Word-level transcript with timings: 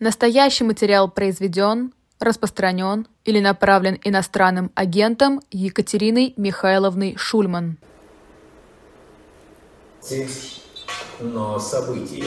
Настоящий 0.00 0.62
материал 0.62 1.10
произведен, 1.10 1.92
распространен 2.20 3.08
или 3.24 3.40
направлен 3.40 3.98
иностранным 4.04 4.70
агентом 4.76 5.40
Екатериной 5.50 6.34
Михайловной 6.36 7.16
Шульман. 7.16 7.78
Но 11.20 11.58
события. 11.58 12.24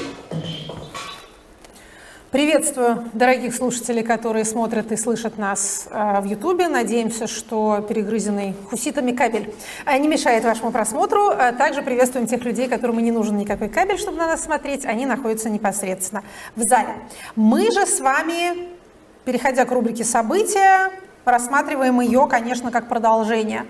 Приветствую 2.32 3.10
дорогих 3.12 3.54
слушателей, 3.54 4.04
которые 4.04 4.46
смотрят 4.46 4.94
и 4.94 4.96
слышат 4.96 5.38
нас 5.38 5.86
э, 5.92 6.22
в 6.22 6.24
Ютубе. 6.24 6.70
Надеемся, 6.70 7.28
что 7.28 7.86
перегрызенный 7.90 8.56
хуситами 8.70 9.12
кабель 9.12 9.54
э, 9.86 9.98
не 9.98 10.08
мешает 10.08 10.46
вашему 10.46 10.72
просмотру. 10.72 11.32
Э, 11.32 11.52
также 11.52 11.82
приветствуем 11.82 12.28
тех 12.28 12.46
людей, 12.46 12.70
которым 12.70 13.00
не 13.00 13.12
нужен 13.12 13.36
никакой 13.36 13.68
кабель, 13.68 13.98
чтобы 13.98 14.18
на 14.18 14.28
нас 14.28 14.44
смотреть. 14.44 14.86
Они 14.86 15.06
находятся 15.06 15.50
непосредственно 15.50 16.24
в 16.56 16.64
зале. 16.64 16.96
Мы 17.36 17.70
же 17.70 17.86
с 17.86 18.00
вами, 18.00 18.70
переходя 19.26 19.66
к 19.66 19.72
рубрике 19.74 20.06
«События», 20.06 20.90
рассматриваем 21.26 22.00
ее, 22.00 22.28
конечно, 22.30 22.72
как 22.72 22.88
продолжение 22.88 23.66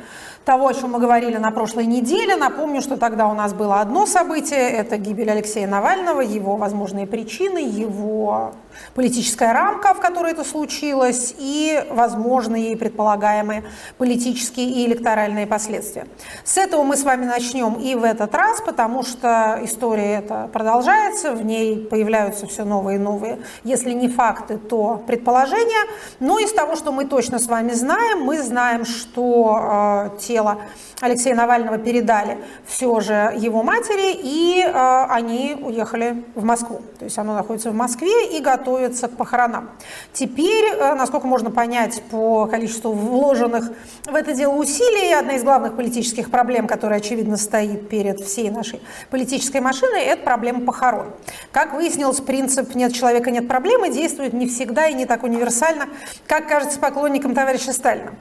того, 0.45 0.68
о 0.68 0.73
чем 0.73 0.91
мы 0.91 1.00
говорили 1.00 1.38
на 1.38 1.52
прошлой 1.52 1.86
неделе. 1.86 2.36
Напомню, 2.36 2.81
что 2.81 2.98
тогда 2.98 3.27
у 3.27 3.34
нас 3.34 3.54
было 3.54 3.81
одно 3.81 4.05
событие, 4.05 4.70
это 4.72 4.98
гибель 4.98 5.30
Алексея 5.30 5.67
Навального, 5.67 6.22
его 6.22 6.55
возможные 6.55 7.08
причины, 7.08 7.59
его 7.59 8.54
политическая 8.95 9.54
рамка, 9.54 9.94
в 9.94 10.00
которой 10.00 10.31
это 10.31 10.44
случилось, 10.44 11.36
и 11.38 11.84
возможные 11.90 12.73
и 12.73 12.76
предполагаемые 12.76 13.64
политические 13.98 14.70
и 14.70 14.86
электоральные 14.86 15.48
последствия. 15.48 16.08
С 16.44 16.58
этого 16.58 16.84
мы 16.84 16.98
с 16.98 17.03
вами 17.03 17.26
начнем 17.26 17.76
и 17.76 17.95
в 17.95 18.03
этот 18.03 18.34
раз, 18.34 18.62
потому 18.62 19.03
что 19.03 19.59
история 19.62 20.20
эта 20.20 20.50
продолжается, 20.52 21.34
в 21.34 21.45
ней 21.45 21.78
появляются 21.78 22.48
все 22.48 22.64
новые 22.64 22.98
и 22.98 23.00
новые, 23.00 23.39
если 23.64 23.92
не 23.92 24.08
факты, 24.08 24.58
то 24.58 25.03
предположения. 25.05 25.88
Но 26.20 26.39
из 26.39 26.52
того, 26.52 26.76
что 26.76 26.92
мы 26.92 27.05
точно 27.05 27.39
с 27.39 27.48
вами 27.48 27.73
знаем, 27.73 28.22
мы 28.22 28.42
знаем, 28.42 28.86
что 28.86 30.09
э, 30.14 30.17
тело 30.32 30.60
Алексея 31.02 31.36
Навального 31.36 31.78
передали 31.78 32.38
все 32.66 33.00
же 33.02 33.34
его 33.36 33.64
матери, 33.64 34.18
и 34.24 34.64
э, 34.64 35.06
они 35.10 35.58
уехали 35.60 36.24
в 36.36 36.44
Москву. 36.44 36.82
То 37.00 37.06
есть 37.06 37.18
оно 37.18 37.34
находится 37.34 37.72
в 37.72 37.74
Москве 37.74 38.38
и 38.38 38.40
готовится 38.40 39.08
к 39.08 39.18
похоронам. 39.18 39.72
Теперь, 40.14 40.74
э, 40.74 40.94
насколько 40.94 41.28
можно 41.28 41.52
понять 41.52 42.02
по 42.12 42.46
количеству 42.46 42.94
вложенных 42.94 43.72
в 44.06 44.16
это 44.16 44.34
дело 44.34 44.54
усилий, 44.54 45.14
одна 45.14 45.34
из 45.34 45.44
главных 45.44 45.76
политических 45.76 46.32
проблем, 46.32 46.68
которая, 46.68 47.00
очевидно, 47.00 47.36
стоит 47.36 47.90
перед 47.90 48.22
всей 48.22 48.50
нашей 48.50 48.80
политической 49.09 49.59
машиной, 49.59 50.04
это 50.04 50.24
проблема 50.24 50.62
похорон. 50.62 51.08
Как 51.52 51.74
выяснилось, 51.74 52.22
принцип 52.22 52.74
«нет 52.76 52.94
человека, 52.94 53.32
нет 53.32 53.48
проблемы» 53.48 53.90
действует 53.90 54.34
не 54.34 54.48
всегда 54.48 54.88
и 54.88 54.94
не 54.94 55.06
так 55.06 55.24
универсально, 55.24 55.88
как 56.28 56.48
кажется 56.48 56.80
поклонникам 56.80 57.34
товарища 57.34 57.74
Сталина. 57.74 58.14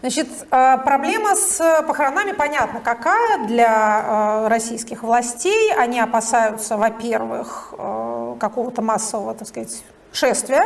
Значит, 0.00 0.28
э, 0.50 0.78
проблема 0.78 1.36
с 1.36 1.84
похоронами 1.86 2.32
понятна 2.32 2.80
какая 2.80 3.46
для 3.46 4.44
э, 4.44 4.48
российских 4.48 5.02
властей. 5.02 5.74
Они 5.74 6.00
опасаются, 6.00 6.78
во-первых, 6.78 7.74
э, 7.76 8.36
какого-то 8.40 8.80
массового, 8.80 9.34
так 9.34 9.46
сказать, 9.46 9.82
шествия, 10.12 10.64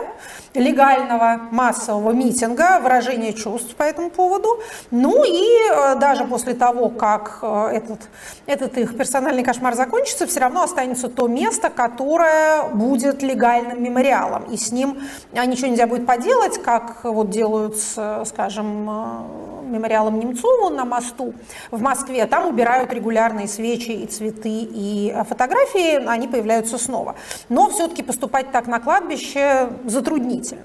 легального 0.55 1.49
массового 1.51 2.13
митинга, 2.13 2.81
выражения 2.81 3.33
чувств 3.33 3.75
по 3.75 3.83
этому 3.83 4.11
поводу. 4.11 4.61
Ну 4.91 5.25
и 5.25 5.45
э, 5.71 5.97
даже 5.97 6.25
после 6.25 6.55
того, 6.55 6.89
как 6.89 7.41
э, 7.43 7.69
этот, 7.73 8.01
этот 8.47 8.79
их 8.79 8.97
персональный 8.97 9.43
кошмар 9.43 9.75
закончится, 9.75 10.27
все 10.27 10.41
равно 10.41 10.63
останется 10.63 11.09
то 11.09 11.27
место, 11.29 11.71
которое 11.71 12.69
будет 12.69 13.23
легальным 13.23 13.83
мемориалом. 13.83 14.45
И 14.45 14.57
с 14.57 14.73
ним 14.73 15.01
а, 15.35 15.45
ничего 15.45 15.69
нельзя 15.69 15.87
будет 15.87 16.07
поделать, 16.07 16.63
как 16.63 17.05
вот 17.05 17.31
делают, 17.31 17.77
с, 17.77 18.25
скажем, 18.27 18.89
э, 18.91 19.54
мемориалом 19.75 20.19
Немцову 20.19 20.71
на 20.71 20.85
мосту 20.85 21.35
в 21.71 21.81
Москве. 21.83 22.27
Там 22.27 22.47
убирают 22.49 22.93
регулярные 22.93 23.49
свечи 23.49 23.91
и 23.91 24.07
цветы 24.07 24.49
и 24.49 25.15
фотографии, 25.29 26.07
они 26.07 26.29
появляются 26.29 26.79
снова. 26.79 27.17
Но 27.49 27.69
все-таки 27.71 28.03
поступать 28.03 28.53
так 28.53 28.67
на 28.67 28.81
кладбище 28.81 29.71
затруднительно. 29.85 30.63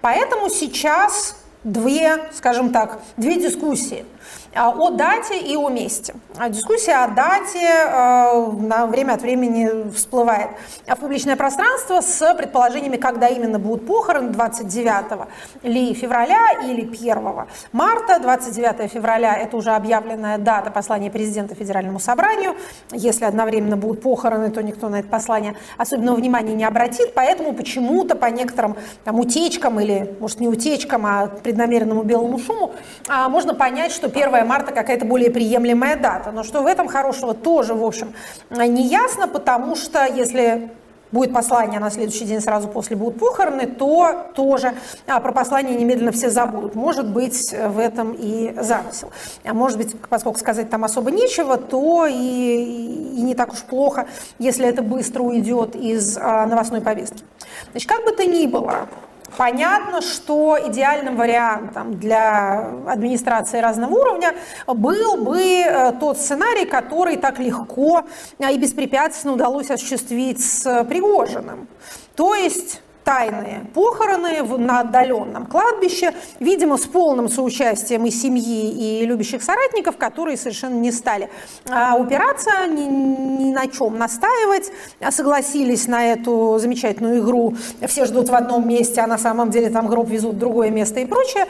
Поэтому 0.00 0.48
сейчас 0.48 1.36
две, 1.64 2.30
скажем 2.32 2.72
так, 2.72 3.00
две 3.16 3.40
дискуссии– 3.40 4.04
а, 4.15 4.15
о 4.54 4.90
дате 4.90 5.38
и 5.38 5.56
о 5.56 5.68
месте. 5.68 6.14
А 6.36 6.48
дискуссия 6.48 7.04
о 7.04 7.08
дате 7.08 7.58
э, 7.58 8.52
на 8.62 8.86
время 8.86 9.14
от 9.14 9.22
времени 9.22 9.90
всплывает 9.90 10.50
в 10.86 10.96
публичное 10.96 11.36
пространство 11.36 12.00
с 12.00 12.34
предположениями, 12.34 12.96
когда 12.96 13.28
именно 13.28 13.58
будут 13.58 13.86
похороны, 13.86 14.30
29 14.30 15.28
ли 15.62 15.94
февраля 15.94 16.52
или 16.64 16.82
1 16.82 17.46
марта. 17.72 18.18
29 18.20 18.90
февраля– 18.90 19.36
это 19.40 19.56
уже 19.56 19.70
объявленная 19.70 20.38
дата 20.38 20.70
послания 20.70 21.10
президента 21.10 21.54
Федеральному 21.54 21.98
собранию. 21.98 22.56
Если 22.92 23.24
одновременно 23.24 23.76
будут 23.76 24.02
похороны, 24.02 24.50
то 24.50 24.62
никто 24.62 24.88
на 24.88 25.00
это 25.00 25.08
послание 25.08 25.54
особенного 25.76 26.16
внимания 26.16 26.54
не 26.54 26.64
обратит, 26.64 27.14
поэтому 27.14 27.52
почему-то 27.52 28.16
по 28.16 28.26
некоторым 28.26 28.76
там, 29.04 29.18
утечкам 29.20 29.80
или, 29.80 30.16
может, 30.20 30.40
не 30.40 30.48
утечкам, 30.48 31.06
а 31.06 31.26
преднамеренному 31.26 32.02
белому 32.02 32.38
шуму 32.38 32.74
а, 33.08 33.28
можно 33.28 33.54
понять, 33.54 33.92
что 33.92 34.08
1 34.16 34.46
марта 34.46 34.72
какая-то 34.72 35.04
более 35.04 35.30
приемлемая 35.30 35.96
дата. 35.96 36.32
Но 36.32 36.42
что 36.42 36.62
в 36.62 36.66
этом 36.66 36.88
хорошего 36.88 37.34
тоже, 37.34 37.74
в 37.74 37.84
общем, 37.84 38.14
не 38.50 38.86
ясно, 38.86 39.28
потому 39.28 39.76
что 39.76 40.04
если 40.06 40.70
будет 41.12 41.32
послание 41.32 41.78
на 41.80 41.90
следующий 41.90 42.24
день 42.24 42.40
сразу 42.40 42.68
после 42.68 42.96
будут 42.96 43.18
похороны, 43.18 43.66
то 43.66 44.26
тоже 44.34 44.74
а, 45.06 45.20
про 45.20 45.32
послание 45.32 45.76
немедленно 45.76 46.12
все 46.12 46.30
забудут. 46.30 46.74
Может 46.74 47.08
быть, 47.08 47.52
в 47.52 47.78
этом 47.78 48.12
и 48.12 48.54
замысел. 48.60 49.10
А 49.44 49.54
может 49.54 49.78
быть, 49.78 49.94
поскольку 50.08 50.38
сказать 50.38 50.68
там 50.68 50.84
особо 50.84 51.10
нечего, 51.10 51.56
то 51.56 52.06
и, 52.06 52.14
и 52.14 53.22
не 53.22 53.34
так 53.34 53.52
уж 53.52 53.62
плохо, 53.62 54.06
если 54.38 54.66
это 54.66 54.82
быстро 54.82 55.22
уйдет 55.22 55.76
из 55.76 56.18
а, 56.18 56.46
новостной 56.46 56.80
повестки. 56.80 57.22
Значит, 57.70 57.88
как 57.88 58.04
бы 58.04 58.12
то 58.12 58.24
ни 58.24 58.46
было, 58.46 58.88
Понятно, 59.36 60.00
что 60.02 60.56
идеальным 60.68 61.16
вариантом 61.16 61.98
для 61.98 62.68
администрации 62.86 63.60
разного 63.60 63.92
уровня 63.92 64.34
был 64.66 65.16
бы 65.16 65.40
э, 65.40 65.92
тот 65.98 66.18
сценарий, 66.18 66.64
который 66.64 67.16
так 67.16 67.38
легко 67.38 68.04
и 68.38 68.58
беспрепятственно 68.58 69.34
удалось 69.34 69.70
осуществить 69.70 70.44
с 70.44 70.84
Пригожиным. 70.84 71.68
То 72.14 72.34
есть 72.34 72.80
тайные 73.06 73.64
похороны 73.72 74.42
на 74.58 74.80
отдаленном 74.80 75.46
кладбище, 75.46 76.12
видимо, 76.40 76.76
с 76.76 76.86
полным 76.86 77.28
соучастием 77.28 78.04
и 78.04 78.10
семьи, 78.10 79.00
и 79.00 79.06
любящих 79.06 79.44
соратников, 79.44 79.96
которые 79.96 80.36
совершенно 80.36 80.74
не 80.74 80.90
стали 80.90 81.30
а, 81.70 81.94
упираться, 81.94 82.50
ни, 82.66 82.82
ни 82.82 83.52
на 83.52 83.68
чем 83.68 83.96
настаивать, 83.96 84.72
а 85.00 85.12
согласились 85.12 85.86
на 85.86 86.04
эту 86.04 86.58
замечательную 86.58 87.20
игру 87.20 87.54
«все 87.86 88.06
ждут 88.06 88.28
в 88.28 88.34
одном 88.34 88.68
месте, 88.68 89.00
а 89.00 89.06
на 89.06 89.18
самом 89.18 89.50
деле 89.50 89.70
там 89.70 89.86
гроб 89.86 90.08
везут 90.08 90.34
в 90.34 90.38
другое 90.38 90.70
место» 90.70 90.98
и 90.98 91.06
прочее. 91.06 91.46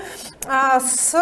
А 0.47 0.79
с 0.81 1.15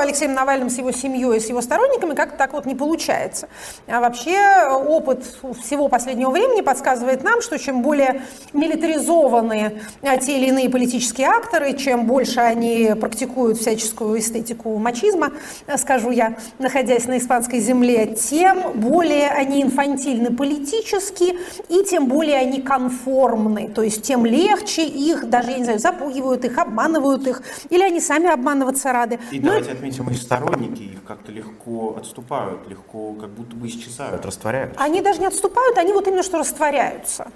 Алексеем 0.00 0.32
Навальным, 0.32 0.70
с 0.70 0.78
его 0.78 0.92
семьей, 0.92 1.40
с 1.40 1.48
его 1.48 1.60
сторонниками 1.60 2.14
как-то 2.14 2.38
так 2.38 2.52
вот 2.52 2.66
не 2.66 2.76
получается. 2.76 3.48
А 3.88 4.00
вообще 4.00 4.38
опыт 4.68 5.24
всего 5.62 5.88
последнего 5.88 6.30
времени 6.30 6.60
подсказывает 6.60 7.24
нам, 7.24 7.42
что 7.42 7.58
чем 7.58 7.82
более 7.82 8.22
милитаризованные 8.52 9.71
те 10.20 10.38
или 10.38 10.48
иные 10.48 10.70
политические 10.70 11.28
акторы, 11.28 11.76
чем 11.76 12.06
больше 12.06 12.40
они 12.40 12.94
практикуют 13.00 13.58
всяческую 13.58 14.18
эстетику 14.18 14.76
мачизма, 14.78 15.32
скажу 15.76 16.10
я, 16.10 16.36
находясь 16.58 17.06
на 17.06 17.18
испанской 17.18 17.60
земле, 17.60 18.14
тем 18.14 18.72
более 18.74 19.30
они 19.30 19.62
инфантильны 19.62 20.34
политически 20.34 21.38
и 21.68 21.84
тем 21.84 22.06
более 22.06 22.38
они 22.38 22.60
конформны, 22.60 23.68
то 23.68 23.82
есть 23.82 24.02
тем 24.02 24.26
легче 24.26 24.84
их, 24.84 25.28
даже, 25.28 25.52
я 25.52 25.58
не 25.58 25.64
знаю, 25.64 25.78
запугивают 25.78 26.44
их, 26.44 26.58
обманывают 26.58 27.26
их, 27.26 27.42
или 27.70 27.82
они 27.82 28.00
сами 28.00 28.28
обманываться 28.30 28.92
рады. 28.92 29.18
И 29.30 29.40
Но 29.40 29.46
давайте 29.46 29.70
это... 29.70 29.78
отметим, 29.78 30.08
их 30.10 30.16
сторонники 30.16 30.82
их 30.82 31.04
как-то 31.04 31.32
легко 31.32 31.96
отступают, 31.98 32.68
легко 32.68 33.14
как 33.14 33.30
будто 33.30 33.56
бы 33.56 33.66
исчезают, 33.68 34.24
растворяются. 34.26 34.80
Они 34.80 35.00
даже 35.00 35.20
не 35.20 35.26
отступают, 35.26 35.78
они 35.78 35.92
вот 35.92 36.06
именно 36.06 36.22
что 36.22 36.38
растворяются. 36.38 37.28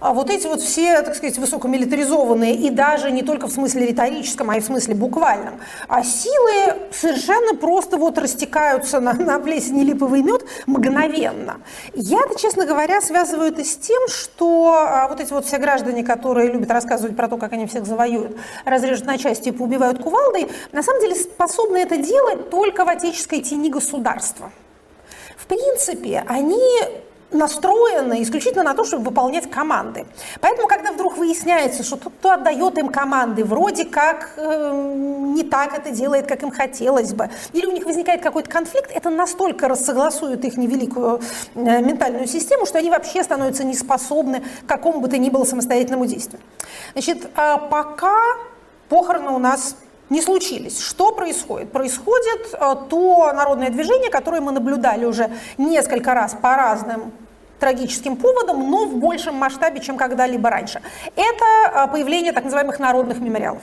А 0.00 0.12
вот 0.12 0.30
эти 0.30 0.46
вот 0.46 0.60
все, 0.60 1.02
так 1.02 1.14
сказать, 1.14 1.38
высокомилитарные 1.38 1.83
милитаризованные, 1.84 2.54
и 2.54 2.70
даже 2.70 3.10
не 3.10 3.22
только 3.22 3.46
в 3.46 3.52
смысле 3.52 3.86
риторическом, 3.86 4.50
а 4.50 4.56
и 4.56 4.60
в 4.60 4.64
смысле 4.64 4.94
буквальном. 4.94 5.60
А 5.88 6.02
силы 6.02 6.74
совершенно 6.92 7.54
просто 7.54 7.96
вот 7.96 8.18
растекаются 8.18 9.00
на, 9.00 9.12
на 9.12 9.38
плесень 9.38 9.82
липовый 9.82 10.22
мед 10.22 10.44
мгновенно. 10.66 11.60
Я-то, 11.94 12.38
честно 12.38 12.66
говоря, 12.66 13.00
связываю 13.00 13.52
это 13.52 13.64
с 13.64 13.76
тем, 13.76 14.08
что 14.08 14.74
а, 14.74 15.08
вот 15.08 15.20
эти 15.20 15.32
вот 15.32 15.46
все 15.46 15.58
граждане, 15.58 16.04
которые 16.04 16.50
любят 16.50 16.70
рассказывать 16.70 17.16
про 17.16 17.28
то, 17.28 17.36
как 17.36 17.52
они 17.52 17.66
всех 17.66 17.86
завоюют, 17.86 18.36
разрежут 18.64 19.06
на 19.06 19.18
части 19.18 19.50
и 19.50 19.52
поубивают 19.52 20.02
кувалдой, 20.02 20.48
на 20.72 20.82
самом 20.82 21.00
деле 21.00 21.14
способны 21.14 21.78
это 21.78 21.96
делать 21.96 22.50
только 22.50 22.84
в 22.84 22.88
отеческой 22.88 23.40
тени 23.40 23.70
государства. 23.70 24.50
В 25.36 25.46
принципе, 25.46 26.24
они 26.26 26.58
настроены 27.34 28.22
исключительно 28.22 28.62
на 28.62 28.74
то, 28.74 28.84
чтобы 28.84 29.04
выполнять 29.04 29.50
команды. 29.50 30.06
Поэтому, 30.40 30.68
когда 30.68 30.92
вдруг 30.92 31.16
выясняется, 31.16 31.82
что 31.82 31.96
тот, 31.96 32.12
кто 32.18 32.30
отдает 32.32 32.78
им 32.78 32.88
команды, 32.88 33.44
вроде 33.44 33.84
как 33.84 34.34
э, 34.36 34.94
не 35.34 35.42
так 35.42 35.76
это 35.76 35.90
делает, 35.90 36.26
как 36.26 36.42
им 36.42 36.50
хотелось 36.50 37.12
бы, 37.12 37.28
или 37.52 37.66
у 37.66 37.72
них 37.72 37.84
возникает 37.84 38.22
какой-то 38.22 38.48
конфликт, 38.48 38.90
это 38.94 39.10
настолько 39.10 39.68
рассогласует 39.68 40.44
их 40.44 40.56
невеликую 40.56 41.20
э, 41.54 41.60
ментальную 41.82 42.26
систему, 42.26 42.66
что 42.66 42.78
они 42.78 42.90
вообще 42.90 43.22
становятся 43.22 43.64
неспособны 43.64 44.40
к 44.40 44.66
какому 44.66 45.00
бы 45.00 45.08
то 45.08 45.18
ни 45.18 45.30
было 45.30 45.44
самостоятельному 45.44 46.06
действию. 46.06 46.40
Значит, 46.92 47.24
э, 47.24 47.56
пока 47.70 48.16
похороны 48.88 49.30
у 49.30 49.38
нас 49.38 49.76
не 50.10 50.20
случились. 50.20 50.80
Что 50.80 51.12
происходит? 51.12 51.72
Происходит 51.72 52.52
э, 52.52 52.74
то 52.88 53.32
народное 53.32 53.70
движение, 53.70 54.10
которое 54.10 54.40
мы 54.40 54.52
наблюдали 54.52 55.04
уже 55.04 55.30
несколько 55.58 56.14
раз 56.14 56.36
по 56.40 56.56
разным 56.56 57.12
трагическим 57.58 58.16
поводом, 58.16 58.70
но 58.70 58.86
в 58.86 58.96
большем 58.96 59.34
масштабе, 59.34 59.80
чем 59.80 59.96
когда-либо 59.96 60.50
раньше. 60.50 60.80
Это 61.16 61.86
э, 61.86 61.92
появление 61.92 62.32
так 62.32 62.44
называемых 62.44 62.78
народных 62.78 63.20
мемориалов. 63.20 63.62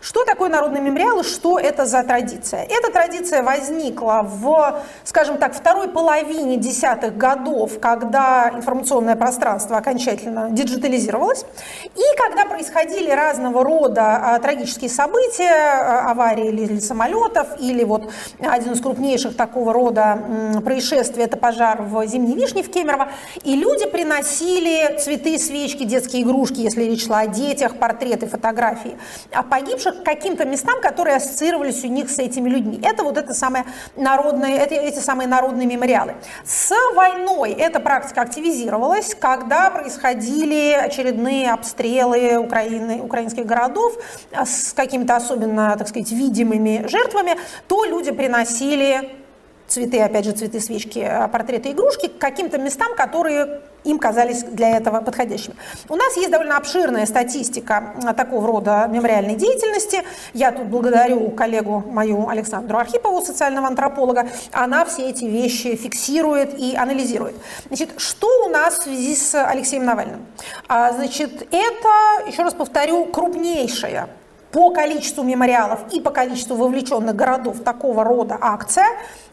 Что 0.00 0.24
такое 0.24 0.48
народный 0.48 0.80
мемориал 0.80 1.20
и 1.20 1.24
что 1.24 1.58
это 1.58 1.84
за 1.84 2.02
традиция? 2.02 2.64
Эта 2.64 2.92
традиция 2.92 3.42
возникла 3.42 4.22
в, 4.22 4.82
скажем 5.04 5.38
так, 5.38 5.54
второй 5.54 5.88
половине 5.88 6.56
десятых 6.56 7.16
годов, 7.16 7.80
когда 7.80 8.50
информационное 8.54 9.16
пространство 9.16 9.76
окончательно 9.76 10.50
диджитализировалось, 10.50 11.44
и 11.84 12.16
когда 12.16 12.44
происходили 12.44 13.10
разного 13.10 13.64
рода 13.64 14.34
а, 14.34 14.38
трагические 14.38 14.90
события, 14.90 15.52
а, 15.52 16.10
аварии 16.10 16.48
или 16.48 16.78
самолетов, 16.78 17.48
или 17.58 17.82
вот 17.84 18.10
один 18.40 18.72
из 18.72 18.80
крупнейших 18.80 19.36
такого 19.36 19.72
рода 19.72 20.22
происшествий– 20.64 21.24
это 21.24 21.36
пожар 21.36 21.82
в 21.82 22.06
Зимней 22.06 22.36
Вишне 22.36 22.62
в 22.62 22.70
Кемерово, 22.70 23.08
и 23.42 23.56
люди 23.56 23.86
приносили 23.86 24.98
цветы, 24.98 25.38
свечки, 25.38 25.84
детские 25.84 26.22
игрушки, 26.22 26.60
если 26.60 26.84
речь 26.84 27.06
шла 27.06 27.20
о 27.20 27.26
детях, 27.26 27.76
портреты, 27.78 28.26
фотографии 28.26 28.96
о 29.32 29.42
погибших, 29.42 29.87
к 29.92 30.04
каким-то 30.04 30.44
местам, 30.44 30.80
которые 30.80 31.16
ассоциировались 31.16 31.84
у 31.84 31.88
них 31.88 32.10
с 32.10 32.18
этими 32.18 32.48
людьми. 32.48 32.80
Это 32.82 33.02
вот 33.02 33.16
это 33.16 33.34
самое 33.34 33.64
народное, 33.96 34.58
это, 34.58 34.74
эти 34.74 34.98
самые 34.98 35.28
народные 35.28 35.66
мемориалы. 35.66 36.14
С 36.44 36.72
войной 36.94 37.52
эта 37.52 37.80
практика 37.80 38.22
активизировалась, 38.22 39.14
когда 39.14 39.70
происходили 39.70 40.72
очередные 40.72 41.52
обстрелы 41.52 42.38
Украины, 42.38 43.00
украинских 43.02 43.46
городов 43.46 43.94
с 44.32 44.72
какими-то 44.72 45.16
особенно, 45.16 45.76
так 45.76 45.88
сказать, 45.88 46.10
видимыми 46.10 46.86
жертвами, 46.88 47.36
то 47.66 47.84
люди 47.84 48.12
приносили 48.12 49.10
цветы, 49.68 50.00
опять 50.00 50.24
же, 50.24 50.32
цветы, 50.32 50.60
свечки, 50.60 50.98
а, 50.98 51.28
портреты, 51.28 51.70
игрушки 51.72 52.08
к 52.08 52.18
каким-то 52.18 52.58
местам, 52.58 52.94
которые 52.96 53.60
им 53.84 53.98
казались 53.98 54.42
для 54.42 54.76
этого 54.76 55.00
подходящими. 55.00 55.56
У 55.88 55.96
нас 55.96 56.16
есть 56.16 56.30
довольно 56.30 56.56
обширная 56.56 57.06
статистика 57.06 57.94
а, 58.02 58.14
такого 58.14 58.46
рода 58.46 58.88
мемориальной 58.90 59.34
деятельности. 59.34 60.02
Я 60.32 60.52
тут 60.52 60.66
благодарю 60.66 61.30
коллегу 61.30 61.84
мою 61.86 62.28
Александру 62.28 62.78
Архипову, 62.78 63.20
социального 63.24 63.68
антрополога. 63.68 64.28
Она 64.52 64.84
все 64.84 65.10
эти 65.10 65.24
вещи 65.24 65.76
фиксирует 65.76 66.58
и 66.58 66.74
анализирует. 66.74 67.36
Значит, 67.66 67.90
что 67.98 68.46
у 68.46 68.48
нас 68.48 68.78
в 68.78 68.82
связи 68.84 69.14
с 69.14 69.34
Алексеем 69.34 69.84
Навальным? 69.84 70.26
А, 70.66 70.92
значит, 70.92 71.42
это, 71.52 72.26
еще 72.26 72.42
раз 72.42 72.54
повторю, 72.54 73.04
крупнейшая 73.06 74.08
по 74.52 74.70
количеству 74.70 75.22
мемориалов 75.22 75.80
и 75.92 76.00
по 76.00 76.10
количеству 76.10 76.56
вовлеченных 76.56 77.14
городов 77.14 77.60
такого 77.60 78.04
рода 78.04 78.38
акция. 78.40 78.86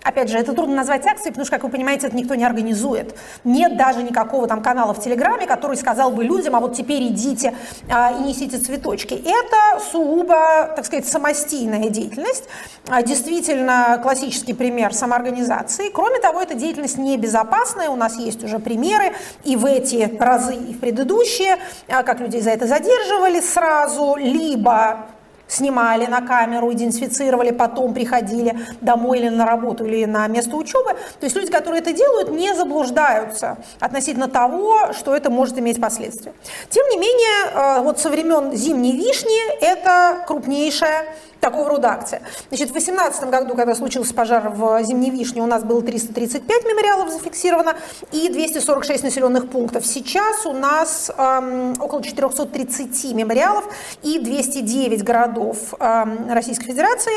Опять 0.06 0.30
же, 0.30 0.38
это 0.38 0.54
трудно 0.54 0.76
назвать 0.76 1.04
акцией, 1.08 1.32
потому 1.32 1.46
что, 1.46 1.56
как 1.56 1.64
вы 1.64 1.72
понимаете, 1.72 2.06
это 2.06 2.16
никто 2.16 2.36
не 2.36 2.46
организует. 2.46 3.16
Нет 3.44 3.76
даже 3.76 4.04
никакого 4.04 4.48
там 4.48 4.62
канала 4.62 4.94
в 4.94 5.02
Телеграме, 5.02 5.48
который 5.48 5.76
сказал 5.78 6.12
бы 6.12 6.24
людям, 6.24 6.56
а 6.56 6.60
вот 6.60 6.76
теперь 6.76 7.08
идите 7.08 7.56
а, 7.90 8.12
и 8.12 8.22
несите 8.22 8.60
цветочки. 8.60 9.16
Это 9.16 9.84
сугубо, 9.92 10.72
так 10.76 10.86
сказать, 10.86 11.08
самостийная 11.08 11.90
деятельность. 11.90 12.44
А, 12.88 13.02
действительно, 13.02 14.00
классический 14.04 14.54
пример 14.54 14.94
самоорганизации. 14.94 15.90
Кроме 15.90 16.20
того, 16.20 16.40
эта 16.40 16.54
деятельность 16.54 17.00
небезопасная. 17.00 17.90
У 17.90 17.96
нас 17.96 18.16
есть 18.20 18.44
уже 18.44 18.60
примеры 18.60 19.14
и 19.44 19.56
в 19.56 19.66
эти 19.66 20.16
разы, 20.20 20.54
и 20.54 20.74
в 20.74 20.80
предыдущие, 20.82 21.58
а, 21.88 22.04
как 22.04 22.20
людей 22.20 22.42
за 22.42 22.52
это 22.52 22.68
задерживали 22.68 23.42
сразу, 23.42 24.18
либо 24.18 25.08
снимали 25.48 26.06
на 26.06 26.22
камеру, 26.22 26.72
идентифицировали, 26.72 27.52
потом 27.52 27.94
приходили 27.94 28.60
домой 28.82 29.20
или 29.20 29.30
на 29.30 29.46
работу, 29.46 29.86
или 29.86 30.06
на 30.06 30.28
место 30.28 30.56
учебы. 30.56 30.94
То 31.20 31.26
есть 31.26 31.36
люди, 31.36 31.52
которые 31.52 31.82
это 31.82 31.94
делают, 31.94 32.30
не 32.30 32.54
заблуждаются 32.54 33.58
относительно 33.80 34.28
того, 34.28 34.94
что 34.94 35.16
это 35.16 35.30
может 35.30 35.58
иметь 35.60 35.80
последствия. 35.80 36.34
Тем 36.70 36.88
не 36.90 36.98
менее, 36.98 37.52
э, 37.54 37.82
вот 37.82 38.00
со 38.00 38.10
времен 38.10 38.54
зимней 38.54 38.94
вишни 38.94 39.60
это 39.62 40.24
крупнейшая 40.28 41.06
такого 41.40 41.70
рода 41.70 41.90
акция. 41.90 42.22
Значит, 42.50 42.70
в 42.70 42.74
2018 42.74 43.30
году, 43.30 43.56
когда 43.56 43.76
случился 43.76 44.14
пожар 44.14 44.50
в 44.50 44.84
Зимней 44.84 45.12
Вишне, 45.12 45.42
у 45.42 45.46
нас 45.46 45.64
было 45.64 45.82
335 45.82 46.66
мемориалов 46.66 47.10
зафиксировано 47.12 47.76
и 48.12 48.30
246 48.30 49.04
населенных 49.04 49.50
пунктов. 49.50 49.86
Сейчас 49.86 50.46
у 50.46 50.54
нас 50.54 51.12
эм, 51.18 51.74
около 51.80 52.04
430 52.04 53.14
мемориалов 53.14 53.66
и 54.04 54.20
209 54.20 55.04
городов 55.04 55.74
эм, 55.80 56.32
Российской 56.32 56.66
Федерации. 56.66 57.14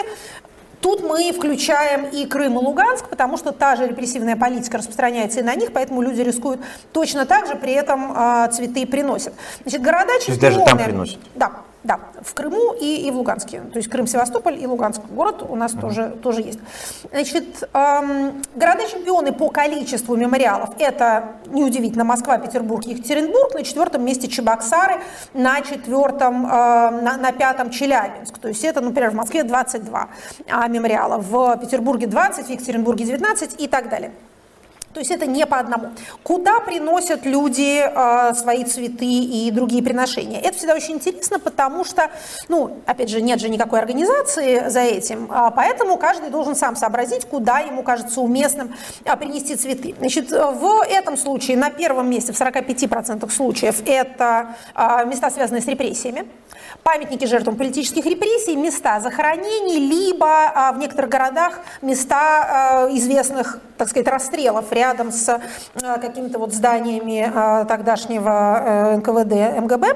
Тут 0.81 1.03
мы 1.03 1.33
включаем 1.33 2.05
и 2.05 2.25
Крым, 2.27 2.55
и 2.55 2.65
Луганск, 2.65 3.09
потому 3.09 3.37
что 3.37 3.51
та 3.53 3.75
же 3.75 3.89
репрессивная 3.89 4.37
политика 4.37 4.79
распространяется 4.79 5.41
и 5.41 5.43
на 5.43 5.55
них, 5.57 5.73
поэтому 5.73 6.03
люди 6.03 6.21
рискуют 6.21 6.61
точно 6.93 7.27
так 7.27 7.49
же, 7.49 7.57
при 7.57 7.73
этом 7.73 8.13
э, 8.17 8.49
цветы 8.53 8.87
приносят. 8.87 9.35
Значит, 9.63 9.83
города 9.83 10.13
чемпионы... 10.21 10.25
То 10.27 10.31
есть 10.31 10.41
даже 10.41 10.61
там 10.65 10.79
приносят? 10.79 11.19
Да, 11.35 11.53
да, 11.89 11.99
в 12.21 12.35
Крыму 12.35 12.75
и, 12.75 13.07
и 13.07 13.11
в 13.11 13.17
Луганске. 13.17 13.63
То 13.73 13.79
есть 13.79 13.89
Крым, 13.89 14.07
Севастополь 14.07 14.63
и 14.63 14.67
Луганск 14.67 15.01
город 15.09 15.43
у 15.49 15.57
нас 15.57 15.73
mm-hmm. 15.73 15.81
тоже, 15.81 16.17
тоже 16.23 16.43
есть. 16.43 16.59
Значит, 17.11 17.67
эм, 17.73 18.43
города-чемпионы 18.55 19.33
по 19.33 19.49
количеству 19.49 20.15
мемориалов– 20.15 20.71
это, 20.79 21.37
неудивительно, 21.47 22.05
Москва, 22.05 22.37
Петербург, 22.37 22.85
Екатеринбург, 22.85 23.55
на 23.55 23.65
четвертом 23.65 24.05
месте 24.05 24.29
Чебоксары, 24.29 24.97
на 25.33 25.63
четвертом, 25.63 26.45
э, 26.45 26.49
на, 26.51 27.17
на 27.17 27.33
пятом 27.33 27.71
Челябинск. 27.71 28.39
То 28.39 28.49
есть 28.49 28.63
это, 28.65 28.83
например, 28.83 29.11
в 29.11 29.15
Москве 29.15 29.43
22 29.43 30.09
а, 30.51 30.69
мемориала, 30.69 31.17
в 31.17 31.57
Петербурге 31.57 32.07
20, 32.07 32.47
в 32.47 32.51
Екатеринбурге 32.51 33.07
19 33.07 33.59
и 33.59 33.67
так 33.67 33.89
далее. 33.89 34.13
То 34.99 35.01
есть 35.01 35.13
это 35.13 35.27
не 35.27 35.47
по 35.47 35.61
одному. 35.61 35.91
Куда 36.25 36.59
приносят 36.59 37.25
люди 37.25 37.81
э, 37.85 38.35
свои 38.35 38.65
цветы 38.65 39.07
и 39.07 39.49
другие 39.53 39.81
приношения? 39.81 40.41
Это 40.41 40.59
всегда 40.59 40.75
очень 40.75 40.95
интересно, 40.95 41.39
потому 41.39 41.85
что, 41.85 42.11
ну, 42.49 42.79
опять 42.85 43.09
же, 43.09 43.23
нет 43.23 43.39
же 43.39 43.49
никакой 43.49 43.79
организации 43.79 44.69
за 44.69 44.81
этим, 44.81 45.29
а 45.31 45.53
поэтому 45.53 45.99
каждый 45.99 46.31
должен 46.31 46.57
сам 46.57 46.75
сообразить, 46.75 47.27
куда 47.27 47.61
ему 47.61 47.85
кажется 47.85 48.21
уместным 48.21 48.75
а, 49.05 49.15
принести 49.15 49.55
цветы. 49.55 49.95
Значит, 50.01 50.33
в 50.33 50.83
этом 50.89 51.17
случае 51.17 51.59
на 51.59 51.71
первом 51.71 52.11
месте, 52.11 52.33
в 52.33 52.41
45% 52.41 53.31
случаев, 53.31 53.81
это 53.87 54.57
а, 54.75 55.05
места, 55.05 55.31
связанные 55.31 55.63
с 55.63 55.67
репрессиями 55.69 56.27
памятники 56.83 57.27
жертвам 57.27 57.57
политических 57.57 58.05
репрессий, 58.07 58.57
места 58.57 59.01
захоронений, 59.01 59.79
либо 59.79 60.27
а, 60.27 60.73
в 60.73 60.79
некоторых 60.79 61.11
городах 61.11 61.61
места 61.83 62.87
а, 62.87 62.89
известных, 62.91 63.61
так 63.77 63.89
сказать, 63.89 64.09
расстрелов 64.09 64.73
рядом 64.89 65.13
с 65.13 65.41
а, 65.83 65.99
какими-то 65.99 66.39
вот 66.39 66.55
зданиями 66.55 67.31
а, 67.35 67.65
тогдашнего 67.65 68.31
а, 68.31 68.97
НКВД 68.97 69.61
МГБ, 69.63 69.87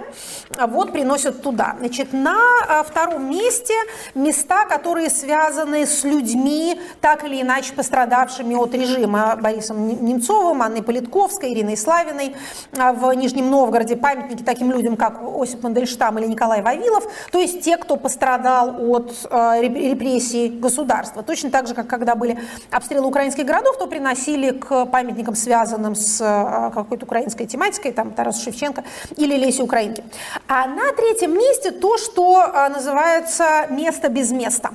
а 0.59 0.67
вот 0.67 0.93
приносят 0.93 1.43
туда. 1.43 1.77
Значит, 1.79 2.13
на 2.13 2.37
втором 2.85 3.31
месте 3.31 3.75
места, 4.15 4.67
которые 4.67 5.09
связаны 5.09 5.87
с 5.87 6.05
людьми, 6.05 6.81
так 7.01 7.25
или 7.25 7.41
иначе 7.41 7.73
пострадавшими 7.73 8.55
от 8.55 8.75
режима 8.75 9.37
Борисом 9.37 9.87
Немцовым, 9.87 10.63
Анной 10.63 10.83
Политковской, 10.83 11.53
Ириной 11.53 11.77
Славиной. 11.77 12.37
В 12.73 13.13
Нижнем 13.13 13.51
Новгороде 13.51 13.97
памятники 13.97 14.43
таким 14.43 14.71
людям, 14.71 14.97
как 14.97 15.21
Осип 15.23 15.63
Мандельштам 15.63 16.19
или 16.19 16.27
Николай 16.27 16.63
Вавилов, 16.63 17.05
то 17.31 17.39
есть 17.39 17.63
те, 17.63 17.77
кто 17.77 17.97
пострадал 17.97 18.77
от 18.91 19.13
э, 19.31 19.63
репрессий 19.63 20.49
государства. 20.49 21.23
Точно 21.23 21.51
так 21.51 21.67
же, 21.67 21.75
как 21.75 21.87
когда 21.87 22.15
были 22.15 22.39
обстрелы 22.71 23.07
украинских 23.07 23.47
городов, 23.47 23.79
то 23.79 23.87
приносили 23.87 24.51
к 24.51 24.82
памятникам, 24.87 25.35
связанным 25.35 25.95
с 25.95 26.21
э, 26.21 26.71
какой-то 26.75 27.07
украинской 27.07 27.47
тематикой, 27.47 27.93
там 27.93 28.13
Тарас 28.13 28.43
Шевченко 28.43 28.85
или 29.17 29.37
Леси 29.37 29.63
Украинки. 29.63 30.05
А 30.49 30.67
на 30.67 30.93
третьем 30.93 31.35
месте 31.35 31.71
то, 31.71 31.99
что 31.99 32.43
э, 32.43 32.69
называется 32.69 33.67
место 33.71 34.09
без 34.09 34.31
места. 34.33 34.71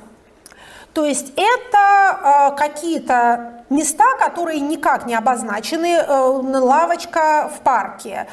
То 0.93 1.05
есть 1.05 1.31
это 1.35 2.55
какие-то 2.57 3.56
места, 3.69 4.05
которые 4.19 4.59
никак 4.59 5.05
не 5.05 5.15
обозначены, 5.15 5.97
э, 5.97 6.19
лавочка 6.59 7.51
в 7.55 7.61
парке, 7.61 8.27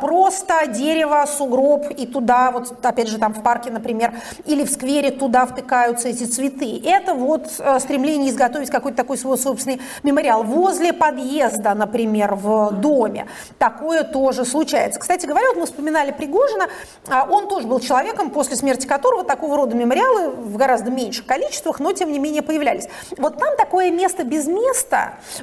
просто 0.00 0.66
дерево, 0.66 1.24
сугроб 1.26 1.86
и 1.90 2.06
туда, 2.06 2.50
вот 2.50 2.84
опять 2.84 3.08
же 3.08 3.18
там 3.18 3.34
в 3.34 3.42
парке, 3.42 3.70
например, 3.70 4.14
или 4.44 4.64
в 4.64 4.70
сквере 4.70 5.10
туда 5.10 5.46
втыкаются 5.46 6.08
эти 6.08 6.24
цветы. 6.24 6.80
Это 6.84 7.14
вот 7.14 7.48
э, 7.58 7.78
стремление 7.80 8.30
изготовить 8.30 8.70
какой-то 8.70 8.96
такой 8.96 9.18
свой 9.18 9.38
собственный 9.38 9.80
мемориал. 10.02 10.42
Возле 10.42 10.92
подъезда, 10.92 11.74
например, 11.74 12.34
в 12.34 12.72
доме. 12.72 13.26
Такое 13.58 14.04
тоже 14.04 14.44
случается. 14.44 14.98
Кстати 15.00 15.26
говоря, 15.26 15.46
вот 15.48 15.58
мы 15.58 15.66
вспоминали 15.66 16.10
Пригожина, 16.12 16.66
а 17.08 17.26
он 17.28 17.48
тоже 17.48 17.66
был 17.66 17.80
человеком, 17.80 18.30
после 18.30 18.56
смерти 18.56 18.86
которого 18.86 19.24
такого 19.24 19.56
рода 19.56 19.76
мемориалы 19.76 20.30
в 20.30 20.56
гораздо 20.56 20.90
меньших 20.90 21.26
количествах, 21.26 21.80
но 21.80 21.92
тем 21.92 22.12
не 22.12 22.18
менее 22.18 22.42
появлялись. 22.42 22.88
Вот 23.16 23.38
там 23.38 23.56
такое 23.56 23.90
место 23.90 24.24
без 24.24 24.46
места 24.46 24.79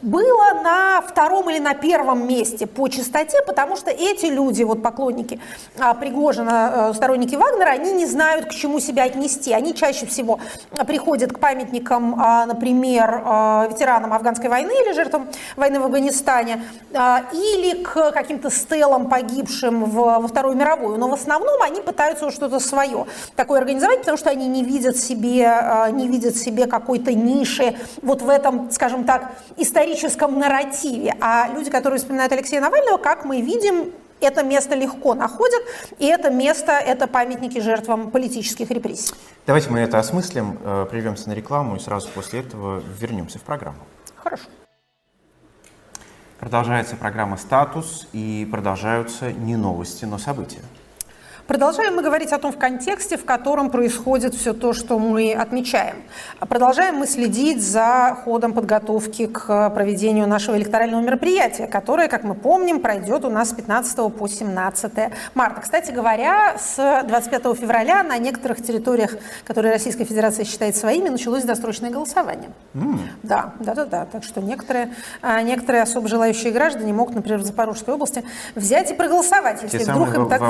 было 0.02 0.54
на 0.64 1.02
втором 1.02 1.50
или 1.50 1.60
на 1.60 1.74
первом 1.74 2.28
месте 2.28 2.68
по 2.68 2.88
частоте, 2.88 3.42
потому 3.46 3.76
что 3.76 3.92
эти 3.92 4.26
люди, 4.26 4.64
вот 4.64 4.82
поклонники 4.82 5.40
а, 5.80 5.94
Пригожина, 5.94 6.90
э, 6.92 6.94
сторонники 6.96 7.36
Вагнера, 7.36 7.70
они 7.70 7.92
не 7.92 8.06
знают, 8.06 8.46
к 8.46 8.52
чему 8.52 8.80
себя 8.80 9.04
отнести. 9.04 9.54
Они 9.54 9.74
чаще 9.74 10.06
всего 10.06 10.40
приходят 10.86 11.34
к 11.34 11.40
памятникам, 11.40 12.16
а, 12.20 12.46
например, 12.46 13.22
а, 13.26 13.68
ветеранам 13.70 14.14
афганской 14.14 14.50
войны 14.50 14.72
или 14.84 14.94
жертвам 14.94 15.28
войны 15.56 15.80
в 15.80 15.86
Афганистане, 15.86 16.64
или 16.92 17.84
к 17.84 18.12
каким-то 18.12 18.50
стелам 18.50 19.10
погибшим 19.10 19.86
в, 19.86 19.96
во 19.96 20.28
Вторую 20.28 20.56
мировую. 20.56 20.98
Но 20.98 21.08
в 21.08 21.14
основном 21.14 21.62
они 21.62 21.82
пытаются 21.82 22.32
что-то 22.32 22.60
свое 22.60 23.06
такое 23.36 23.60
организовать, 23.60 24.00
потому 24.00 24.18
что 24.18 24.30
они 24.30 24.48
не 24.48 24.64
видят 24.64 24.98
себе, 24.98 25.52
не 25.92 26.08
видят 26.08 26.36
себе 26.36 26.66
какой-то 26.66 27.14
ниши 27.14 27.76
вот 28.02 28.22
в 28.22 28.30
этом, 28.30 28.72
скажем 28.72 29.04
так, 29.04 29.27
историческом 29.58 30.40
нарративе. 30.40 31.16
А 31.22 31.50
люди, 31.54 31.70
которые 31.70 32.00
вспоминают 32.00 32.32
Алексея 32.34 32.62
Навального, 32.62 32.98
как 32.98 33.26
мы 33.26 33.42
видим, 33.42 33.92
это 34.20 34.44
место 34.44 34.76
легко 34.76 35.14
находят, 35.14 35.62
и 36.00 36.06
это 36.06 36.30
место– 36.30 36.72
это 36.74 37.08
памятники 37.08 37.60
жертвам 37.60 38.12
политических 38.12 38.72
репрессий. 38.72 39.14
Давайте 39.46 39.70
мы 39.70 39.80
это 39.80 40.00
осмыслим, 40.00 40.60
э, 40.64 40.88
прервемся 40.90 41.30
на 41.30 41.34
рекламу 41.34 41.76
и 41.76 41.80
сразу 41.80 42.10
после 42.10 42.40
этого 42.40 42.82
вернемся 43.00 43.40
в 43.40 43.44
программу. 43.44 43.80
Хорошо. 44.16 44.46
Продолжается 46.40 46.96
программа 46.96 47.38
«Статус» 47.38 48.08
и 48.14 48.48
продолжаются 48.52 49.32
не 49.32 49.56
новости, 49.56 50.06
но 50.06 50.18
события. 50.18 50.62
Продолжаем 51.48 51.96
мы 51.96 52.02
говорить 52.02 52.34
о 52.34 52.40
том 52.40 52.52
в 52.52 52.58
контексте, 52.58 53.16
в 53.16 53.24
котором 53.24 53.70
происходит 53.70 54.36
все 54.36 54.54
то, 54.54 54.74
что 54.74 55.00
мы 55.00 55.34
отмечаем. 55.34 55.96
Продолжаем 56.40 56.96
мы 56.96 57.08
следить 57.08 57.62
за 57.62 58.18
ходом 58.26 58.52
подготовки 58.52 59.28
к 59.28 59.70
проведению 59.70 60.28
нашего 60.28 60.58
электорального 60.58 61.02
мероприятия, 61.02 61.68
которое, 61.68 62.10
как 62.10 62.26
мы 62.26 62.36
помним, 62.36 62.82
пройдет 62.82 63.24
у 63.24 63.30
нас 63.30 63.52
с 63.52 63.54
15 63.54 64.14
по 64.14 64.28
17 64.28 64.92
марта. 65.36 65.62
Кстати 65.62 65.92
говоря, 65.92 66.58
с 66.58 67.04
25 67.08 67.58
февраля 67.58 68.04
на 68.04 68.18
некоторых 68.18 68.62
территориях, 68.62 69.16
которые 69.46 69.72
Российская 69.72 70.04
Федерация 70.04 70.44
считает 70.44 70.76
своими, 70.76 71.08
началось 71.08 71.44
досрочное 71.44 71.92
голосование. 71.92 72.50
Mm. 72.74 73.00
Да, 73.24 73.54
да, 73.62 73.74
да, 73.74 73.86
да. 73.86 74.06
Так 74.06 74.26
что 74.26 74.42
некоторые, 74.42 74.94
а, 75.22 75.42
некоторые 75.42 75.84
особо 75.84 76.10
желающие 76.10 76.52
граждане 76.52 76.92
могут, 76.92 77.16
например, 77.16 77.40
в 77.40 77.46
Запорожской 77.46 77.94
области 77.94 78.26
взять 78.56 78.92
и 78.92 78.96
проголосовать, 78.96 79.64
если 79.64 79.78
Те 79.78 79.92
вдруг 79.94 80.14
им 80.14 80.28
так 80.28 80.42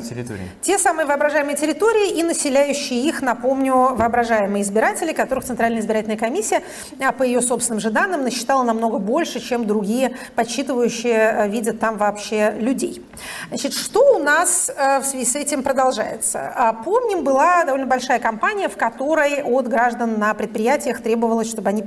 территории. 0.00 0.27
Те 0.60 0.78
самые 0.78 1.06
воображаемые 1.06 1.56
территории 1.56 2.18
и 2.18 2.22
населяющие 2.22 3.00
их, 3.04 3.22
напомню, 3.22 3.94
воображаемые 3.94 4.62
избиратели, 4.62 5.12
которых 5.12 5.44
Центральная 5.44 5.80
избирательная 5.80 6.16
комиссия, 6.16 6.62
а, 7.00 7.12
по 7.12 7.22
ее 7.22 7.40
собственным 7.40 7.80
же 7.80 7.90
данным, 7.90 8.22
насчитала 8.22 8.62
намного 8.62 8.98
больше, 8.98 9.40
чем 9.40 9.66
другие 9.66 10.16
подсчитывающие 10.34 11.14
э, 11.14 11.48
видят 11.48 11.80
там 11.80 11.96
вообще 11.96 12.54
людей. 12.58 13.04
Значит, 13.48 13.74
что 13.74 14.16
у 14.16 14.18
нас 14.18 14.70
э, 14.74 15.00
в 15.00 15.04
связи 15.04 15.24
с 15.24 15.36
этим 15.36 15.62
продолжается? 15.62 16.52
А, 16.54 16.72
помним, 16.72 17.24
была 17.24 17.64
довольно 17.64 17.86
большая 17.86 18.18
кампания, 18.18 18.68
в 18.68 18.76
которой 18.76 19.42
от 19.42 19.68
граждан 19.68 20.18
на 20.18 20.34
предприятиях 20.34 21.02
требовалось, 21.02 21.48
чтобы 21.48 21.68
они 21.68 21.82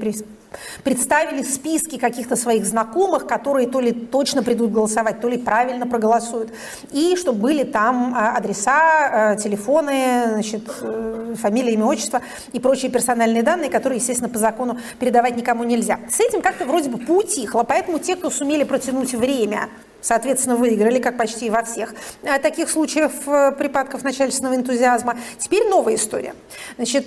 представили 0.84 1.44
списки 1.44 1.98
каких-то 1.98 2.36
своих 2.36 2.66
знакомых, 2.66 3.28
которые 3.28 3.68
то 3.68 3.80
ли 3.80 3.92
точно 3.92 4.44
придут 4.44 4.72
голосовать, 4.72 5.22
то 5.22 5.30
ли 5.30 5.38
правильно 5.38 5.88
проголосуют, 5.88 6.52
и 6.92 7.16
чтобы 7.16 7.40
были 7.40 7.64
там 7.64 8.14
а, 8.16 8.31
адреса, 8.36 9.34
э, 9.34 9.38
телефоны, 9.38 10.24
значит, 10.34 10.64
э, 10.82 11.36
фамилия, 11.40 11.74
имя, 11.74 11.86
отчество 11.86 12.22
и 12.54 12.60
прочие 12.60 12.92
персональные 12.92 13.44
данные, 13.44 13.70
которые, 13.70 14.00
естественно, 14.00 14.30
по 14.30 14.38
закону 14.38 14.80
передавать 15.00 15.36
никому 15.36 15.64
нельзя. 15.64 16.00
С 16.10 16.20
этим 16.20 16.42
как-то 16.42 16.66
вроде 16.66 16.90
бы 16.90 16.98
поутихло, 16.98 17.64
поэтому 17.64 18.00
те, 18.00 18.16
кто 18.16 18.30
сумели 18.30 18.64
протянуть 18.64 19.14
время 19.14 19.70
соответственно, 20.04 20.56
выиграли, 20.56 20.98
как 20.98 21.16
почти 21.16 21.52
во 21.52 21.62
всех 21.62 21.94
э, 22.24 22.40
таких 22.40 22.72
случаях 22.72 23.12
припадков 23.56 24.04
начальственного 24.04 24.56
энтузиазма. 24.56 25.16
Теперь 25.38 25.70
новая 25.70 25.94
история. 25.94 26.34
Значит, 26.78 27.06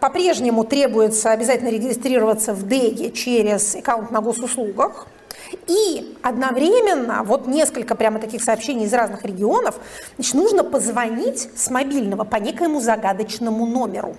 по-прежнему 0.00 0.64
требуется 0.64 1.30
обязательно 1.30 1.68
регистрироваться 1.68 2.54
в 2.54 2.62
ДЭГе 2.62 3.10
через 3.10 3.74
аккаунт 3.74 4.10
на 4.12 4.22
госуслугах. 4.22 5.08
И 5.66 6.16
одновременно, 6.22 7.22
вот 7.24 7.46
несколько 7.46 7.94
прямо 7.94 8.18
таких 8.18 8.42
сообщений 8.42 8.86
из 8.86 8.92
разных 8.92 9.24
регионов, 9.24 9.76
значит, 10.16 10.34
нужно 10.34 10.64
позвонить 10.64 11.48
с 11.56 11.70
мобильного 11.70 12.24
по 12.24 12.36
некоему 12.36 12.80
загадочному 12.80 13.66
номеру. 13.66 14.16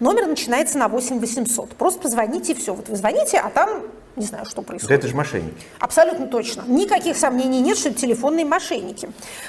Номер 0.00 0.26
начинается 0.26 0.78
на 0.78 0.88
8 0.88 1.18
800. 1.18 1.70
Просто 1.76 2.00
позвоните 2.00 2.52
и 2.52 2.54
все. 2.54 2.74
Вот 2.74 2.88
вы 2.88 2.96
звоните, 2.96 3.38
а 3.38 3.50
там 3.50 3.82
не 4.14 4.26
знаю, 4.26 4.44
что 4.44 4.60
происходит. 4.60 4.88
Да 4.88 4.94
это 4.94 5.08
же 5.08 5.16
мошенники. 5.16 5.64
Абсолютно 5.78 6.26
точно. 6.26 6.64
Никаких 6.66 7.16
сомнений 7.16 7.60
нет, 7.60 7.78
что 7.78 7.88
это 7.88 7.98
телефонные 7.98 8.44
мошенники. 8.44 9.08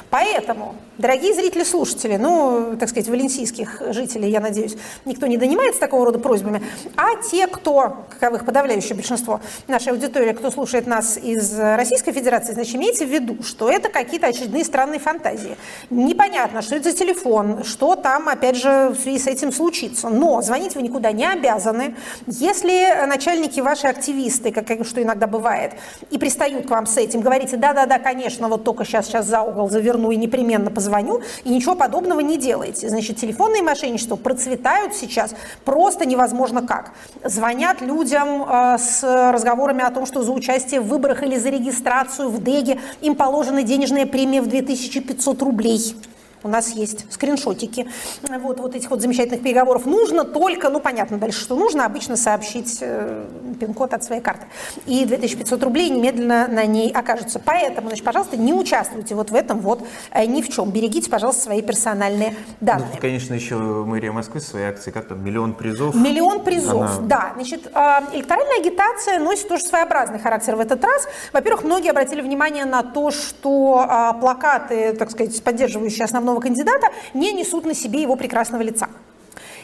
Поэтому, 0.10 0.76
дорогие 0.98 1.34
зрители-слушатели, 1.34 2.16
ну, 2.16 2.78
так 2.80 2.88
сказать, 2.88 3.10
валенсийских 3.10 3.82
жителей, 3.90 4.30
я 4.30 4.40
надеюсь, 4.40 4.78
никто 5.04 5.28
не 5.28 5.38
донимается 5.38 5.82
такого 5.82 6.06
рода 6.06 6.20
просьбами, 6.20 6.64
а 6.96 7.22
те, 7.22 7.48
кто, 7.48 8.06
каковых 8.10 8.46
подавляющее 8.46 8.96
большинство 8.96 9.42
нашей 9.68 9.92
аудитории, 9.92 10.32
кто 10.32 10.50
слушает 10.50 10.88
нас 10.88 11.18
из 11.18 11.60
Российской 11.60 12.14
Федерации, 12.14 12.54
значит, 12.54 12.76
имейте 12.76 13.06
в 13.06 13.10
виду, 13.10 13.44
что 13.44 13.70
это 13.70 13.90
какие-то 13.90 14.28
очередные 14.28 14.64
странные 14.64 15.00
фантазии. 15.00 15.58
Непонятно, 15.90 16.62
что 16.62 16.76
это 16.76 16.90
за 16.92 16.98
телефон, 16.98 17.66
что 17.66 17.96
там, 17.98 18.30
опять 18.30 18.56
же, 18.56 18.94
в 18.98 19.02
связи 19.02 19.20
с 19.20 19.28
этим 19.28 19.52
случится. 19.52 20.08
Но 20.14 20.42
звонить 20.42 20.76
вы 20.76 20.84
никуда 20.84 21.12
не 21.12 21.26
обязаны. 21.26 21.96
Если 22.28 23.06
начальники 23.08 23.60
ваши 23.60 23.88
активисты, 23.88 24.52
как 24.52 24.86
что 24.86 25.02
иногда 25.02 25.28
бывает, 25.28 25.74
и 26.12 26.18
пристают 26.18 26.68
к 26.68 26.70
вам 26.70 26.86
с 26.86 26.98
этим, 26.98 27.22
говорите, 27.22 27.58
да-да-да, 27.58 27.98
конечно, 28.00 28.48
вот 28.48 28.64
только 28.64 28.86
сейчас, 28.86 29.08
сейчас 29.08 29.26
за 29.26 29.42
угол 29.42 29.70
заверну 29.70 30.12
и 30.12 30.16
непременно 30.16 30.70
позвоню, 30.70 31.22
и 31.44 31.50
ничего 31.50 31.76
подобного 31.76 32.20
не 32.20 32.38
делаете. 32.38 32.90
Значит, 32.90 33.18
телефонные 33.18 33.64
мошенничества 33.64 34.16
процветают 34.16 34.94
сейчас 34.94 35.36
просто 35.66 36.06
невозможно 36.06 36.66
как. 36.66 36.92
Звонят 37.24 37.82
людям 37.82 38.44
э, 38.44 38.78
с 38.78 39.04
разговорами 39.32 39.84
о 39.84 39.90
том, 39.90 40.06
что 40.06 40.22
за 40.22 40.32
участие 40.32 40.82
в 40.82 40.88
выборах 40.88 41.24
или 41.24 41.38
за 41.38 41.50
регистрацию 41.50 42.30
в 42.30 42.44
ДЭГе 42.44 42.80
им 43.02 43.16
положена 43.16 43.64
денежная 43.64 44.06
премия 44.06 44.42
в 44.42 44.48
2500 44.48 45.42
рублей. 45.42 45.96
У 46.44 46.48
нас 46.50 46.72
есть 46.72 47.12
скриншотики 47.12 47.88
вот, 48.22 48.60
вот 48.60 48.76
этих 48.76 48.90
вот 48.90 49.02
замечательных 49.02 49.42
переговоров. 49.42 49.86
Нужно 49.86 50.26
только, 50.26 50.70
ну 50.70 50.80
понятно 50.80 51.18
дальше, 51.18 51.40
что 51.40 51.56
нужно, 51.56 51.86
обычно 51.86 52.18
сообщить 52.18 52.80
э, 52.82 53.26
пин-код 53.60 53.94
от 53.94 54.04
своей 54.04 54.22
карты. 54.22 54.46
И 54.86 55.06
2500 55.06 55.64
рублей 55.64 55.90
немедленно 55.90 56.48
на 56.48 56.66
ней 56.66 56.92
окажутся. 56.92 57.40
Поэтому, 57.40 57.88
значит, 57.88 58.04
пожалуйста, 58.04 58.38
не 58.38 58.54
участвуйте 58.54 59.16
вот 59.16 59.32
в 59.32 59.36
этом 59.36 59.60
вот 59.60 59.88
э, 60.12 60.26
ни 60.26 60.42
в 60.42 60.50
чем. 60.50 60.70
Берегите, 60.72 61.10
пожалуйста, 61.10 61.44
свои 61.44 61.62
персональные 61.62 62.36
данные. 62.60 62.90
Ну, 62.94 63.00
конечно, 63.00 63.34
еще 63.34 63.56
мэрия 63.56 64.12
Москвы 64.12 64.42
своей 64.42 64.68
акции, 64.68 64.92
как 64.92 65.08
там, 65.08 65.24
миллион 65.24 65.54
призов. 65.54 65.96
Миллион 65.96 66.44
призов, 66.44 66.98
Она... 66.98 67.08
да. 67.08 67.32
Значит, 67.36 67.68
э, 67.68 68.00
электоральная 68.14 68.60
агитация 68.60 69.20
носит 69.20 69.48
тоже 69.48 69.64
своеобразный 69.64 70.20
характер 70.20 70.56
в 70.56 70.60
этот 70.60 70.84
раз. 70.84 71.08
Во-первых, 71.32 71.64
многие 71.64 71.90
обратили 71.90 72.22
внимание 72.22 72.66
на 72.66 72.84
то, 72.84 73.12
что 73.12 73.88
э, 73.90 74.20
плакаты, 74.20 74.94
так 74.94 75.12
сказать, 75.12 75.42
поддерживающие 75.44 76.04
основного 76.04 76.33
основного 76.34 76.40
кандидата 76.42 76.88
не 77.14 77.32
несут 77.34 77.66
на 77.66 77.74
себе 77.74 78.02
его 78.02 78.16
прекрасного 78.16 78.62
лица. 78.62 78.88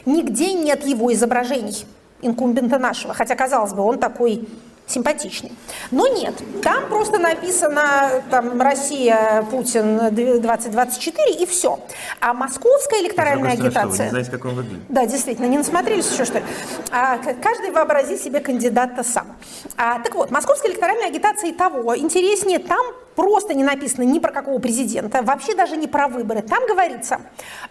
Нигде 0.06 0.54
нет 0.54 0.86
его 0.86 1.12
изображений 1.12 1.84
инкумбента 2.22 2.78
нашего, 2.78 3.14
хотя, 3.14 3.34
казалось 3.34 3.72
бы, 3.72 3.82
он 3.82 3.98
такой 3.98 4.48
симпатичный. 4.90 5.52
Но 5.90 6.06
нет, 6.08 6.34
там 6.62 6.88
просто 6.88 7.18
написано 7.18 8.22
там, 8.30 8.60
«Россия, 8.60 9.46
Путин 9.50 9.98
2024» 9.98 11.12
и 11.38 11.46
все. 11.46 11.78
А 12.20 12.34
московская 12.34 13.00
электоральная 13.00 13.52
агитация... 13.52 13.80
Что, 13.80 13.96
вы 13.98 14.04
не 14.04 14.10
знаете, 14.10 14.30
как 14.30 14.44
он 14.44 14.54
выглядит? 14.54 14.82
Да, 14.88 15.06
действительно, 15.06 15.46
не 15.46 15.58
насмотрелись 15.58 16.10
еще, 16.10 16.24
что 16.24 16.38
ли? 16.38 16.44
А, 16.90 17.18
каждый 17.18 17.70
вообразит 17.70 18.20
себе 18.20 18.40
кандидата 18.40 19.02
сам. 19.02 19.36
А, 19.76 20.00
так 20.00 20.14
вот, 20.14 20.30
московская 20.30 20.70
электоральная 20.70 21.08
агитация 21.08 21.50
и 21.50 21.52
того 21.52 21.96
интереснее, 21.96 22.58
там 22.58 22.84
просто 23.14 23.54
не 23.54 23.64
написано 23.64 24.02
ни 24.02 24.18
про 24.18 24.32
какого 24.32 24.58
президента, 24.58 25.22
вообще 25.22 25.54
даже 25.54 25.76
не 25.76 25.86
про 25.86 26.08
выборы. 26.08 26.42
Там 26.42 26.66
говорится, 26.66 27.20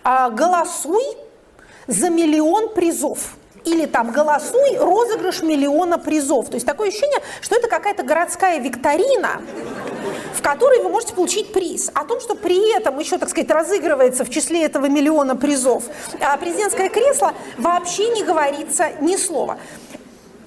а, 0.04 0.30
голосуй 0.30 1.04
за 1.88 2.10
миллион 2.10 2.74
призов. 2.74 3.36
Или 3.66 3.86
там 3.86 4.12
«Голосуй, 4.12 4.78
розыгрыш 4.78 5.42
миллиона 5.42 5.98
призов». 5.98 6.50
То 6.50 6.56
есть 6.56 6.66
такое 6.66 6.90
ощущение, 6.90 7.20
что 7.42 7.56
это 7.56 7.68
какая-то 7.68 8.04
городская 8.04 8.60
викторина, 8.60 9.42
в 10.34 10.42
которой 10.42 10.82
вы 10.82 10.90
можете 10.90 11.14
получить 11.14 11.52
приз. 11.52 11.92
О 11.94 12.06
том, 12.06 12.20
что 12.20 12.36
при 12.36 12.76
этом 12.76 12.98
еще, 13.00 13.18
так 13.18 13.30
сказать, 13.30 13.50
разыгрывается 13.52 14.24
в 14.24 14.30
числе 14.30 14.64
этого 14.64 14.88
миллиона 14.88 15.36
призов 15.36 15.84
а 16.22 16.38
президентское 16.38 16.90
кресло, 16.90 17.34
вообще 17.58 18.10
не 18.10 18.24
говорится 18.24 18.92
ни 19.02 19.16
слова. 19.16 19.58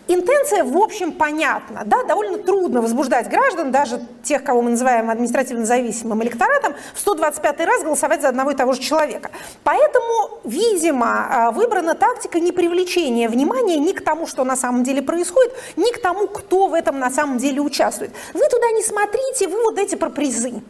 Интенция, 0.09 0.65
в 0.65 0.77
общем, 0.77 1.13
понятна. 1.13 1.83
Да? 1.87 2.03
Довольно 2.03 2.39
трудно 2.39 2.83
возбуждать 2.83 3.29
граждан, 3.29 3.71
даже 3.71 4.01
тех, 4.23 4.43
кого 4.43 4.63
мы 4.63 4.71
называем 4.71 5.11
административно 5.11 5.65
зависимым 5.65 6.23
электоратом, 6.23 6.75
в 6.95 7.01
125 7.01 7.61
раз 7.61 7.83
голосовать 7.83 8.23
за 8.23 8.29
одного 8.29 8.51
и 8.51 8.55
того 8.55 8.73
же 8.73 8.81
человека. 8.81 9.31
Поэтому, 9.63 10.41
видимо, 10.45 11.27
а, 11.31 11.51
выбрана 11.53 11.95
тактика 11.95 12.41
не 12.41 12.53
привлечения 12.53 13.29
внимания 13.29 13.77
ни 13.77 13.93
к 13.93 14.03
тому, 14.03 14.27
что 14.27 14.45
на 14.45 14.57
самом 14.57 14.83
деле 14.83 15.03
происходит, 15.03 15.53
ни 15.77 15.93
к 15.93 16.03
тому, 16.03 16.27
кто 16.27 16.69
в 16.69 16.75
этом 16.75 16.99
на 16.99 17.11
самом 17.11 17.39
деле 17.39 17.61
участвует. 17.61 18.13
Вы 18.35 18.49
туда 18.49 18.71
не 18.73 18.83
смотрите, 18.83 19.49
вы 19.49 19.63
вот 19.63 19.79
эти 19.79 19.95
про 19.95 20.11
призы. 20.11 20.63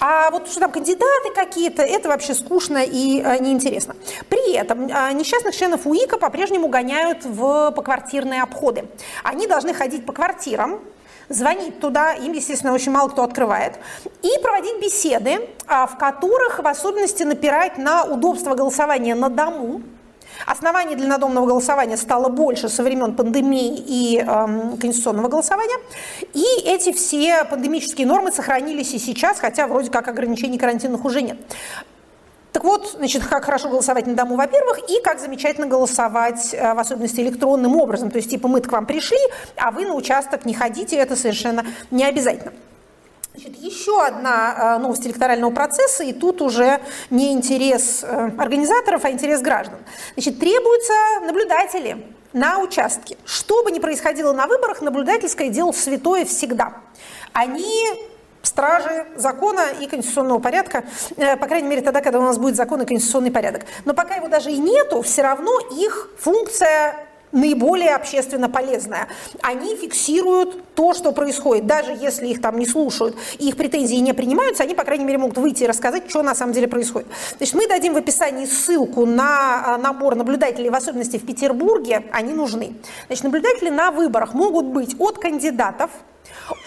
А 0.00 0.30
вот 0.30 0.48
что 0.48 0.60
там 0.60 0.70
кандидаты 0.70 1.32
какие-то, 1.34 1.82
это 1.82 2.08
вообще 2.08 2.34
скучно 2.34 2.78
и 2.78 3.20
э, 3.20 3.38
неинтересно. 3.38 3.96
При 4.28 4.54
этом 4.54 4.88
э, 4.88 5.12
несчастных 5.12 5.54
членов 5.54 5.86
УИКа 5.86 6.18
по-прежнему 6.18 6.68
гоняют 6.68 7.24
в 7.24 7.70
поквартирные 7.72 8.42
обходы. 8.42 8.86
Они 9.22 9.46
должны 9.46 9.74
ходить 9.74 10.06
по 10.06 10.12
квартирам, 10.12 10.80
звонить 11.28 11.80
туда, 11.80 12.12
им, 12.12 12.32
естественно, 12.32 12.72
очень 12.72 12.92
мало 12.92 13.08
кто 13.08 13.22
открывает, 13.22 13.78
и 14.22 14.30
проводить 14.42 14.80
беседы, 14.80 15.48
а, 15.66 15.86
в 15.86 15.98
которых 15.98 16.58
в 16.58 16.66
особенности 16.66 17.22
напирать 17.22 17.78
на 17.78 18.04
удобство 18.04 18.54
голосования 18.54 19.14
на 19.14 19.28
дому, 19.28 19.82
Оснований 20.44 20.94
для 20.96 21.08
надомного 21.08 21.46
голосования 21.46 21.96
стало 21.96 22.28
больше 22.28 22.68
со 22.68 22.82
времен 22.82 23.14
пандемии 23.14 23.82
и 23.86 24.18
э, 24.18 24.76
конституционного 24.80 25.28
голосования. 25.28 25.76
И 26.34 26.44
эти 26.64 26.92
все 26.92 27.44
пандемические 27.44 28.06
нормы 28.06 28.32
сохранились 28.32 28.92
и 28.92 28.98
сейчас, 28.98 29.38
хотя 29.38 29.66
вроде 29.66 29.90
как 29.90 30.08
ограничений 30.08 30.58
карантинных 30.58 31.04
уже 31.04 31.22
нет. 31.22 31.38
Так 32.52 32.64
вот, 32.64 32.94
значит, 32.96 33.22
как 33.26 33.44
хорошо 33.44 33.68
голосовать 33.68 34.06
на 34.06 34.14
дому, 34.14 34.36
во-первых, 34.36 34.78
и 34.88 35.02
как 35.02 35.20
замечательно 35.20 35.66
голосовать, 35.66 36.54
э, 36.54 36.74
в 36.74 36.78
особенности 36.78 37.20
электронным 37.20 37.76
образом. 37.76 38.10
То 38.10 38.16
есть, 38.16 38.30
типа, 38.30 38.48
мы 38.48 38.60
к 38.60 38.72
вам 38.72 38.86
пришли, 38.86 39.18
а 39.56 39.70
вы 39.70 39.86
на 39.86 39.94
участок 39.94 40.44
не 40.44 40.54
ходите, 40.54 40.96
это 40.96 41.16
совершенно 41.16 41.66
не 41.90 42.04
обязательно. 42.04 42.52
Значит, 43.36 43.56
еще 43.56 44.02
одна 44.02 44.76
э, 44.76 44.78
новость 44.78 45.06
электорального 45.06 45.50
процесса, 45.50 46.02
и 46.04 46.14
тут 46.14 46.40
уже 46.40 46.80
не 47.10 47.34
интерес 47.34 48.02
э, 48.02 48.30
организаторов, 48.38 49.04
а 49.04 49.10
интерес 49.10 49.42
граждан. 49.42 49.78
Значит, 50.14 50.38
требуются 50.38 50.94
наблюдатели 51.22 52.06
на 52.32 52.60
участке. 52.60 53.18
Что 53.26 53.62
бы 53.62 53.70
ни 53.72 53.78
происходило 53.78 54.32
на 54.32 54.46
выборах, 54.46 54.80
наблюдательское 54.80 55.50
дело 55.50 55.72
святое 55.72 56.24
всегда. 56.24 56.78
Они 57.34 58.08
стражи 58.40 59.06
закона 59.16 59.66
и 59.82 59.86
конституционного 59.86 60.38
порядка, 60.38 60.84
э, 61.18 61.36
по 61.36 61.46
крайней 61.46 61.68
мере 61.68 61.82
тогда, 61.82 62.00
когда 62.00 62.20
у 62.20 62.22
нас 62.22 62.38
будет 62.38 62.56
закон 62.56 62.80
и 62.80 62.86
конституционный 62.86 63.30
порядок. 63.32 63.66
Но 63.84 63.92
пока 63.92 64.14
его 64.14 64.28
даже 64.28 64.50
и 64.50 64.56
нету, 64.56 65.02
все 65.02 65.20
равно 65.20 65.58
их 65.76 66.08
функция 66.18 67.06
наиболее 67.32 67.94
общественно 67.94 68.48
полезная. 68.48 69.08
Они 69.42 69.76
фиксируют 69.76 70.74
то, 70.74 70.94
что 70.94 71.12
происходит. 71.12 71.66
Даже 71.66 71.92
если 71.92 72.28
их 72.28 72.40
там 72.40 72.58
не 72.58 72.66
слушают, 72.66 73.16
их 73.38 73.56
претензии 73.56 73.96
не 73.96 74.14
принимаются, 74.14 74.62
они, 74.62 74.74
по 74.74 74.84
крайней 74.84 75.04
мере, 75.04 75.18
могут 75.18 75.38
выйти 75.38 75.64
и 75.64 75.66
рассказать, 75.66 76.08
что 76.08 76.22
на 76.22 76.34
самом 76.34 76.52
деле 76.52 76.68
происходит. 76.68 77.08
Значит, 77.36 77.54
мы 77.54 77.68
дадим 77.68 77.94
в 77.94 77.96
описании 77.96 78.46
ссылку 78.46 79.06
на 79.06 79.74
а, 79.74 79.78
набор 79.78 80.14
наблюдателей, 80.14 80.70
в 80.70 80.74
особенности 80.74 81.16
в 81.18 81.26
Петербурге, 81.26 82.04
они 82.12 82.32
нужны. 82.32 82.74
Значит, 83.06 83.24
наблюдатели 83.24 83.70
на 83.70 83.90
выборах 83.90 84.34
могут 84.34 84.66
быть 84.66 84.94
от 84.98 85.18
кандидатов, 85.18 85.90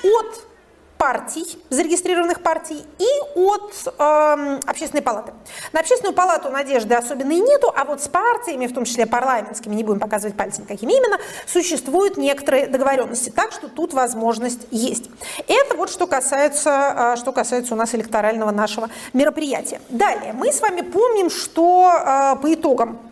от 0.03 0.48
партий, 0.99 1.57
зарегистрированных 1.69 2.41
партий, 2.41 2.83
и 2.99 3.39
от 3.39 3.71
э, 3.97 4.59
общественной 4.67 5.01
палаты. 5.01 5.31
На 5.71 5.79
общественную 5.79 6.13
палату 6.13 6.49
надежды 6.49 6.93
особенно 6.93 7.31
и 7.31 7.39
нету, 7.39 7.73
а 7.73 7.85
вот 7.85 8.03
с 8.03 8.09
партиями, 8.09 8.67
в 8.67 8.73
том 8.73 8.83
числе 8.83 9.05
парламентскими, 9.05 9.73
не 9.73 9.85
будем 9.85 10.01
показывать 10.01 10.35
пальцем, 10.35 10.65
какими 10.65 10.91
именно, 10.91 11.17
существуют 11.47 12.17
некоторые 12.17 12.67
договоренности. 12.67 13.29
Так 13.29 13.53
что 13.53 13.69
тут 13.69 13.93
возможность 13.93 14.67
есть. 14.71 15.09
Это 15.47 15.77
вот 15.77 15.89
что 15.89 16.05
касается, 16.05 17.13
э, 17.15 17.17
что 17.17 17.31
касается 17.31 17.75
у 17.75 17.77
нас 17.77 17.95
электорального 17.95 18.51
нашего 18.51 18.89
мероприятия. 19.13 19.79
Далее, 19.87 20.33
мы 20.33 20.51
с 20.51 20.59
вами 20.59 20.81
помним, 20.81 21.29
что 21.29 21.93
э, 21.93 22.35
по 22.41 22.53
итогам 22.53 23.08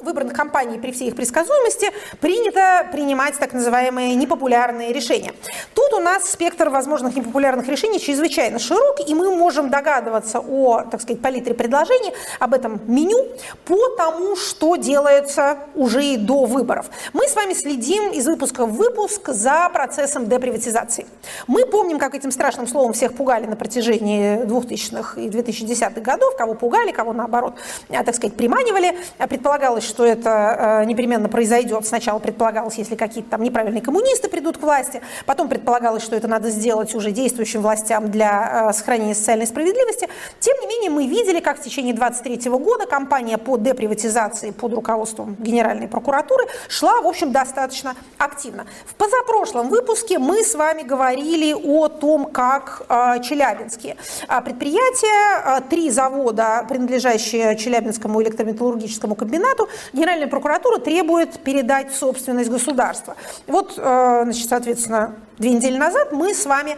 выбранных 0.00 0.34
компаний 0.34 0.78
при 0.78 0.92
всей 0.92 1.08
их 1.08 1.16
предсказуемости 1.16 1.90
принято 2.20 2.88
принимать 2.92 3.38
так 3.38 3.52
называемые 3.52 4.14
непопулярные 4.14 4.92
решения. 4.92 5.32
Тут 5.74 5.92
у 5.94 6.00
нас 6.00 6.30
спектр 6.30 6.68
возможных 6.68 7.16
непопулярных 7.16 7.68
решений 7.68 7.98
чрезвычайно 7.98 8.58
широк, 8.58 9.00
и 9.06 9.14
мы 9.14 9.34
можем 9.34 9.70
догадываться 9.70 10.40
о, 10.40 10.82
так 10.82 11.02
сказать, 11.02 11.20
палитре 11.20 11.54
предложений, 11.54 12.12
об 12.38 12.54
этом 12.54 12.80
меню, 12.86 13.26
по 13.64 13.88
тому, 13.96 14.36
что 14.36 14.76
делается 14.76 15.58
уже 15.74 16.04
и 16.04 16.16
до 16.16 16.44
выборов. 16.44 16.86
Мы 17.12 17.26
с 17.26 17.34
вами 17.34 17.54
следим 17.54 18.12
из 18.12 18.26
выпуска 18.26 18.66
в 18.66 18.72
выпуск 18.72 19.28
за 19.28 19.68
процессом 19.72 20.28
деприватизации. 20.28 21.06
Мы 21.46 21.66
помним, 21.66 21.98
как 21.98 22.14
этим 22.14 22.30
страшным 22.30 22.66
словом 22.66 22.92
всех 22.92 23.14
пугали 23.14 23.46
на 23.46 23.56
протяжении 23.56 24.44
2000-х 24.44 25.20
и 25.20 25.28
2010-х 25.28 26.00
годов, 26.00 26.36
кого 26.36 26.54
пугали, 26.54 26.92
кого 26.92 27.12
наоборот, 27.12 27.54
так 27.88 28.14
сказать, 28.14 28.36
приманивали. 28.36 28.96
Предполагалось, 29.28 29.87
что 29.88 30.04
это 30.04 30.80
э, 30.82 30.84
непременно 30.84 31.28
произойдет. 31.28 31.86
Сначала 31.86 32.18
предполагалось, 32.18 32.76
если 32.76 32.94
какие-то 32.94 33.30
там 33.30 33.42
неправильные 33.42 33.82
коммунисты 33.82 34.28
придут 34.28 34.58
к 34.58 34.62
власти, 34.62 35.00
потом 35.26 35.48
предполагалось, 35.48 36.02
что 36.02 36.14
это 36.14 36.28
надо 36.28 36.50
сделать 36.50 36.94
уже 36.94 37.10
действующим 37.10 37.62
властям 37.62 38.10
для 38.10 38.68
э, 38.68 38.72
сохранения 38.72 39.14
социальной 39.14 39.46
справедливости. 39.46 40.08
Тем 40.40 40.56
не 40.60 40.66
менее, 40.66 40.90
мы 40.90 41.06
видели, 41.06 41.40
как 41.40 41.58
в 41.58 41.62
течение 41.62 41.94
23 41.94 42.50
года 42.50 42.86
кампания 42.86 43.38
по 43.38 43.56
деприватизации 43.56 44.50
под 44.50 44.74
руководством 44.74 45.36
Генеральной 45.38 45.88
прокуратуры 45.88 46.44
шла, 46.68 47.00
в 47.00 47.06
общем, 47.06 47.32
достаточно 47.32 47.94
активно. 48.18 48.66
В 48.86 48.94
позапрошлом 48.94 49.68
выпуске 49.68 50.18
мы 50.18 50.44
с 50.44 50.54
вами 50.54 50.82
говорили 50.82 51.52
о 51.52 51.88
том, 51.88 52.26
как 52.26 52.82
э, 52.88 53.22
челябинские 53.22 53.96
предприятия, 54.44 55.60
три 55.68 55.90
завода, 55.90 56.64
принадлежащие 56.68 57.56
Челябинскому 57.56 58.22
электрометаллургическому 58.22 59.14
комбинату, 59.14 59.68
Генеральная 59.92 60.28
прокуратура 60.28 60.78
требует 60.78 61.40
передать 61.40 61.94
собственность 61.94 62.50
государства. 62.50 63.16
Вот, 63.46 63.74
э, 63.76 64.20
значит, 64.24 64.48
соответственно, 64.48 65.16
две 65.38 65.50
недели 65.50 65.76
назад 65.76 66.12
мы 66.12 66.34
с 66.34 66.46
вами 66.46 66.76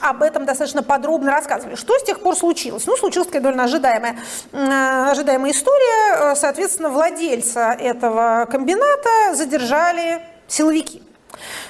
об 0.00 0.22
этом 0.22 0.44
достаточно 0.44 0.82
подробно 0.82 1.32
рассказывали. 1.32 1.74
Что 1.74 1.98
с 1.98 2.04
тех 2.04 2.20
пор 2.20 2.36
случилось? 2.36 2.86
Ну, 2.86 2.96
случилась 2.96 3.28
такая 3.28 3.42
довольно 3.42 3.64
ожидаемая, 3.64 4.16
ожидаемая 4.52 5.52
история. 5.52 6.32
Э, 6.32 6.34
соответственно, 6.36 6.90
владельца 6.90 7.76
этого 7.78 8.46
комбината 8.50 9.34
задержали 9.34 10.22
силовики. 10.46 11.02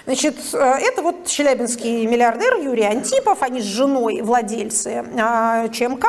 Значит, 0.06 0.36
э, 0.52 0.58
это 0.58 1.02
вот 1.02 1.26
челябинский 1.26 2.06
миллиардер 2.06 2.56
Юрий 2.60 2.84
Антипов, 2.84 3.42
они 3.42 3.60
с 3.60 3.64
женой 3.64 4.22
владельцы 4.22 5.04
ЧМК. 5.72 6.06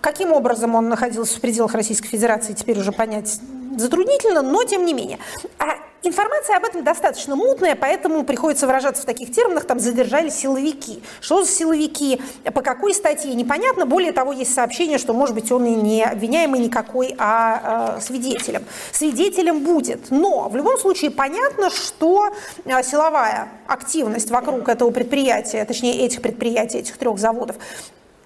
Каким 0.00 0.32
образом 0.32 0.74
он 0.74 0.88
находился 0.88 1.36
в 1.36 1.40
пределах 1.40 1.74
Российской 1.74 2.08
Федерации, 2.08 2.52
теперь 2.52 2.78
уже 2.78 2.92
понять 2.92 3.40
затруднительно, 3.80 4.42
но 4.42 4.64
тем 4.64 4.84
не 4.84 4.94
менее. 4.94 5.18
А 5.58 5.78
информация 6.02 6.56
об 6.56 6.64
этом 6.64 6.84
достаточно 6.84 7.36
мутная, 7.36 7.76
поэтому 7.76 8.24
приходится 8.24 8.66
выражаться 8.66 9.02
в 9.02 9.06
таких 9.06 9.32
терминах, 9.32 9.64
там 9.64 9.78
задержали 9.78 10.28
силовики. 10.28 11.02
Что 11.20 11.44
за 11.44 11.50
силовики, 11.50 12.20
по 12.54 12.62
какой 12.62 12.94
статье, 12.94 13.34
непонятно. 13.34 13.86
Более 13.86 14.12
того, 14.12 14.32
есть 14.32 14.54
сообщение, 14.54 14.98
что, 14.98 15.12
может 15.12 15.34
быть, 15.34 15.50
он 15.50 15.66
и 15.66 15.74
не 15.74 16.04
обвиняемый 16.04 16.60
никакой, 16.60 17.14
а 17.18 17.96
э, 17.98 18.00
свидетелем. 18.00 18.64
Свидетелем 18.92 19.60
будет. 19.60 20.10
Но 20.10 20.48
в 20.48 20.56
любом 20.56 20.78
случае 20.78 21.10
понятно, 21.10 21.70
что 21.70 22.30
э, 22.64 22.82
силовая 22.82 23.48
активность 23.66 24.30
вокруг 24.30 24.68
этого 24.68 24.90
предприятия, 24.90 25.64
точнее 25.64 26.04
этих 26.04 26.22
предприятий, 26.22 26.78
этих 26.78 26.96
трех 26.96 27.18
заводов, 27.18 27.56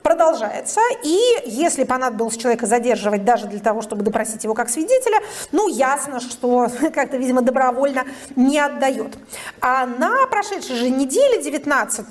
продолжается, 0.02 0.80
и 1.02 1.18
если 1.46 1.84
понадобилось 1.84 2.36
человека 2.36 2.66
задерживать 2.66 3.24
даже 3.24 3.46
для 3.46 3.60
того, 3.60 3.82
чтобы 3.82 4.02
допросить 4.02 4.44
его 4.44 4.54
как 4.54 4.68
свидетеля, 4.68 5.18
ну, 5.52 5.68
ясно, 5.68 6.20
что 6.20 6.68
как-то, 6.94 7.16
видимо, 7.16 7.42
добровольно 7.42 8.04
не 8.36 8.58
отдает. 8.58 9.16
А 9.60 9.86
на 9.86 10.26
прошедшей 10.26 10.76
же 10.76 10.90
неделе, 10.90 11.42
19 11.42 12.06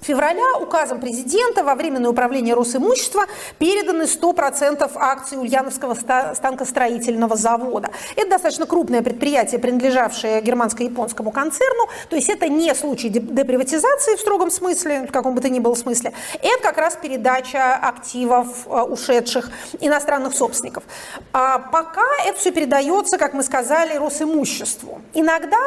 февраля 0.00 0.58
указом 0.60 1.00
президента 1.00 1.64
во 1.64 1.74
временное 1.74 2.10
управление 2.10 2.54
Росимущества 2.54 3.26
переданы 3.58 4.02
100% 4.02 4.90
акций 4.94 5.38
Ульяновского 5.38 5.94
станкостроительного 6.34 7.36
завода. 7.36 7.90
Это 8.16 8.30
достаточно 8.30 8.66
крупное 8.66 9.02
предприятие, 9.02 9.60
принадлежавшее 9.60 10.40
германско-японскому 10.40 11.30
концерну, 11.30 11.88
то 12.08 12.16
есть 12.16 12.28
это 12.28 12.48
не 12.48 12.74
случай 12.74 13.08
деприватизации 13.08 14.16
в 14.16 14.20
строгом 14.20 14.50
смысле, 14.50 15.06
в 15.06 15.12
каком 15.12 15.34
бы 15.34 15.40
то 15.40 15.48
ни 15.48 15.58
было 15.58 15.74
смысле, 15.74 16.12
это 16.40 16.62
как 16.62 16.78
раз 16.78 16.96
передача 16.96 17.74
активов 17.74 18.66
э, 18.66 18.82
ушедших 18.82 19.50
иностранных 19.80 20.34
собственников. 20.34 20.84
А 21.32 21.58
пока 21.58 22.06
это 22.26 22.38
все 22.38 22.50
передается, 22.50 23.18
как 23.18 23.34
мы 23.34 23.42
сказали, 23.42 23.96
Росимуществу. 23.96 25.00
Иногда 25.14 25.58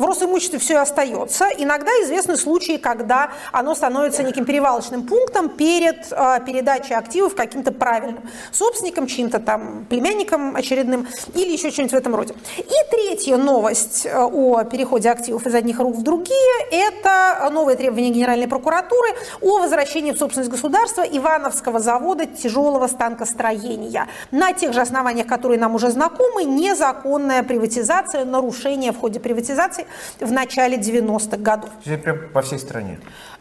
в 0.00 0.04
Росимуществе 0.06 0.58
все 0.58 0.74
и 0.74 0.76
остается. 0.78 1.46
Иногда 1.58 1.90
известны 2.02 2.36
случаи, 2.36 2.78
когда 2.78 3.32
оно 3.52 3.74
становится 3.74 4.22
неким 4.22 4.46
перевалочным 4.46 5.06
пунктом 5.06 5.50
перед 5.50 6.10
э, 6.10 6.38
передачей 6.46 6.94
активов 6.94 7.34
каким-то 7.34 7.70
правильным 7.70 8.22
собственникам, 8.50 9.06
чьим-то 9.06 9.40
там 9.40 9.84
племянникам 9.90 10.56
очередным 10.56 11.06
или 11.34 11.52
еще 11.52 11.70
что-нибудь 11.70 11.92
в 11.92 11.96
этом 11.96 12.14
роде. 12.14 12.34
И 12.56 12.90
третья 12.90 13.36
новость 13.36 14.06
э, 14.06 14.18
о 14.18 14.64
переходе 14.64 15.10
активов 15.10 15.46
из 15.46 15.54
одних 15.54 15.78
рук 15.78 15.96
в 15.96 16.02
другие– 16.02 16.38
это 16.70 17.50
новые 17.52 17.76
требования 17.76 18.08
Генеральной 18.08 18.48
прокуратуры 18.48 19.08
о 19.42 19.58
возвращении 19.58 20.12
в 20.12 20.18
собственность 20.18 20.50
государства 20.50 21.02
Ивановского 21.02 21.78
завода 21.78 22.24
тяжелого 22.24 22.86
станкостроения. 22.86 24.08
На 24.30 24.54
тех 24.54 24.72
же 24.72 24.80
основаниях, 24.80 25.26
которые 25.26 25.60
нам 25.60 25.74
уже 25.74 25.90
знакомы, 25.90 26.44
незаконная 26.44 27.42
приватизация, 27.42 28.24
нарушение 28.24 28.92
в 28.92 28.98
ходе 28.98 29.20
приватизации 29.20 29.86
в 30.20 30.32
начале 30.32 30.76
90-х 30.76 31.36
годов. 31.38 31.70
Прям 31.84 32.28
по 32.32 32.42
всей 32.42 32.58
стране? 32.58 32.98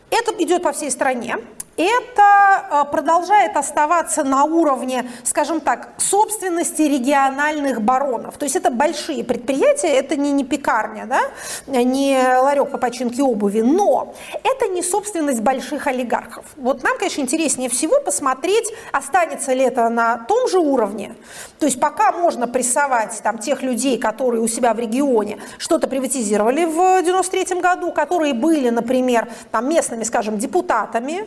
Это 0.09 0.31
идет 0.43 0.63
по 0.63 0.71
всей 0.71 0.91
стране 0.91 1.37
это 1.79 2.65
э, 2.69 2.91
продолжает 2.91 3.55
оставаться 3.55 4.23
на 4.25 4.43
уровне, 4.43 5.09
скажем 5.23 5.61
так, 5.61 5.89
собственности 5.97 6.81
региональных 6.81 7.81
баронов. 7.81 8.37
То 8.37 8.43
есть 8.43 8.57
это 8.57 8.69
большие 8.69 9.23
предприятия, 9.23 9.87
это 9.87 10.17
не, 10.17 10.33
не 10.33 10.43
пекарня, 10.43 11.05
да? 11.05 11.21
не 11.67 12.17
ларек 12.41 12.71
по 12.71 12.77
починке 12.77 13.23
обуви, 13.23 13.61
но 13.61 14.13
это 14.43 14.67
не 14.67 14.83
собственность 14.83 15.39
больших 15.39 15.87
олигархов. 15.87 16.43
Вот 16.57 16.83
нам, 16.83 16.97
конечно, 16.97 17.21
интереснее 17.21 17.69
всего 17.69 18.01
посмотреть, 18.01 18.67
останется 18.91 19.53
ли 19.53 19.61
это 19.63 19.87
на 19.87 20.17
том 20.17 20.49
же 20.49 20.59
уровне. 20.59 21.15
То 21.59 21.65
есть 21.65 21.79
пока 21.79 22.11
можно 22.11 22.47
прессовать 22.47 23.21
там, 23.23 23.37
тех 23.37 23.61
людей, 23.61 23.97
которые 23.97 24.41
у 24.41 24.47
себя 24.47 24.73
в 24.73 24.79
регионе 24.79 25.39
что-то 25.57 25.87
приватизировали 25.87 26.65
в 26.65 27.03
93 27.03 27.61
году, 27.61 27.93
которые 27.93 28.33
были, 28.33 28.69
например, 28.69 29.29
там, 29.51 29.69
местными, 29.69 29.98
скажем, 30.03 30.37
депутатами, 30.37 31.25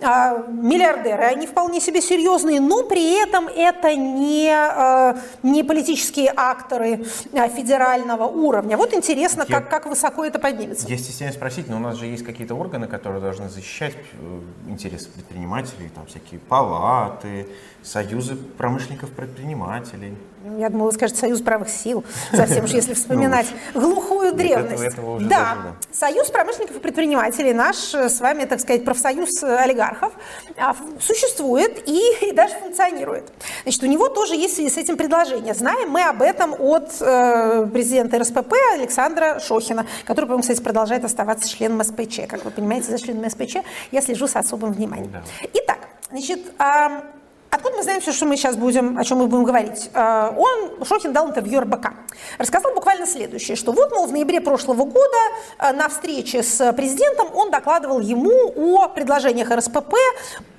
а, 0.00 0.44
миллиардеры, 0.48 1.24
они 1.24 1.46
вполне 1.46 1.80
себе 1.80 2.00
серьезные, 2.00 2.60
но 2.60 2.82
при 2.84 3.22
этом 3.22 3.48
это 3.48 3.94
не, 3.94 4.50
а, 4.50 5.16
не 5.42 5.62
политические 5.62 6.32
акторы 6.34 7.04
а, 7.32 7.48
федерального 7.48 8.24
уровня. 8.24 8.76
Вот 8.76 8.94
интересно, 8.94 9.44
Я... 9.48 9.60
как, 9.60 9.70
как 9.70 9.86
высоко 9.86 10.24
это 10.24 10.38
поднимется. 10.38 10.86
Я 10.88 10.98
стесняюсь 10.98 11.34
спросить, 11.34 11.68
но 11.68 11.76
у 11.76 11.80
нас 11.80 11.96
же 11.96 12.06
есть 12.06 12.24
какие-то 12.24 12.54
органы, 12.54 12.86
которые 12.86 13.20
должны 13.20 13.48
защищать 13.48 13.94
э, 13.94 14.40
интересы 14.68 15.08
предпринимателей, 15.10 15.90
там 15.94 16.06
всякие 16.06 16.40
палаты, 16.40 17.46
союзы 17.82 18.36
промышленников-предпринимателей. 18.36 20.16
Я 20.58 20.68
думала, 20.68 20.88
вы 20.88 20.92
скажете 20.92 21.20
Союз 21.20 21.40
правых 21.40 21.68
сил, 21.68 22.04
совсем 22.32 22.64
уж 22.64 22.70
если 22.70 22.94
вспоминать 22.94 23.46
ну, 23.74 23.80
глухую 23.80 24.32
древность. 24.32 24.96
Да, 25.28 25.76
Союз 25.90 26.30
промышленников 26.30 26.76
и 26.76 26.80
предпринимателей, 26.80 27.52
наш 27.52 27.94
э, 27.94 28.07
с 28.08 28.20
вами, 28.20 28.44
так 28.44 28.60
сказать, 28.60 28.84
профсоюз 28.84 29.42
олигархов, 29.42 30.12
а, 30.56 30.74
существует 31.00 31.88
и, 31.88 32.28
и 32.28 32.32
даже 32.32 32.54
функционирует. 32.54 33.32
Значит, 33.62 33.82
у 33.82 33.86
него 33.86 34.08
тоже 34.08 34.34
есть 34.34 34.54
в 34.54 34.56
связи 34.56 34.70
с 34.70 34.76
этим 34.76 34.96
предложение. 34.96 35.54
Знаем 35.54 35.90
мы 35.90 36.02
об 36.02 36.22
этом 36.22 36.54
от 36.58 36.90
э, 37.00 37.66
президента 37.72 38.18
РСПП 38.18 38.54
Александра 38.74 39.40
Шохина, 39.40 39.86
который, 40.04 40.26
по-моему, 40.26 40.42
кстати, 40.42 40.60
продолжает 40.60 41.04
оставаться 41.04 41.48
членом 41.48 41.82
СПЧ. 41.82 42.20
Как 42.28 42.44
вы 42.44 42.50
понимаете, 42.50 42.90
за 42.90 42.98
членом 42.98 43.28
СПЧ 43.28 43.56
я 43.92 44.00
слежу 44.00 44.26
с 44.26 44.36
особым 44.36 44.72
вниманием. 44.72 45.12
Итак, 45.54 45.78
значит, 46.10 46.40
э, 46.58 47.17
Откуда 47.50 47.76
мы 47.76 47.82
знаем 47.82 48.00
все, 48.00 48.12
что 48.12 48.26
мы 48.26 48.36
сейчас 48.36 48.56
будем, 48.56 48.98
о 48.98 49.04
чем 49.04 49.18
мы 49.18 49.26
будем 49.26 49.44
говорить? 49.44 49.90
Э, 49.94 50.30
он, 50.36 50.84
Шохин, 50.84 51.12
дал 51.12 51.28
интервью 51.28 51.60
РБК. 51.60 51.92
Рассказал 52.36 52.74
буквально 52.74 53.06
следующее, 53.06 53.56
что 53.56 53.72
вот, 53.72 53.90
мол, 53.90 54.06
в 54.06 54.12
ноябре 54.12 54.40
прошлого 54.40 54.84
года 54.84 55.16
э, 55.58 55.72
на 55.72 55.88
встрече 55.88 56.42
с 56.42 56.72
президентом 56.74 57.28
он 57.34 57.50
докладывал 57.50 58.00
ему 58.00 58.52
о 58.54 58.88
предложениях 58.88 59.50
РСПП, 59.50 59.94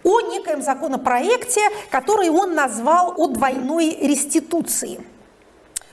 о 0.03 0.21
некоем 0.21 0.63
законопроекте, 0.63 1.61
который 1.91 2.29
он 2.29 2.55
назвал 2.55 3.13
о 3.17 3.27
двойной 3.27 3.97
реституции 4.01 4.99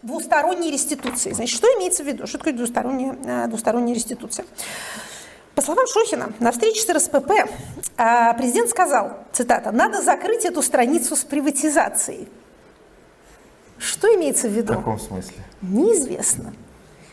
двусторонней 0.03 0.71
реституции. 0.71 1.33
Значит, 1.33 1.57
что 1.57 1.67
имеется 1.79 2.05
в 2.05 2.07
виду? 2.07 2.27
Что 2.29 2.39
такое 2.39 2.53
двусторонняя, 2.53 3.17
э, 3.25 3.47
двусторонняя 3.49 3.95
реституция? 3.95 4.47
По 5.57 5.63
словам 5.63 5.87
Шохина, 5.87 6.35
на 6.39 6.53
встрече 6.53 6.83
с 6.83 6.89
РСПП 6.91 7.31
а, 7.97 8.35
президент 8.35 8.69
сказал, 8.69 9.17
цитата, 9.33 9.73
«надо 9.73 10.03
закрыть 10.03 10.45
эту 10.45 10.61
страницу 10.61 11.17
с 11.17 11.25
приватизацией». 11.25 12.29
Что 13.79 14.07
имеется 14.15 14.49
в 14.49 14.53
виду? 14.53 14.75
В 14.75 14.77
каком 14.77 14.99
смысле? 14.99 15.37
Неизвестно. 15.63 16.53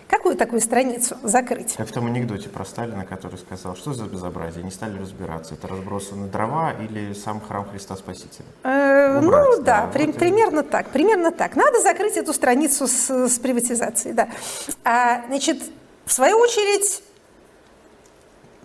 Какую 0.10 0.36
такую 0.36 0.60
страницу 0.60 1.16
закрыть? 1.24 1.76
Как 1.78 1.88
в 1.88 1.94
том 1.94 2.08
анекдоте 2.08 2.50
про 2.50 2.66
Сталина, 2.66 3.06
который 3.06 3.38
сказал, 3.38 3.78
что 3.78 3.94
за 3.94 4.04
безобразие, 4.08 4.62
не 4.62 4.72
стали 4.72 5.00
разбираться, 5.00 5.54
это 5.54 5.70
разбросаны 5.70 6.28
дрова 6.28 6.74
или 6.74 7.14
сам 7.14 7.40
храм 7.40 7.66
Христа 7.70 7.96
Спасителя? 7.96 8.46
Э, 8.64 9.22
ну 9.22 9.62
да, 9.62 9.90
при, 9.94 10.08
вот 10.08 10.18
примерно 10.18 10.60
и... 10.60 10.64
так, 10.64 10.90
примерно 10.90 11.32
так. 11.32 11.56
Надо 11.56 11.80
закрыть 11.80 12.18
эту 12.18 12.34
страницу 12.34 12.88
с, 12.88 13.10
с 13.10 13.40
приватизацией, 13.40 14.14
да. 14.14 14.28
А, 14.84 15.26
значит, 15.28 15.64
в 16.06 16.12
свою 16.12 16.38
очередь, 16.40 17.02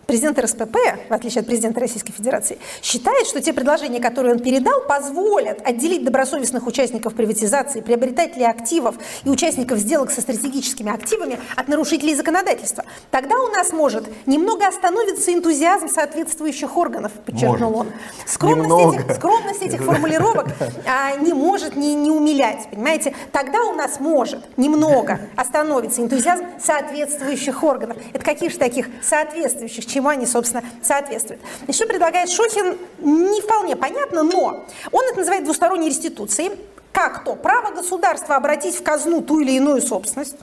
Президент 0.09 0.39
РСПП, 0.39 0.75
в 1.11 1.13
отличие 1.13 1.43
от 1.43 1.47
президента 1.47 1.81
Российской 1.81 2.15
Федерации, 2.15 2.57
считает, 2.81 3.27
что 3.27 3.43
те 3.43 3.53
предложения, 3.53 4.01
которые 4.01 4.33
он 4.33 4.41
передал, 4.41 4.81
позволят 4.81 5.61
отделить 5.69 6.03
добросовестных 6.03 6.67
участников 6.67 7.13
приватизации, 7.13 7.83
приобретателей 7.83 8.47
активов 8.47 8.95
и 9.25 9.29
участников 9.29 9.77
сделок 9.81 10.11
со 10.11 10.23
стратегическими 10.23 10.91
активами 10.91 11.39
от 11.57 11.69
нарушителей 11.69 12.15
законодательства. 12.15 12.85
Тогда 13.11 13.39
у 13.39 13.49
нас 13.49 13.71
может 13.71 14.07
немного 14.25 14.67
остановиться 14.67 15.31
энтузиазм 15.35 15.89
соответствующих 15.89 16.75
органов, 16.79 17.13
подчеркнул 17.27 17.71
может. 17.71 17.93
он. 17.93 17.99
Скромность 18.27 18.97
этих, 18.97 19.17
скромность 19.17 19.61
этих 19.61 19.85
формулировок 19.85 20.47
а, 20.87 21.17
не 21.17 21.35
может 21.35 21.77
не, 21.77 21.95
не 21.95 22.11
умилять, 22.11 22.69
понимаете? 22.71 23.15
Тогда 23.31 23.63
у 23.65 23.75
нас 23.75 24.01
может 24.01 24.43
немного 24.57 25.21
остановиться 25.37 26.01
энтузиазм 26.01 26.47
соответствующих 26.59 27.63
органов. 27.63 27.99
Это 28.15 28.25
каких 28.25 28.53
же 28.53 28.59
таких 28.59 28.87
соответствующих? 29.03 29.98
Чему 29.99 30.09
они, 30.09 30.27
собственно, 30.27 30.63
соответствуют. 30.81 31.43
И 31.67 31.73
что 31.73 31.87
предлагает 31.87 32.31
Шохин, 32.31 32.79
не 33.01 33.41
вполне 33.41 33.75
понятно, 33.75 34.23
но 34.23 34.65
он 34.93 35.05
это 35.07 35.19
называет 35.19 35.45
двусторонней 35.45 35.89
реституцией. 35.89 36.53
Как 36.93 37.25
то? 37.25 37.35
Право 37.35 37.73
государства 37.75 38.37
обратить 38.37 38.77
в 38.77 38.83
казну 38.83 39.21
ту 39.23 39.41
или 39.41 39.53
иную 39.53 39.83
собственность, 39.83 40.37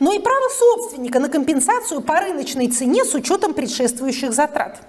но 0.00 0.12
и 0.12 0.18
право 0.18 0.48
собственника 0.48 1.20
на 1.20 1.28
компенсацию 1.28 2.00
по 2.00 2.18
рыночной 2.20 2.68
цене 2.68 3.04
с 3.04 3.14
учетом 3.14 3.52
предшествующих 3.52 4.32
затрат. 4.32 4.80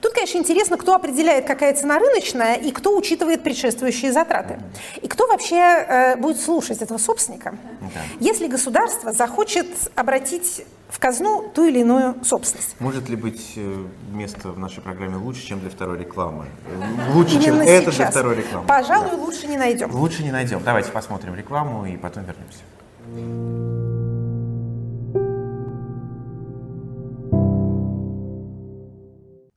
Тут, 0.00 0.12
конечно, 0.12 0.38
интересно, 0.38 0.76
кто 0.76 0.94
определяет, 0.94 1.46
какая 1.46 1.74
цена 1.74 1.98
рыночная, 1.98 2.54
и 2.54 2.70
кто 2.70 2.96
учитывает 2.96 3.42
предшествующие 3.42 4.12
затраты. 4.12 4.58
И 5.02 5.08
кто 5.08 5.26
вообще 5.26 5.56
э, 5.56 6.16
будет 6.16 6.40
слушать 6.40 6.82
этого 6.82 6.98
собственника. 6.98 7.56
Да. 7.80 8.00
Если 8.20 8.46
государство 8.46 9.12
захочет 9.12 9.66
обратить 9.94 10.64
в 10.88 10.98
казну 10.98 11.50
ту 11.54 11.64
или 11.64 11.80
иную 11.80 12.14
собственность. 12.24 12.76
Может 12.78 13.08
ли 13.08 13.16
быть 13.16 13.54
э, 13.56 13.84
место 14.12 14.50
в 14.50 14.58
нашей 14.58 14.82
программе 14.82 15.16
лучше, 15.16 15.44
чем 15.46 15.60
для 15.60 15.70
второй 15.70 15.98
рекламы? 15.98 16.46
Лучше, 17.14 17.34
Именно 17.34 17.64
чем 17.64 17.66
сейчас. 17.66 17.82
это 17.82 17.90
для 17.96 18.10
второй 18.10 18.36
рекламы. 18.36 18.66
Пожалуй, 18.66 19.10
да. 19.10 19.16
лучше 19.16 19.46
не 19.46 19.56
найдем. 19.56 19.94
Лучше 19.94 20.22
не 20.22 20.30
найдем. 20.30 20.62
Давайте 20.62 20.90
посмотрим 20.92 21.34
рекламу 21.34 21.86
и 21.86 21.96
потом 21.96 22.24
вернемся. 22.24 23.85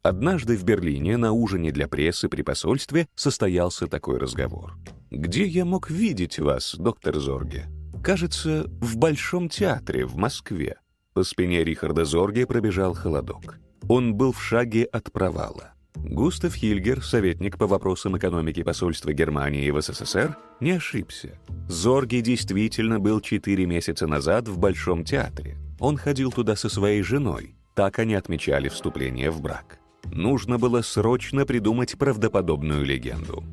Однажды 0.01 0.55
в 0.55 0.63
Берлине 0.63 1.17
на 1.17 1.33
ужине 1.33 1.71
для 1.71 1.87
прессы 1.89 2.29
при 2.29 2.41
посольстве 2.41 3.07
состоялся 3.15 3.85
такой 3.87 4.17
разговор. 4.17 4.77
«Где 5.11 5.45
я 5.45 5.65
мог 5.65 5.89
видеть 5.89 6.39
вас, 6.39 6.75
доктор 6.77 7.19
Зорге?» 7.19 7.65
«Кажется, 8.01 8.65
в 8.79 8.97
Большом 8.97 9.49
театре 9.49 10.05
в 10.05 10.15
Москве». 10.15 10.77
По 11.13 11.23
спине 11.23 11.65
Рихарда 11.65 12.05
Зорге 12.05 12.47
пробежал 12.47 12.93
холодок. 12.93 13.59
Он 13.89 14.13
был 14.13 14.31
в 14.31 14.41
шаге 14.41 14.85
от 14.85 15.11
провала. 15.11 15.73
Густав 15.95 16.53
Хильгер, 16.53 17.03
советник 17.03 17.57
по 17.57 17.67
вопросам 17.67 18.17
экономики 18.17 18.63
посольства 18.63 19.11
Германии 19.11 19.69
в 19.69 19.81
СССР, 19.81 20.37
не 20.61 20.71
ошибся. 20.71 21.37
Зорге 21.67 22.21
действительно 22.21 22.99
был 22.99 23.19
четыре 23.19 23.65
месяца 23.65 24.07
назад 24.07 24.47
в 24.47 24.57
Большом 24.59 25.03
театре. 25.03 25.57
Он 25.79 25.97
ходил 25.97 26.31
туда 26.31 26.55
со 26.55 26.69
своей 26.69 27.01
женой, 27.01 27.55
Так 27.75 27.99
они 27.99 28.15
отмечали 28.15 28.69
вступление 28.69 29.31
в 29.31 29.41
брак. 29.41 29.79
Нужно 30.05 30.57
было 30.57 30.81
срочно 30.81 31.45
придумать 31.45 31.97
правдоподобную 31.97 32.83
легенду. 32.83 33.43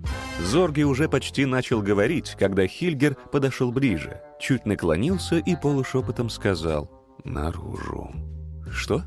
Зорги 0.41 0.83
уже 0.83 1.09
почти 1.09 1.45
начал 1.45 1.83
говорить, 1.83 2.37
когда 2.39 2.67
Хильгер 2.67 3.17
подошел 3.33 3.73
ближе, 3.73 4.21
чуть 4.41 4.67
наклонился 4.67 5.37
и 5.37 5.57
полушепотом 5.57 6.31
сказал 6.31 6.91
«наружу». 7.25 8.11
«Что?» 8.71 9.03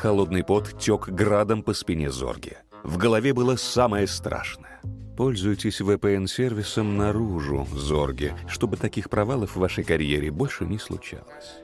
Холодный 0.00 0.42
пот 0.42 0.78
тек 0.78 1.08
градом 1.08 1.62
по 1.62 1.72
спине 1.72 2.10
Зорги. 2.10 2.56
В 2.82 2.98
голове 2.98 3.32
было 3.32 3.56
самое 3.56 4.06
страшное. 4.06 4.80
Пользуйтесь 5.16 5.80
VPN-сервисом 5.80 6.96
наружу, 6.96 7.66
Зорги, 7.72 8.34
чтобы 8.48 8.76
таких 8.76 9.08
провалов 9.08 9.54
в 9.54 9.60
вашей 9.60 9.84
карьере 9.84 10.32
больше 10.32 10.64
не 10.64 10.78
случалось. 10.78 11.63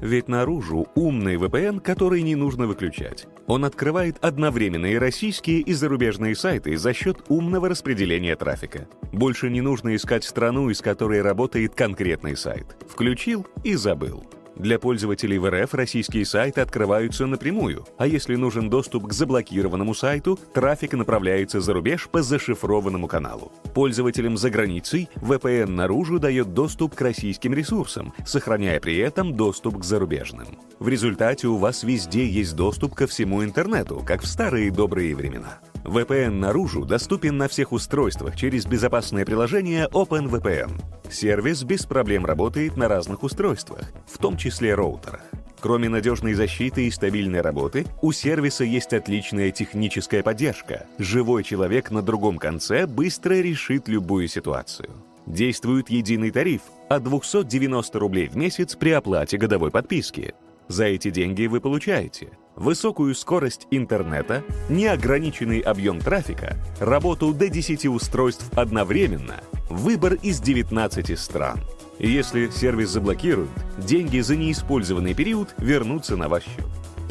Ведь 0.00 0.28
наружу 0.28 0.88
умный 0.94 1.36
VPN, 1.36 1.80
который 1.80 2.22
не 2.22 2.34
нужно 2.34 2.66
выключать. 2.66 3.26
Он 3.46 3.64
открывает 3.64 4.16
одновременно 4.20 4.86
и 4.86 4.96
российские, 4.96 5.60
и 5.60 5.72
зарубежные 5.72 6.34
сайты 6.34 6.76
за 6.76 6.92
счет 6.92 7.18
умного 7.28 7.68
распределения 7.68 8.36
трафика. 8.36 8.88
Больше 9.12 9.50
не 9.50 9.60
нужно 9.60 9.94
искать 9.96 10.24
страну, 10.24 10.70
из 10.70 10.80
которой 10.80 11.22
работает 11.22 11.74
конкретный 11.74 12.36
сайт. 12.36 12.76
Включил 12.88 13.46
и 13.64 13.74
забыл. 13.74 14.24
Для 14.56 14.78
пользователей 14.78 15.36
в 15.36 15.50
РФ 15.50 15.74
российские 15.74 16.24
сайты 16.24 16.62
открываются 16.62 17.26
напрямую, 17.26 17.86
а 17.98 18.06
если 18.06 18.36
нужен 18.36 18.70
доступ 18.70 19.06
к 19.06 19.12
заблокированному 19.12 19.94
сайту, 19.94 20.38
трафик 20.54 20.94
направляется 20.94 21.60
за 21.60 21.74
рубеж 21.74 22.08
по 22.08 22.22
зашифрованному 22.22 23.06
каналу. 23.06 23.52
Пользователям 23.74 24.38
за 24.38 24.48
границей 24.48 25.10
VPN 25.16 25.66
наружу 25.66 26.18
дает 26.18 26.54
доступ 26.54 26.94
к 26.94 27.00
российским 27.02 27.52
ресурсам, 27.52 28.14
сохраняя 28.24 28.80
при 28.80 28.96
этом 28.96 29.34
доступ 29.34 29.78
к 29.78 29.84
зарубежным. 29.84 30.58
В 30.78 30.88
результате 30.88 31.48
у 31.48 31.56
вас 31.56 31.82
везде 31.82 32.26
есть 32.26 32.56
доступ 32.56 32.94
ко 32.94 33.06
всему 33.06 33.44
интернету, 33.44 34.02
как 34.06 34.22
в 34.22 34.26
старые 34.26 34.70
добрые 34.70 35.14
времена. 35.14 35.60
VPN 35.86 36.30
наружу 36.30 36.84
доступен 36.84 37.36
на 37.38 37.48
всех 37.48 37.72
устройствах 37.72 38.36
через 38.36 38.66
безопасное 38.66 39.24
приложение 39.24 39.88
OpenVPN. 39.88 40.70
Сервис 41.10 41.62
без 41.62 41.86
проблем 41.86 42.26
работает 42.26 42.76
на 42.76 42.88
разных 42.88 43.22
устройствах, 43.22 43.92
в 44.06 44.18
том 44.18 44.36
числе 44.36 44.74
роутерах. 44.74 45.22
Кроме 45.60 45.88
надежной 45.88 46.34
защиты 46.34 46.86
и 46.86 46.90
стабильной 46.90 47.40
работы, 47.40 47.86
у 48.02 48.12
сервиса 48.12 48.64
есть 48.64 48.92
отличная 48.92 49.50
техническая 49.50 50.22
поддержка. 50.22 50.86
Живой 50.98 51.44
человек 51.44 51.90
на 51.90 52.02
другом 52.02 52.38
конце 52.38 52.86
быстро 52.86 53.34
решит 53.34 53.88
любую 53.88 54.28
ситуацию. 54.28 54.90
Действует 55.26 55.88
единый 55.88 56.30
тариф 56.30 56.62
от 56.88 57.02
290 57.04 57.98
рублей 57.98 58.28
в 58.28 58.36
месяц 58.36 58.76
при 58.76 58.90
оплате 58.90 59.38
годовой 59.38 59.70
подписки. 59.70 60.34
За 60.68 60.84
эти 60.84 61.10
деньги 61.10 61.46
вы 61.46 61.60
получаете 61.60 62.30
высокую 62.56 63.14
скорость 63.14 63.66
интернета, 63.70 64.42
неограниченный 64.68 65.60
объем 65.60 66.00
трафика, 66.00 66.56
работу 66.80 67.32
до 67.32 67.48
10 67.48 67.86
устройств 67.86 68.50
одновременно, 68.56 69.36
выбор 69.68 70.14
из 70.14 70.40
19 70.40 71.18
стран. 71.18 71.60
Если 71.98 72.50
сервис 72.50 72.90
заблокируют, 72.90 73.50
деньги 73.78 74.20
за 74.20 74.36
неиспользованный 74.36 75.14
период 75.14 75.54
вернутся 75.58 76.16
на 76.16 76.28
ваш 76.28 76.44
счет. 76.44 76.66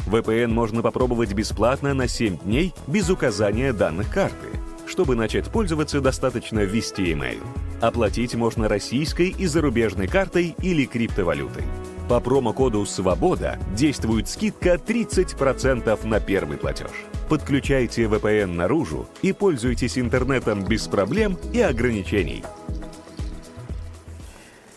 VPN 0.06 0.48
можно 0.48 0.82
попробовать 0.82 1.32
бесплатно 1.32 1.92
на 1.94 2.06
7 2.06 2.38
дней 2.38 2.72
без 2.86 3.10
указания 3.10 3.72
данных 3.72 4.12
карты. 4.12 4.48
Чтобы 4.86 5.16
начать 5.16 5.50
пользоваться, 5.50 6.00
достаточно 6.00 6.60
ввести 6.60 7.12
email. 7.12 7.42
Оплатить 7.80 8.36
можно 8.36 8.68
российской 8.68 9.30
и 9.30 9.46
зарубежной 9.46 10.06
картой 10.06 10.54
или 10.62 10.84
криптовалютой. 10.84 11.64
По 12.08 12.20
промокоду 12.20 12.86
«Свобода» 12.86 13.58
действует 13.74 14.28
скидка 14.28 14.74
30% 14.74 16.06
на 16.06 16.20
первый 16.20 16.56
платеж. 16.56 16.92
Подключайте 17.28 18.04
VPN 18.04 18.46
наружу 18.46 19.08
и 19.22 19.32
пользуйтесь 19.32 19.98
интернетом 19.98 20.64
без 20.64 20.86
проблем 20.86 21.36
и 21.52 21.60
ограничений. 21.60 22.44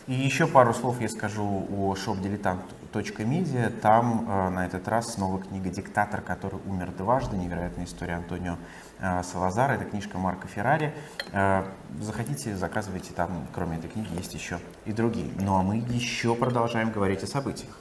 И 0.08 0.13
еще 0.13 0.48
пару 0.48 0.74
слов 0.74 1.00
я 1.02 1.08
скажу 1.08 1.68
о 1.70 1.94
shopdilettant.media. 1.94 3.70
Там 3.80 4.26
э, 4.28 4.50
на 4.50 4.65
этот 4.65 4.88
раз 4.88 5.13
снова 5.13 5.39
книга 5.39 5.70
«Диктатор, 5.70 6.22
который 6.22 6.60
умер 6.65 6.89
дважды. 6.98 7.38
Невероятная 7.38 7.86
история 7.86 8.15
Антонио 8.15 8.58
Салазара». 9.23 9.73
Это 9.73 9.85
книжка 9.85 10.17
Марка 10.17 10.47
Феррари. 10.47 10.93
Э, 11.31 11.63
заходите, 11.99 12.55
заказывайте. 12.55 13.13
Там, 13.13 13.47
кроме 13.53 13.77
этой 13.77 13.89
книги, 13.89 14.13
есть 14.15 14.33
еще 14.33 14.59
и 14.85 14.91
другие. 14.91 15.31
Ну 15.39 15.57
а 15.57 15.63
мы 15.63 15.77
еще 15.77 16.35
продолжаем 16.35 16.91
говорить 16.91 17.23
о 17.23 17.27
событиях. 17.27 17.77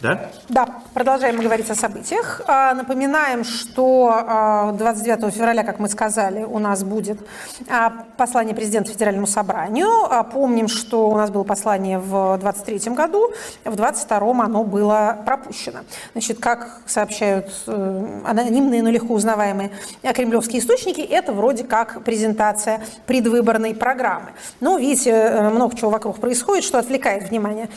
Да? 0.00 0.30
Да, 0.48 0.82
продолжаем 0.98 1.40
говорить 1.40 1.70
о 1.70 1.76
событиях. 1.76 2.40
А, 2.48 2.74
напоминаем, 2.74 3.44
что 3.44 4.72
29 4.74 5.22
а, 5.22 5.30
февраля, 5.30 5.62
как 5.62 5.78
мы 5.78 5.88
сказали, 5.88 6.42
у 6.42 6.58
нас 6.58 6.82
будет 6.82 7.20
а, 7.68 7.90
послание 8.16 8.52
президента 8.52 8.90
Федеральному 8.90 9.28
собранию. 9.28 9.88
Помним, 10.32 10.66
что 10.66 11.08
у 11.08 11.16
нас 11.16 11.30
было 11.30 11.44
послание 11.44 12.00
в 12.00 12.38
23 12.38 12.94
году, 12.94 13.30
в 13.64 13.76
22 13.76 14.44
оно 14.44 14.64
было 14.64 15.18
пропущено. 15.24 15.80
Значит, 16.14 16.40
как 16.40 16.80
сообщают 16.86 17.48
э, 17.68 18.20
анонимные, 18.26 18.82
но 18.82 18.90
легко 18.90 19.14
узнаваемые 19.14 19.70
кремлевские 20.02 20.60
источники, 20.60 21.00
это 21.00 21.32
вроде 21.32 21.62
как 21.62 22.02
презентация 22.02 22.80
предвыборной 23.06 23.72
программы. 23.72 24.30
Но, 24.58 24.78
видите, 24.78 25.10
э, 25.10 25.48
много 25.50 25.76
чего 25.76 25.90
вокруг 25.90 26.18
происходит, 26.18 26.64
что 26.64 26.80
отвлекает 26.80 27.28
внимание. 27.30 27.68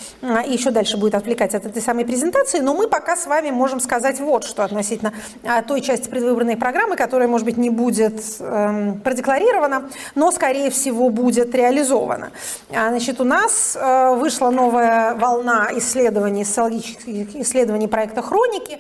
И 0.48 0.54
еще 0.54 0.72
дальше 0.72 0.98
будет 0.98 1.14
отвлекать 1.14 1.54
от 1.54 1.68
этой 1.68 1.84
самой 1.84 2.04
презентации, 2.04 2.62
но 2.62 2.74
мы 2.74 2.88
пока 2.88 3.11
с 3.16 3.26
вами 3.26 3.52
можем 3.52 3.80
сказать 3.80 4.20
вот 4.20 4.44
что 4.44 4.64
относительно 4.64 5.14
а, 5.44 5.62
той 5.62 5.82
части 5.82 6.10
предвыборной 6.10 6.58
программы, 6.58 6.96
которая, 6.96 7.28
может 7.28 7.46
быть, 7.46 7.58
не 7.58 7.70
будет 7.70 8.22
эм, 8.40 9.00
продекларирована, 9.02 9.90
но, 10.16 10.32
скорее 10.32 10.70
всего, 10.70 11.10
будет 11.10 11.54
реализована. 11.56 12.32
А, 12.70 12.90
значит, 12.90 13.20
у 13.20 13.24
нас 13.24 13.78
э, 13.80 14.16
вышла 14.16 14.50
новая 14.50 15.16
волна 15.16 15.70
исследований, 15.74 16.46
социологических 16.46 17.36
исследований 17.36 17.88
проекта 17.88 18.22
«Хроники», 18.22 18.80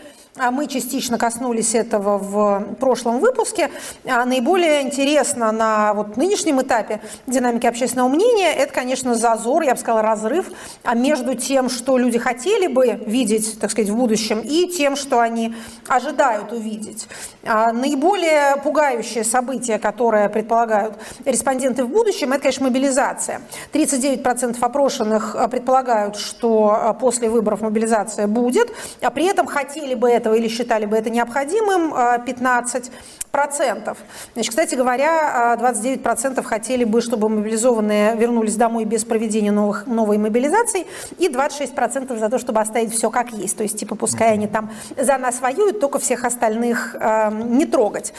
мы 0.51 0.67
частично 0.67 1.17
коснулись 1.17 1.75
этого 1.75 2.17
в 2.17 2.75
прошлом 2.79 3.19
выпуске. 3.19 3.69
А 4.05 4.23
наиболее 4.25 4.81
интересно 4.81 5.51
на 5.51 5.93
вот 5.93 6.15
нынешнем 6.15 6.61
этапе 6.61 7.01
динамики 7.27 7.67
общественного 7.67 8.07
мнения, 8.07 8.53
это, 8.53 8.73
конечно, 8.73 9.15
зазор, 9.15 9.63
я 9.63 9.73
бы 9.73 9.79
сказала, 9.79 10.01
разрыв 10.01 10.47
а 10.83 10.95
между 10.95 11.35
тем, 11.35 11.69
что 11.69 11.97
люди 11.97 12.17
хотели 12.17 12.67
бы 12.67 13.01
видеть, 13.05 13.59
так 13.59 13.71
сказать, 13.71 13.89
в 13.89 13.95
будущем, 13.95 14.39
и 14.39 14.67
тем, 14.67 14.95
что 14.95 15.19
они 15.19 15.53
ожидают 15.87 16.51
увидеть. 16.53 17.07
Наиболее 17.43 18.57
пугающее 18.63 19.23
событие, 19.23 19.79
которое 19.79 20.29
предполагают 20.29 20.95
респонденты 21.25 21.83
в 21.83 21.89
будущем, 21.89 22.31
это, 22.31 22.43
конечно, 22.43 22.65
мобилизация. 22.65 23.41
39% 23.73 24.57
опрошенных 24.59 25.35
предполагают, 25.49 26.15
что 26.15 26.95
после 26.99 27.29
выборов 27.29 27.61
мобилизация 27.61 28.27
будет, 28.27 28.71
а 29.01 29.09
при 29.09 29.25
этом 29.25 29.45
хотели 29.45 29.93
бы 29.93 30.09
этого 30.21 30.35
или 30.35 30.47
считали 30.47 30.85
бы 30.85 30.95
это 30.95 31.09
необходимым 31.09 31.93
15%. 31.93 32.91
А, 33.33 33.95
Значит, 34.33 34.49
кстати 34.49 34.75
говоря, 34.75 35.57
29% 35.59 36.39
а, 36.39 36.43
хотели 36.43 36.83
бы, 36.83 37.01
чтобы 37.01 37.29
мобилизованные 37.29 38.15
вернулись 38.15 38.55
домой 38.55 38.85
без 38.85 39.05
проведения 39.05 39.51
новых, 39.51 39.87
новой 39.87 40.17
мобилизации, 40.17 40.85
и 41.17 41.27
26% 41.27 42.17
за 42.17 42.29
то, 42.29 42.37
чтобы 42.37 42.59
оставить 42.59 42.93
все 42.93 43.09
как 43.09 43.31
есть. 43.31 43.57
То 43.57 43.63
есть, 43.63 43.79
типа, 43.79 43.95
пускай 43.95 44.33
они 44.33 44.47
там 44.47 44.69
за 44.97 45.17
нас 45.17 45.39
воюют, 45.39 45.79
только 45.79 45.99
всех 45.99 46.25
остальных 46.25 46.95
э, 46.99 47.31
не 47.31 47.65
трогать. 47.65 48.13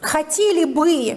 Хотели 0.00 0.64
бы 0.64 0.88
а 0.88 1.16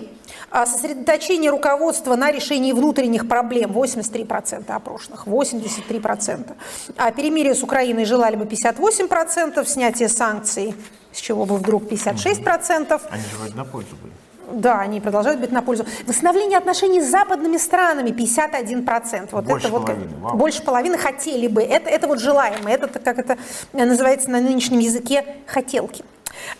сосредоточение 0.51 1.51
руководства 1.51 2.15
на 2.15 2.31
решении 2.31 2.73
внутренних 2.73 3.27
проблем 3.27 3.71
83% 3.71 4.71
опрошенных, 4.73 5.27
83%. 5.27 6.53
А 6.97 7.11
перемирие 7.11 7.55
с 7.55 7.63
Украиной 7.63 8.05
желали 8.05 8.35
бы 8.35 8.45
58%, 8.45 9.65
снятие 9.65 10.09
санкций, 10.09 10.75
с 11.11 11.19
чего 11.19 11.45
бы 11.45 11.57
вдруг 11.57 11.83
56%. 11.83 13.01
Они 13.09 13.23
же 13.23 13.55
на 13.55 13.65
пользу 13.65 13.95
были. 14.01 14.13
Да, 14.53 14.79
они 14.79 14.99
продолжают 14.99 15.39
быть 15.39 15.51
на 15.51 15.61
пользу. 15.61 15.85
Восстановление 16.05 16.57
отношений 16.57 17.01
с 17.01 17.09
западными 17.09 17.57
странами 17.57 18.09
51%. 18.09 19.29
Вот 19.31 19.45
больше 19.45 19.67
это 19.67 19.79
половины. 19.79 20.07
Вот, 20.15 20.21
Вау. 20.21 20.37
больше 20.37 20.61
половины 20.61 20.97
хотели 20.97 21.47
бы. 21.47 21.61
Это, 21.61 21.89
это 21.89 22.07
вот 22.07 22.19
желаемое. 22.19 22.75
Это, 22.75 22.99
как 22.99 23.19
это 23.19 23.37
называется 23.73 24.29
на 24.29 24.41
нынешнем 24.41 24.79
языке, 24.79 25.37
хотелки. 25.47 26.03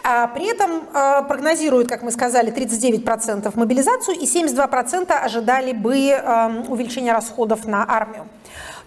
А 0.04 0.28
при 0.28 0.52
этом 0.52 0.88
э, 0.94 1.24
прогнозируют, 1.28 1.88
как 1.88 2.04
мы 2.04 2.12
сказали, 2.12 2.52
39% 2.52 3.52
мобилизацию 3.56 4.18
и 4.18 4.26
72% 4.26 5.12
ожидали 5.12 5.74
бы 5.74 5.98
э, 5.98 6.64
увеличения 6.68 7.14
расходов 7.14 7.66
на 7.66 7.86
армию. 7.90 8.28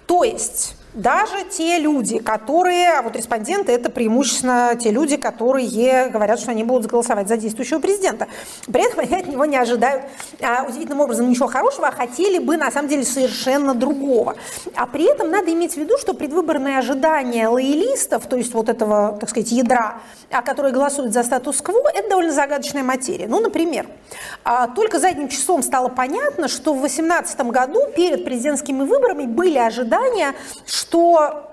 То 0.07 0.25
есть 0.25 0.77
даже 0.95 1.45
те 1.51 1.79
люди, 1.79 2.19
которые, 2.19 2.99
а 2.99 3.03
вот 3.03 3.17
респонденты, 3.17 3.73
это 3.73 3.91
преимущественно 3.91 4.77
те 4.81 4.91
люди, 4.91 5.17
которые 5.17 6.09
говорят, 6.09 6.39
что 6.39 6.53
они 6.53 6.63
будут 6.63 6.87
голосовать 6.87 7.29
за 7.29 7.37
действующего 7.37 7.81
президента. 7.81 8.29
При 8.73 8.87
этом 8.87 9.01
они 9.01 9.17
от 9.17 9.27
него 9.27 9.45
не 9.45 9.57
ожидают 9.57 10.05
а, 10.41 10.65
удивительным 10.69 11.01
образом 11.01 11.29
ничего 11.29 11.49
хорошего, 11.49 11.89
а 11.89 11.93
хотели 11.93 12.39
бы 12.39 12.57
на 12.57 12.71
самом 12.71 12.89
деле 12.89 13.05
совершенно 13.05 13.75
другого. 13.75 14.37
А 14.77 14.87
при 14.87 15.11
этом 15.11 15.31
надо 15.31 15.53
иметь 15.53 15.75
в 15.75 15.77
виду, 15.77 15.99
что 15.99 16.15
предвыборные 16.15 16.79
ожидания 16.79 17.49
лоялистов, 17.49 18.27
то 18.27 18.37
есть 18.37 18.55
вот 18.55 18.69
этого, 18.69 19.19
так 19.19 19.29
сказать, 19.29 19.51
ядра, 19.51 20.01
а, 20.31 20.43
которые 20.43 20.73
голосуют 20.73 21.13
за 21.13 21.25
статус-кво, 21.25 21.91
это 21.93 22.09
довольно 22.09 22.33
загадочная 22.33 22.85
материя. 22.85 23.27
Ну, 23.27 23.41
например, 23.41 23.89
а, 24.45 24.69
только 24.69 25.01
задним 25.01 25.29
числом 25.29 25.63
стало 25.63 25.89
понятно, 25.89 26.47
что 26.47 26.73
в 26.73 26.79
2018 26.79 27.51
году 27.51 27.81
перед 27.97 28.25
президентскими 28.25 28.85
выборами 28.85 29.25
были 29.25 29.59
ожидания, 29.59 30.35
что 30.67 30.84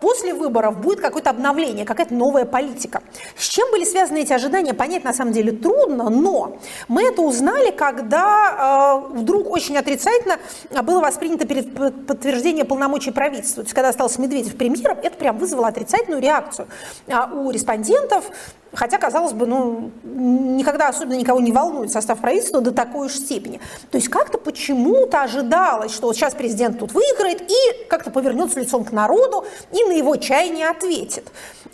после 0.01 0.33
выборов 0.33 0.79
будет 0.79 0.99
какое-то 1.01 1.29
обновление, 1.29 1.85
какая-то 1.85 2.13
новая 2.13 2.45
политика. 2.45 3.01
С 3.35 3.47
чем 3.47 3.69
были 3.71 3.83
связаны 3.83 4.19
эти 4.19 4.33
ожидания, 4.33 4.73
понять 4.73 5.03
на 5.03 5.13
самом 5.13 5.33
деле 5.33 5.51
трудно, 5.51 6.09
но 6.09 6.57
мы 6.87 7.03
это 7.03 7.21
узнали, 7.21 7.71
когда 7.71 9.03
э, 9.13 9.17
вдруг 9.17 9.49
очень 9.49 9.77
отрицательно 9.77 10.37
было 10.83 10.99
воспринято 10.99 11.45
перед 11.45 11.73
подтверждение 12.07 12.65
полномочий 12.65 13.11
правительства. 13.11 13.63
То 13.63 13.67
есть 13.67 13.73
когда 13.73 13.89
остался 13.89 14.21
Медведев 14.21 14.55
премьером, 14.55 14.97
это 15.01 15.15
прям 15.17 15.37
вызвало 15.37 15.67
отрицательную 15.67 16.21
реакцию 16.21 16.67
а 17.09 17.29
у 17.31 17.51
респондентов, 17.51 18.25
Хотя, 18.73 18.97
казалось 18.97 19.33
бы, 19.33 19.45
ну, 19.45 19.91
никогда 20.03 20.87
особенно 20.87 21.15
никого 21.15 21.41
не 21.41 21.51
волнует 21.51 21.91
состав 21.91 22.19
правительства 22.19 22.61
до 22.61 22.71
такой 22.71 23.07
уж 23.07 23.13
степени. 23.13 23.59
То 23.89 23.97
есть 23.97 24.07
как-то 24.07 24.37
почему-то 24.37 25.21
ожидалось, 25.21 25.93
что 25.93 26.07
вот 26.07 26.15
сейчас 26.15 26.33
президент 26.35 26.79
тут 26.79 26.93
выиграет 26.93 27.41
и 27.41 27.85
как-то 27.89 28.11
повернется 28.11 28.59
лицом 28.59 28.85
к 28.85 28.91
народу 28.91 29.45
и 29.71 29.83
на 29.83 29.91
его 29.91 30.15
чаяние 30.15 30.69
ответит. 30.69 31.31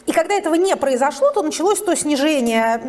И 0.07 0.13
когда 0.13 0.35
этого 0.35 0.55
не 0.55 0.75
произошло, 0.77 1.31
то 1.31 1.43
началось 1.43 1.79
то 1.79 1.93
снижение 1.95 2.79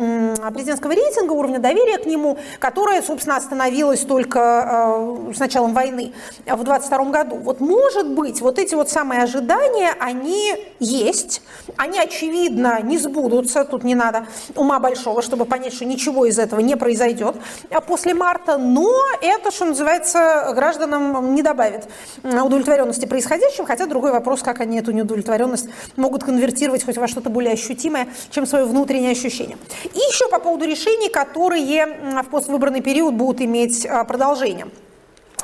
президентского 0.53 0.93
рейтинга, 0.93 1.33
уровня 1.33 1.59
доверия 1.59 1.97
к 1.97 2.05
нему, 2.05 2.37
которое, 2.59 3.01
собственно, 3.01 3.35
остановилось 3.35 4.01
только 4.01 5.27
э, 5.29 5.33
с 5.35 5.39
началом 5.39 5.73
войны 5.73 6.13
в 6.47 6.63
22 6.63 7.05
году. 7.05 7.35
Вот 7.35 7.59
может 7.59 8.09
быть, 8.09 8.39
вот 8.39 8.57
эти 8.57 8.73
вот 8.73 8.89
самые 8.89 9.21
ожидания, 9.21 9.91
они 9.99 10.55
есть, 10.79 11.41
они, 11.75 11.99
очевидно, 11.99 12.81
не 12.81 12.97
сбудутся, 12.97 13.65
тут 13.65 13.83
не 13.83 13.95
надо 13.99 14.25
ума 14.55 14.79
большого, 14.79 15.21
чтобы 15.21 15.45
понять, 15.45 15.73
что 15.73 15.85
ничего 15.85 16.25
из 16.25 16.39
этого 16.39 16.61
не 16.61 16.75
произойдет 16.75 17.35
а 17.69 17.81
после 17.81 18.13
марта, 18.13 18.57
но 18.57 18.91
это, 19.21 19.51
что 19.51 19.65
называется, 19.65 20.51
гражданам 20.55 21.35
не 21.35 21.41
добавит 21.41 21.87
удовлетворенности 22.23 23.05
происходящим, 23.05 23.65
хотя 23.65 23.85
другой 23.85 24.11
вопрос, 24.11 24.41
как 24.41 24.61
они 24.61 24.79
эту 24.79 24.91
неудовлетворенность 24.91 25.69
могут 25.95 26.23
конвертировать 26.23 26.83
хоть 26.83 26.97
во 26.97 27.07
что-то 27.07 27.29
более 27.29 27.53
ощутимое, 27.53 28.07
чем 28.31 28.45
свое 28.45 28.65
внутреннее 28.65 29.11
ощущение. 29.11 29.57
И 29.83 29.97
еще 29.97 30.27
по 30.29 30.39
поводу 30.39 30.65
решений, 30.65 31.09
которые 31.09 31.85
в 32.23 32.29
поствыборный 32.29 32.81
период 32.81 33.13
будут 33.13 33.41
иметь 33.41 33.85
а, 33.85 34.03
продолжение 34.03 34.67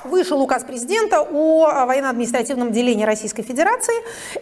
вышел 0.06 0.42
указ 0.42 0.64
президента 0.64 1.22
о 1.22 1.86
военно-административном 1.86 2.72
делении 2.72 3.04
Российской 3.04 3.44
Федерации. 3.44 3.96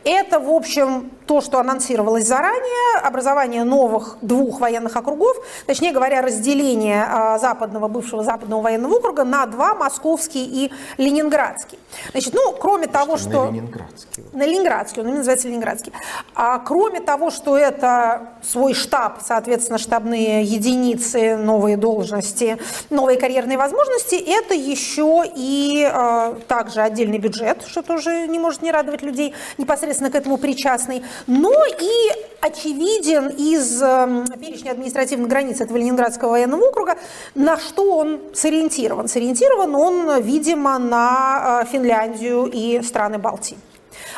Это, 0.04 0.40
в 0.40 0.50
общем, 0.50 1.12
то, 1.26 1.42
что 1.42 1.60
анонсировалось 1.60 2.26
заранее, 2.26 3.00
образование 3.02 3.64
новых 3.64 4.18
двух 4.22 4.60
военных 4.60 4.96
округов, 4.96 5.38
точнее 5.66 5.92
говоря, 5.92 6.22
разделение 6.22 7.06
а, 7.08 7.40
западного, 7.40 7.88
бывшего 7.88 8.24
западного 8.24 8.62
военного 8.62 8.96
округа 8.96 9.24
на 9.24 9.46
два, 9.46 9.74
московский 9.74 10.46
и 10.46 10.72
ленинградский. 10.98 11.80
Значит, 12.12 12.34
ну, 12.34 12.54
кроме 12.60 12.88
того, 12.88 13.18
что... 13.18 13.46
На 13.46 13.52
ленинградский. 13.52 14.24
На 14.34 14.46
ленинградский, 14.46 15.02
он 15.02 15.16
называется 15.16 15.48
ленинградский. 15.48 15.94
А 16.36 16.60
кроме 16.60 17.00
того, 17.00 17.30
что 17.32 17.58
это 17.58 18.34
свой 18.42 18.74
штаб, 18.74 19.20
соответственно, 19.26 19.78
штабные 19.78 20.44
единицы, 20.44 21.38
новые 21.38 21.78
должности, 21.78 22.58
новые 22.90 23.20
карьерные 23.20 23.58
возможности, 23.58 24.16
это 24.16 24.54
еще 24.54 25.24
и 25.36 25.53
и 25.54 25.88
э, 25.92 26.36
также 26.48 26.82
отдельный 26.82 27.20
бюджет, 27.20 27.64
что 27.68 27.82
тоже 27.82 28.28
не 28.28 28.40
может 28.40 28.62
не 28.62 28.72
радовать 28.72 29.02
людей, 29.04 29.34
непосредственно 29.58 30.10
к 30.10 30.16
этому 30.16 30.38
причастный, 30.38 31.04
но 31.28 31.54
и 31.66 31.94
очевиден 32.42 33.28
из 33.30 33.82
э, 33.82 34.26
перечня 34.40 34.72
административных 34.72 35.28
границ 35.28 35.62
этого 35.62 35.78
Ленинградского 35.78 36.32
военного 36.32 36.66
округа, 36.66 36.98
на 37.36 37.58
что 37.58 37.98
он 37.98 38.20
сориентирован. 38.34 39.08
Сориентирован 39.08 39.76
он, 39.76 40.22
видимо, 40.22 40.80
на 40.80 41.62
э, 41.64 41.72
Финляндию 41.72 42.50
и 42.52 42.82
страны 42.82 43.18
Балтии. 43.20 43.58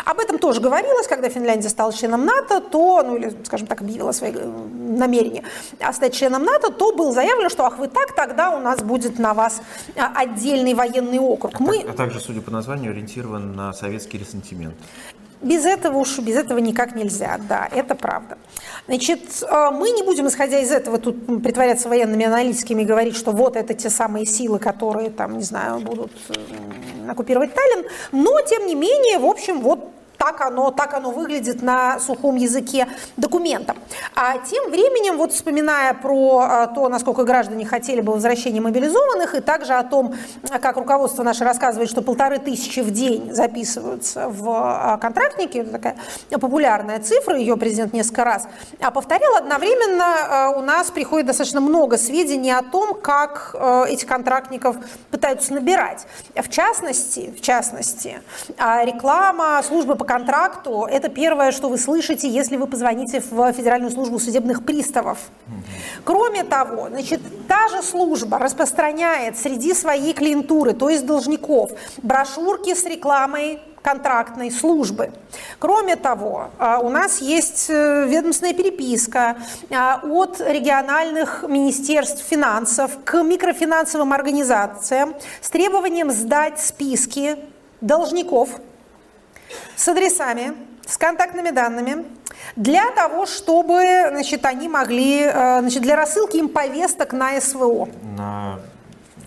Об 0.04 0.20
этом 0.20 0.40
тоже 0.40 0.62
говорилось, 0.62 1.08
когда 1.08 1.30
Финляндия 1.30 1.70
стала 1.70 1.94
членом 1.94 2.26
НАТО, 2.26 2.60
то, 2.60 3.04
ну 3.04 3.16
или, 3.16 3.36
скажем 3.46 3.68
так, 3.68 3.82
объявила 3.82 4.12
свои 4.12 4.32
э, 4.34 4.46
намерения 4.98 5.44
стать 5.94 6.14
членом 6.14 6.44
НАТО, 6.44 6.72
то 6.72 6.94
было 6.94 7.12
заявлено, 7.12 7.50
что 7.50 7.66
ах 7.66 7.78
вы 7.78 7.88
так, 7.88 8.14
тогда 8.14 8.52
у 8.52 8.60
нас 8.60 8.82
будет 8.82 9.20
на 9.20 9.34
вас 9.34 9.62
а, 9.96 10.12
отдельный 10.16 10.74
военный 10.74 11.20
округ. 11.20 11.54
А, 11.56 11.64
Мы... 11.64 11.86
а 11.88 11.94
также, 11.94 12.20
судя 12.20 12.42
по 12.42 12.52
названию, 12.52 12.92
ориентирован 12.92 13.56
на 13.56 13.74
советский 13.74 14.18
ресентимент. 14.18 14.76
Без 15.42 15.66
этого 15.66 15.98
уж, 15.98 16.20
без 16.20 16.36
этого 16.38 16.60
никак 16.60 16.96
нельзя, 16.96 17.40
да, 17.48 17.68
это 17.72 17.96
правда. 17.96 18.38
Значит, 18.88 19.22
э, 19.44 19.70
мы 19.72 19.92
не 19.92 20.04
будем, 20.04 20.28
исходя 20.28 20.60
из 20.60 20.72
этого, 20.72 20.98
тут 20.98 21.44
притворяться 21.44 21.90
военными 21.90 22.26
аналитиками 22.26 22.84
и 22.84 22.86
говорить, 22.86 23.16
что 23.16 23.32
вот 23.32 23.56
это 23.56 23.74
те 23.74 23.90
самые 23.90 24.26
силы, 24.26 24.60
которые 24.60 25.10
там, 25.10 25.38
не 25.38 25.44
знаю, 25.44 25.80
будут 25.80 26.12
оккупировать 27.10 27.54
Таллин, 27.54 27.86
но, 28.12 28.40
тем 28.42 28.66
не 28.68 28.76
менее, 28.76 29.20
в 29.20 29.26
общем, 29.26 29.62
вот 29.62 29.95
так 30.26 30.42
оно, 30.42 30.72
так 30.72 30.96
оно 30.96 31.12
выглядит 31.12 31.62
на 31.62 32.00
сухом 32.00 32.36
языке 32.36 32.88
документа. 33.16 33.76
А 34.16 34.40
тем 34.40 34.72
временем, 34.72 35.18
вот 35.18 35.34
вспоминая 35.34 35.94
про 35.94 36.40
а, 36.40 36.68
то, 36.68 36.90
насколько 36.90 37.24
граждане 37.24 37.64
хотели 37.64 38.02
бы 38.02 38.14
возвращения 38.14 38.60
мобилизованных, 38.60 39.36
и 39.36 39.42
также 39.42 39.74
о 39.74 39.84
том, 39.84 40.16
как 40.62 40.78
руководство 40.78 41.22
наше 41.22 41.44
рассказывает, 41.44 41.92
что 41.92 42.02
полторы 42.02 42.40
тысячи 42.40 42.80
в 42.80 42.90
день 42.90 43.32
записываются 43.32 44.28
в 44.30 44.50
а, 44.50 44.98
контрактники, 44.98 45.60
это 45.60 45.74
такая 45.74 45.96
популярная 46.32 47.00
цифра, 47.00 47.38
ее 47.38 47.56
президент 47.56 47.94
несколько 47.94 48.24
раз 48.24 48.48
а 48.82 48.90
повторял, 48.90 49.36
одновременно 49.36 50.54
у 50.58 50.62
нас 50.62 50.90
приходит 50.90 51.28
достаточно 51.28 51.62
много 51.62 51.98
сведений 51.98 52.52
о 52.52 52.64
том, 52.64 52.96
как 52.96 53.56
этих 53.88 54.08
контрактников 54.08 54.78
пытаются 55.12 55.54
набирать. 55.54 56.08
В 56.36 56.50
частности, 56.50 57.34
в 57.38 57.42
частности, 57.42 58.22
реклама 58.58 59.62
службы 59.64 59.96
по 59.96 60.06
контракту, 60.16 60.88
это 60.90 61.10
первое, 61.10 61.52
что 61.52 61.68
вы 61.68 61.78
слышите, 61.78 62.30
если 62.30 62.56
вы 62.56 62.68
позвоните 62.68 63.20
в 63.20 63.52
Федеральную 63.52 63.92
службу 63.92 64.18
судебных 64.18 64.64
приставов. 64.64 65.18
Кроме 66.06 66.44
того, 66.44 66.88
значит, 66.90 67.22
та 67.48 67.68
же 67.68 67.84
служба 67.84 68.40
распространяет 68.40 69.38
среди 69.38 69.74
своей 69.74 70.14
клиентуры, 70.14 70.74
то 70.74 70.90
есть 70.90 71.06
должников, 71.06 71.72
брошюрки 72.02 72.74
с 72.74 72.86
рекламой 72.86 73.60
контрактной 73.82 74.52
службы. 74.52 75.12
Кроме 75.60 75.96
того, 75.98 76.50
а, 76.58 76.80
у 76.80 76.90
нас 76.90 77.22
есть 77.22 77.70
э, 77.70 78.08
ведомственная 78.08 78.54
переписка 78.54 79.36
а, 79.70 80.00
от 80.04 80.42
региональных 80.42 81.44
министерств 81.48 82.24
финансов 82.24 82.92
к 83.04 83.22
микрофинансовым 83.22 84.12
организациям 84.14 85.14
с 85.42 85.50
требованием 85.50 86.10
сдать 86.10 86.60
списки 86.60 87.36
должников 87.82 88.50
с 89.76 89.88
адресами, 89.88 90.54
с 90.86 90.98
контактными 90.98 91.50
данными, 91.50 92.06
для 92.56 92.92
того, 92.92 93.26
чтобы 93.26 94.08
значит, 94.10 94.46
они 94.46 94.68
могли, 94.68 95.22
э, 95.22 95.60
значит, 95.62 95.82
для 95.82 95.96
рассылки 95.96 96.38
им 96.38 96.50
повесток 96.50 97.14
на 97.14 97.40
СВО. 97.40 97.90
На 98.18 98.60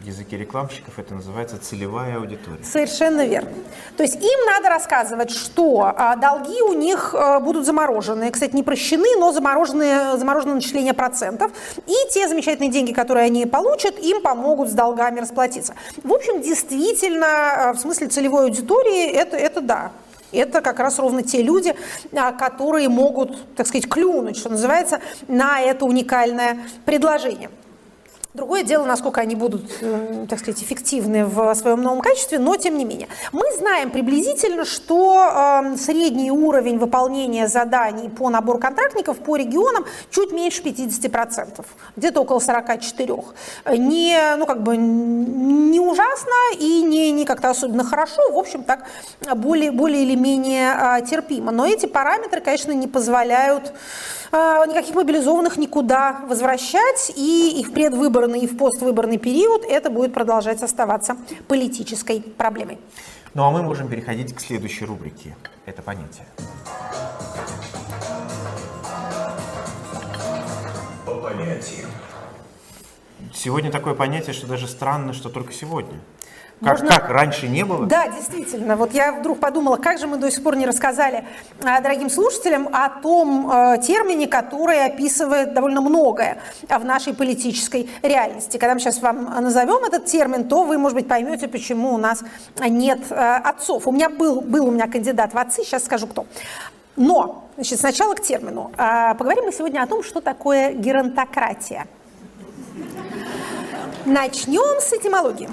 языке 0.09 0.37
рекламщиков 0.39 0.99
это 0.99 1.15
называется 1.15 1.59
целевая 1.59 2.17
аудитория. 2.17 2.65
Совершенно 2.65 3.27
верно. 3.27 3.51
То 3.97 4.03
есть 4.03 4.17
им 4.17 4.47
надо 4.47 4.71
рассказывать, 4.71 5.31
что 5.31 5.93
а, 5.95 6.17
долги 6.17 6.61
у 6.63 6.73
них 6.73 7.15
а, 7.15 7.41
будут 7.41 7.67
заморожены. 7.67 8.31
Кстати, 8.31 8.55
не 8.55 8.63
прощены, 8.63 9.17
но 9.19 9.33
заморожены, 9.33 10.17
заморожено 10.17 10.55
начисление 10.55 10.95
процентов. 10.95 11.53
И 11.87 11.95
те 12.11 12.29
замечательные 12.29 12.71
деньги, 12.71 12.93
которые 12.93 13.27
они 13.27 13.45
получат, 13.47 13.99
им 13.99 14.23
помогут 14.23 14.71
с 14.71 14.73
долгами 14.73 15.21
расплатиться. 15.21 15.75
В 16.03 16.13
общем, 16.13 16.41
действительно, 16.41 17.27
а, 17.27 17.73
в 17.75 17.79
смысле 17.79 18.09
целевой 18.09 18.45
аудитории, 18.45 19.07
это, 19.11 19.37
это 19.37 19.61
да, 19.61 19.93
это 20.33 20.61
как 20.61 20.79
раз 20.79 20.99
ровно 20.99 21.23
те 21.23 21.43
люди, 21.43 21.75
которые 22.39 22.89
могут, 22.89 23.55
так 23.55 23.67
сказать, 23.67 23.89
клюнуть, 23.89 24.37
что 24.37 24.51
называется, 24.51 25.01
на 25.27 25.61
это 25.61 25.85
уникальное 25.85 26.59
предложение. 26.85 27.51
Другое 28.39 28.63
дело, 28.63 28.85
насколько 28.85 29.21
они 29.21 29.35
будут, 29.35 29.65
э, 29.81 30.27
так 30.31 30.39
сказать, 30.39 30.63
эффективны 30.63 31.25
в 31.25 31.53
своем 31.57 31.83
новом 31.83 32.01
качестве, 32.01 32.39
но 32.39 32.55
тем 32.55 32.79
не 32.79 32.85
менее. 32.85 33.09
Мы 33.33 33.43
знаем 33.59 33.91
приблизительно, 33.91 34.65
что 34.65 35.65
э, 35.65 35.77
средний 35.77 36.31
уровень 36.31 36.79
выполнения 36.79 37.49
заданий 37.49 38.09
по 38.09 38.31
набору 38.31 38.61
контрактников 38.61 39.19
по 39.19 39.35
регионам 39.35 39.87
чуть 40.13 40.31
меньше 40.31 40.63
50%, 40.63 41.67
где-то 41.97 42.21
около 42.21 42.39
44%. 42.39 43.25
Не, 43.77 44.37
ну, 44.37 44.47
как 44.47 44.63
бы, 44.63 44.77
не 44.77 45.81
ужасно, 45.81 46.55
и 46.61 46.83
не, 46.83 47.11
не 47.11 47.25
как-то 47.25 47.51
особенно 47.51 47.83
хорошо, 47.83 48.23
в 48.31 48.39
общем, 48.39 48.63
так 48.63 48.85
более, 49.35 49.73
более 49.73 50.05
или 50.05 50.15
менее 50.15 50.75
а, 50.75 51.01
терпимо. 51.01 51.51
Но 51.51 51.67
эти 51.67 51.87
параметры, 51.87 52.41
конечно, 52.41 52.71
не 52.71 52.87
позволяют 52.87 53.73
никаких 54.33 54.95
мобилизованных 54.95 55.57
никуда 55.57 56.21
возвращать, 56.29 57.13
и, 57.17 57.61
и 57.61 57.65
в 57.65 57.73
предвыборный, 57.73 58.41
и 58.41 58.47
в 58.47 58.57
поствыборный 58.57 59.19
период 59.19 59.65
это 59.65 59.91
будет 59.91 60.13
продолжать 60.13 60.63
оставаться 60.63 61.17
политической 61.47 62.21
проблемой. 62.21 62.79
Ну 63.35 63.45
а 63.45 63.51
мы 63.51 63.63
можем 63.63 63.89
переходить 63.89 64.35
к 64.35 64.41
следующей 64.41 64.85
рубрике. 64.85 65.37
Это 65.67 65.83
понятие. 65.83 66.27
По 71.05 71.15
понятиям. 71.15 71.89
Сегодня 73.35 73.71
такое 73.71 73.95
понятие, 73.95 74.33
что 74.33 74.47
даже 74.47 74.67
странно, 74.69 75.13
что 75.13 75.29
только 75.29 75.53
сегодня. 75.53 75.99
Как, 76.61 76.81
Можно- 76.81 76.89
как 76.89 77.11
раньше 77.11 77.47
не 77.47 77.65
было? 77.65 77.87
Да, 77.87 78.09
действительно. 78.09 78.75
Вот 78.75 78.93
я 78.93 79.13
вдруг 79.13 79.39
подумала, 79.39 79.77
как 79.77 79.99
же 79.99 80.09
мы 80.09 80.17
до 80.17 80.29
сих 80.29 80.43
пор 80.43 80.57
не 80.57 80.67
рассказали 80.67 81.25
а, 81.63 81.81
дорогим 81.81 82.11
слушателям 82.11 82.69
о 82.73 82.89
том 82.89 83.49
э, 83.49 83.79
термине, 83.79 84.27
который 84.27 84.87
описывает 84.87 85.55
довольно 85.55 85.81
многое 85.81 86.39
в 86.69 86.85
нашей 86.85 87.15
политической 87.15 87.89
реальности. 88.03 88.57
Когда 88.57 88.75
мы 88.75 88.81
сейчас 88.81 89.01
вам 89.01 89.25
назовем 89.41 89.85
этот 89.85 90.07
термин, 90.07 90.49
то 90.49 90.65
вы, 90.65 90.79
может 90.79 90.97
быть, 90.97 91.07
поймете, 91.07 91.47
почему 91.47 91.95
у 91.95 91.99
нас 91.99 92.25
нет 92.59 93.03
э, 93.11 93.15
отцов. 93.15 93.87
У 93.87 93.93
меня 93.93 94.09
был, 94.09 94.41
был 94.41 94.67
у 94.67 94.71
меня 94.73 94.89
кандидат 94.89 95.35
в 95.35 95.39
отцы, 95.39 95.63
сейчас 95.63 95.85
скажу 95.85 96.09
кто. 96.09 96.27
Но, 96.97 97.45
значит, 97.55 97.79
сначала 97.79 98.15
к 98.15 98.21
термину. 98.21 98.73
А, 98.77 99.15
Поговорим 99.15 99.45
мы 99.45 99.53
сегодня 99.53 99.81
о 99.81 99.87
том, 99.87 100.03
что 100.03 100.21
такое 100.21 100.73
геронтократия. 100.73 101.87
Начнем 104.09 104.81
с 104.81 104.91
этимологии. 104.95 105.51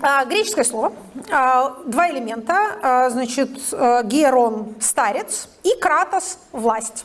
А, 0.00 0.24
Греческое 0.24 0.64
слово, 0.64 0.94
а, 1.30 1.76
два 1.84 2.08
элемента, 2.08 2.78
а, 2.82 3.10
значит, 3.10 3.50
герон– 4.04 4.74
старец 4.80 5.50
и 5.62 5.78
кратос– 5.78 6.38
власть. 6.52 7.04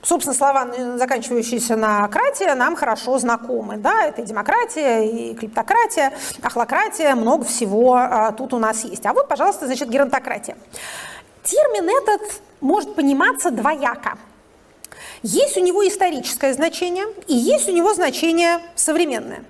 Собственно, 0.00 0.34
слова, 0.34 0.68
заканчивающиеся 0.96 1.76
на 1.76 2.08
кратия, 2.08 2.54
нам 2.54 2.76
хорошо 2.76 3.18
знакомы. 3.18 3.76
Да? 3.76 4.04
Это 4.06 4.22
и 4.22 4.24
демократия, 4.24 5.04
и 5.04 5.34
клептократия, 5.34 6.14
ахлократия, 6.40 7.14
много 7.14 7.44
всего 7.44 8.32
тут 8.38 8.54
у 8.54 8.58
нас 8.58 8.84
есть. 8.84 9.04
А 9.04 9.12
вот, 9.12 9.28
пожалуйста, 9.28 9.66
значит, 9.66 9.90
геронтократия. 9.90 10.56
Термин 11.42 11.90
этот 11.90 12.40
может 12.62 12.94
пониматься 12.94 13.50
двояко. 13.50 14.16
Есть 15.22 15.56
у 15.56 15.60
него 15.60 15.86
историческое 15.86 16.52
значение 16.54 17.06
и 17.26 17.34
есть 17.34 17.68
у 17.68 17.72
него 17.72 17.94
значение 17.94 18.60
современное. 18.74 19.44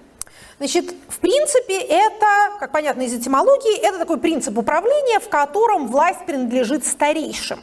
Значит, 0.58 0.92
в 1.08 1.18
принципе, 1.20 1.78
это, 1.78 2.26
как 2.58 2.72
понятно 2.72 3.02
из 3.02 3.14
этимологии, 3.14 3.78
это 3.78 3.98
такой 3.98 4.18
принцип 4.18 4.58
управления, 4.58 5.20
в 5.20 5.28
котором 5.28 5.86
власть 5.86 6.26
принадлежит 6.26 6.84
старейшим. 6.84 7.60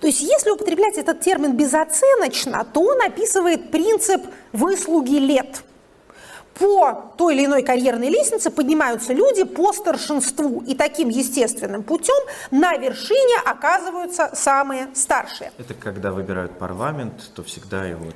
То 0.00 0.08
есть, 0.08 0.22
если 0.22 0.50
употреблять 0.50 0.98
этот 0.98 1.20
термин 1.20 1.52
безоценочно, 1.52 2.64
то 2.64 2.80
он 2.80 3.00
описывает 3.00 3.70
принцип 3.70 4.22
выслуги 4.52 5.16
лет. 5.16 5.62
По 6.62 7.12
той 7.16 7.34
или 7.34 7.46
иной 7.46 7.64
карьерной 7.64 8.08
лестнице 8.08 8.48
поднимаются 8.50 9.12
люди 9.12 9.42
по 9.42 9.72
старшинству, 9.72 10.62
и 10.64 10.76
таким 10.76 11.08
естественным 11.08 11.82
путем 11.82 12.14
на 12.52 12.76
вершине 12.76 13.34
оказываются 13.44 14.30
самые 14.34 14.86
старшие. 14.94 15.50
Это 15.58 15.74
когда 15.74 16.12
выбирают 16.12 16.56
парламент, 16.58 17.14
то 17.34 17.42
всегда 17.42 17.84
его 17.84 18.04
вот, 18.04 18.14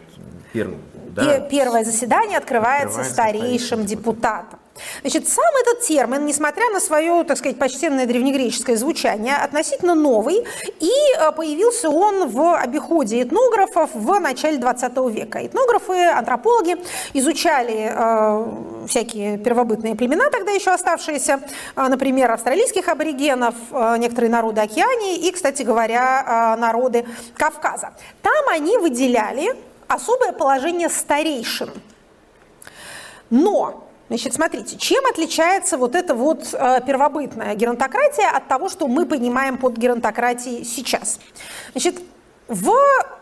первый, 0.52 0.76
Пе- 0.76 1.10
да, 1.10 1.40
Первое 1.40 1.84
заседание 1.84 2.38
открывается, 2.38 3.00
Открывается 3.00 3.12
старейшим 3.12 3.84
депутатом. 3.84 4.60
Значит, 5.02 5.28
сам 5.28 5.52
этот 5.62 5.82
термин, 5.82 6.26
несмотря 6.26 6.70
на 6.70 6.80
свое, 6.80 7.24
так 7.24 7.38
сказать, 7.38 7.58
почтенное 7.58 8.06
древнегреческое 8.06 8.76
звучание, 8.76 9.36
относительно 9.36 9.94
новый, 9.94 10.44
и 10.80 10.90
э, 11.18 11.32
появился 11.32 11.88
он 11.88 12.28
в 12.28 12.56
обиходе 12.56 13.22
этнографов 13.22 13.90
в 13.94 14.18
начале 14.18 14.58
20 14.58 14.96
века. 15.10 15.46
Этнографы, 15.46 15.94
антропологи 16.06 16.76
изучали 17.14 17.90
э, 17.90 18.86
всякие 18.88 19.38
первобытные 19.38 19.94
племена, 19.94 20.30
тогда 20.30 20.52
еще 20.52 20.70
оставшиеся, 20.70 21.40
э, 21.74 21.86
например, 21.88 22.30
австралийских 22.30 22.88
аборигенов, 22.88 23.54
э, 23.70 23.96
некоторые 23.98 24.30
народы 24.30 24.60
Океании 24.60 25.16
и, 25.16 25.32
кстати 25.32 25.62
говоря, 25.62 26.56
народы 26.58 27.06
Кавказа. 27.34 27.90
Там 28.22 28.48
они 28.50 28.78
выделяли 28.78 29.54
особое 29.88 30.32
положение 30.32 30.88
старейшин. 30.88 31.70
Но, 33.30 33.85
значит, 34.08 34.34
смотрите, 34.34 34.76
чем 34.76 35.04
отличается 35.06 35.76
вот 35.76 35.94
эта 35.94 36.14
вот 36.14 36.52
э, 36.52 36.80
первобытная 36.86 37.54
геронтократия 37.54 38.28
от 38.30 38.48
того, 38.48 38.68
что 38.68 38.88
мы 38.88 39.06
понимаем 39.06 39.58
под 39.58 39.76
геронтократией 39.76 40.64
сейчас? 40.64 41.20
Значит, 41.72 42.00
в, 42.48 42.70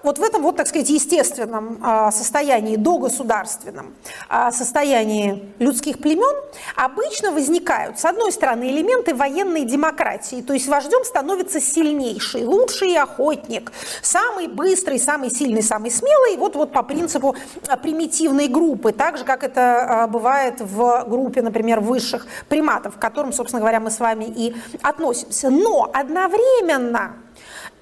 вот 0.03 0.19
в 0.19 0.23
этом 0.23 0.43
вот, 0.43 0.57
так 0.57 0.67
сказать, 0.67 0.91
естественном 0.91 1.79
а, 1.83 2.11
состоянии, 2.11 2.77
догосударственном 2.77 3.95
а, 4.29 4.53
состоянии 4.53 5.51
людских 5.59 5.99
племен 5.99 6.43
обычно 6.77 7.31
возникают, 7.33 7.99
с 7.99 8.05
одной 8.05 8.33
стороны, 8.33 8.65
элементы 8.65 9.15
военной 9.15 9.65
демократии, 9.65 10.43
то 10.43 10.53
есть 10.53 10.69
вождем 10.69 11.05
становится 11.05 11.59
сильнейший, 11.59 12.45
лучший 12.45 12.97
охотник, 12.99 13.73
самый 14.03 14.47
быстрый, 14.49 14.99
самый 14.99 15.31
сильный, 15.31 15.63
самый 15.63 15.91
смелый, 15.91 16.37
вот, 16.37 16.55
вот 16.55 16.73
по 16.73 16.83
принципу 16.83 17.35
а, 17.67 17.79
примитивной 17.79 18.49
группы, 18.49 18.93
так 18.93 19.17
же, 19.17 19.25
как 19.25 19.43
это 19.43 20.07
бывает 20.11 20.61
в 20.61 21.05
группе, 21.09 21.41
например, 21.41 21.81
высших 21.81 22.27
приматов, 22.49 22.97
к 22.97 22.99
которым, 22.99 23.33
собственно 23.33 23.61
говоря, 23.61 23.81
мы 23.81 23.91
с 23.91 24.01
вами 24.01 24.25
и 24.25 24.55
относимся. 24.83 25.49
Но 25.49 25.91
одновременно 25.93 27.24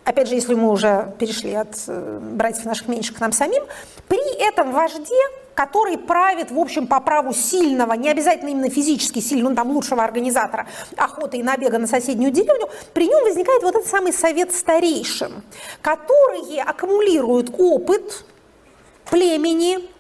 опять 0.05 0.29
же, 0.29 0.35
если 0.35 0.55
мы 0.55 0.71
уже 0.71 1.13
перешли 1.19 1.55
от 1.55 1.77
э, 1.87 2.19
братьев 2.21 2.65
наших 2.65 2.89
меньших 2.89 3.17
к 3.17 3.21
нам 3.21 3.33
самим, 3.33 3.65
при 4.09 4.49
этом 4.49 4.73
вожде, 4.73 5.15
который 5.55 5.99
правит, 5.99 6.51
в 6.51 6.59
общем, 6.59 6.87
по 6.87 7.01
праву 7.01 7.33
сильного, 7.33 7.93
не 7.95 8.09
обязательно 8.09 8.51
именно 8.51 8.71
физически 8.71 9.21
сильного, 9.21 9.51
ну, 9.51 9.57
там, 9.57 9.71
лучшего 9.71 10.03
организатора 10.03 10.67
охоты 10.97 11.39
и 11.39 11.43
набега 11.43 11.79
на 11.79 11.87
соседнюю 11.87 12.33
деревню, 12.33 12.69
при 12.95 13.07
нем 13.07 13.23
возникает 13.25 13.63
вот 13.63 13.75
этот 13.75 13.87
самый 13.87 14.13
совет 14.13 14.53
старейшин, 14.53 15.43
которые 15.81 16.63
аккумулируют 16.63 17.55
опыт 17.59 18.25
племени, 19.11 19.92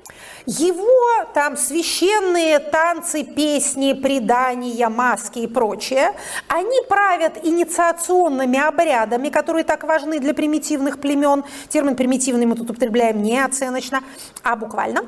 его 0.47 1.25
там 1.35 1.57
священные 1.57 2.59
танцы, 2.59 3.25
песни, 3.25 3.93
предания, 3.93 4.89
маски 4.89 5.41
и 5.41 5.47
прочее, 5.47 6.15
они 6.49 6.81
правят 6.89 7.39
инициационными 7.45 8.59
обрядами, 8.59 9.29
которые 9.29 9.65
так 9.65 9.85
важны 9.85 10.19
для 10.19 10.35
примитивных 10.35 11.01
племен. 11.01 11.45
Термин 11.69 11.97
примитивный 11.97 12.47
мы 12.47 12.57
тут 12.57 12.71
употребляем 12.71 13.23
не 13.23 13.39
оценочно, 13.39 14.03
а 14.43 14.57
буквально. 14.57 15.07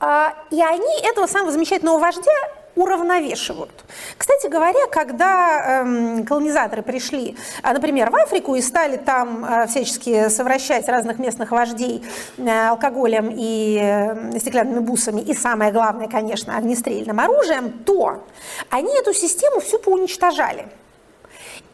А, 0.00 0.34
И 0.50 0.62
они 0.62 1.00
этого 1.02 1.26
самого 1.26 1.52
замечательного 1.52 1.98
вождя 1.98 2.30
уравновешивают. 2.78 3.84
Кстати 4.16 4.46
говоря, 4.48 4.86
когда 4.90 5.82
эм, 5.82 6.24
колонизаторы 6.24 6.82
пришли, 6.82 7.36
а, 7.62 7.72
например, 7.72 8.10
в 8.10 8.16
Африку 8.16 8.54
и 8.54 8.60
стали 8.60 8.96
там 8.96 9.44
э, 9.44 9.66
всячески 9.66 10.28
совращать 10.28 10.88
разных 10.88 11.18
местных 11.18 11.50
вождей 11.50 12.04
э, 12.36 12.68
алкоголем 12.68 13.30
и 13.34 13.78
э, 13.80 14.38
стеклянными 14.38 14.80
бусами, 14.80 15.20
и 15.20 15.34
самое 15.34 15.72
главное, 15.72 16.08
конечно, 16.08 16.56
огнестрельным 16.56 17.18
оружием, 17.20 17.70
то 17.84 18.24
они 18.70 18.96
эту 18.98 19.12
систему 19.12 19.60
всю 19.60 19.78
поуничтожали. 19.78 20.68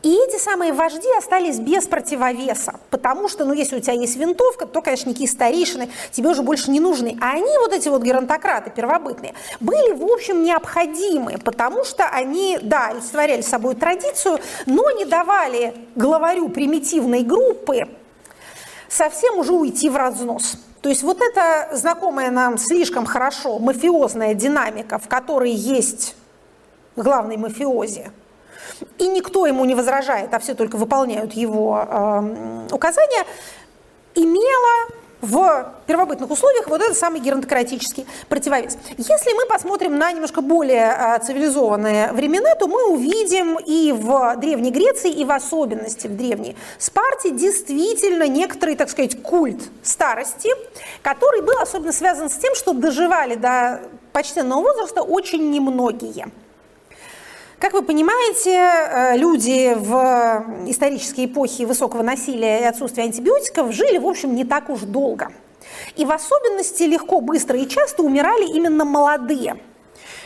И 0.05 0.15
эти 0.29 0.39
самые 0.39 0.75
вожди 0.75 1.09
остались 1.17 1.59
без 1.59 1.87
противовеса, 1.87 2.75
потому 2.91 3.27
что, 3.27 3.47
ну, 3.47 3.55
если 3.55 3.77
у 3.77 3.81
тебя 3.81 3.95
есть 3.95 4.17
винтовка, 4.17 4.67
то, 4.67 4.83
конечно, 4.83 5.09
никакие 5.09 5.31
старейшины 5.31 5.89
тебе 6.13 6.29
уже 6.29 6.43
больше 6.43 6.71
не 6.71 6.79
нужны. 6.79 7.17
А 7.23 7.31
они, 7.31 7.51
вот 7.59 7.73
эти 7.73 7.89
вот 7.89 8.03
геронтократы 8.03 8.71
первобытные, 8.71 9.33
были, 9.61 9.93
в 9.93 10.05
общем, 10.05 10.43
необходимы, 10.43 11.39
потому 11.43 11.85
что 11.85 12.05
они, 12.05 12.59
да, 12.61 12.89
олицетворяли 12.89 13.41
собой 13.41 13.77
традицию, 13.77 14.41
но 14.67 14.91
не 14.91 15.07
давали 15.07 15.75
главарю 15.97 16.51
примитивной 16.51 17.23
группы 17.23 17.89
совсем 18.91 19.39
уже 19.39 19.55
уйти 19.55 19.89
в 19.89 19.97
разнос. 19.97 20.59
То 20.83 20.91
есть 20.91 21.03
вот 21.03 21.23
эта 21.23 21.75
знакомая 21.75 22.31
нам 22.31 22.59
слишком 22.59 23.07
хорошо 23.07 23.59
мафиозная 23.59 24.35
динамика, 24.35 24.99
в 24.99 25.09
которой 25.09 25.51
есть 25.51 26.15
главный 26.95 27.39
мафиози, 27.39 28.11
и 28.99 29.07
никто 29.07 29.47
ему 29.47 29.65
не 29.65 29.75
возражает, 29.75 30.33
а 30.35 30.39
все 30.39 30.55
только 30.55 30.77
выполняют 30.77 31.33
его 31.35 31.87
э, 31.89 32.69
указания, 32.73 33.25
имела 34.15 34.89
в 35.25 35.73
первобытных 35.87 36.31
условиях 36.31 36.69
вот 36.69 36.83
этот 36.83 36.97
самый 36.99 37.21
геронтократический 37.21 38.07
противовес. 38.29 38.77
Если 38.99 39.33
мы 39.33 39.47
посмотрим 39.47 39.97
на 39.97 40.13
немножко 40.13 40.43
более 40.43 40.95
э, 40.97 41.19
цивилизованные 41.25 42.13
времена, 42.13 42.55
то 42.55 42.69
мы 42.69 42.91
увидим 42.91 43.59
и 43.59 43.93
в 43.93 44.37
Древней 44.37 44.71
Греции, 44.71 45.11
и 45.11 45.25
в 45.25 45.33
особенности 45.33 46.07
в 46.07 46.17
Древней 46.17 46.57
Спарте 46.79 47.31
действительно 47.31 48.29
некоторый, 48.29 48.77
так 48.77 48.91
сказать, 48.91 49.21
культ 49.23 49.63
старости, 49.83 50.51
который 51.03 51.41
был 51.41 51.59
особенно 51.59 51.93
связан 51.93 52.29
с 52.29 52.37
тем, 52.37 52.55
что 52.55 52.73
доживали 52.73 53.35
до 53.35 53.81
почтенного 54.13 54.63
возраста 54.63 55.03
очень 55.03 55.51
немногие. 55.51 56.29
Как 57.59 57.73
вы 57.73 57.83
понимаете, 57.83 58.51
э, 58.51 59.17
люди 59.17 59.75
в 59.77 60.45
исторические 60.67 61.27
эпохи 61.27 61.63
высокого 61.63 62.03
насилия 62.03 62.61
и 62.61 62.65
отсутствия 62.65 63.05
антибиотиков 63.05 63.73
жили, 63.73 63.99
в 63.99 64.07
общем, 64.07 64.35
не 64.35 64.45
так 64.45 64.69
уж 64.71 64.81
долго. 64.81 65.33
И 65.97 66.05
в 66.05 66.11
особенности 66.11 66.83
легко, 66.83 67.21
быстро 67.21 67.59
и 67.59 67.69
часто 67.69 68.03
умирали 68.03 68.47
именно 68.47 68.85
молодые. 68.85 69.57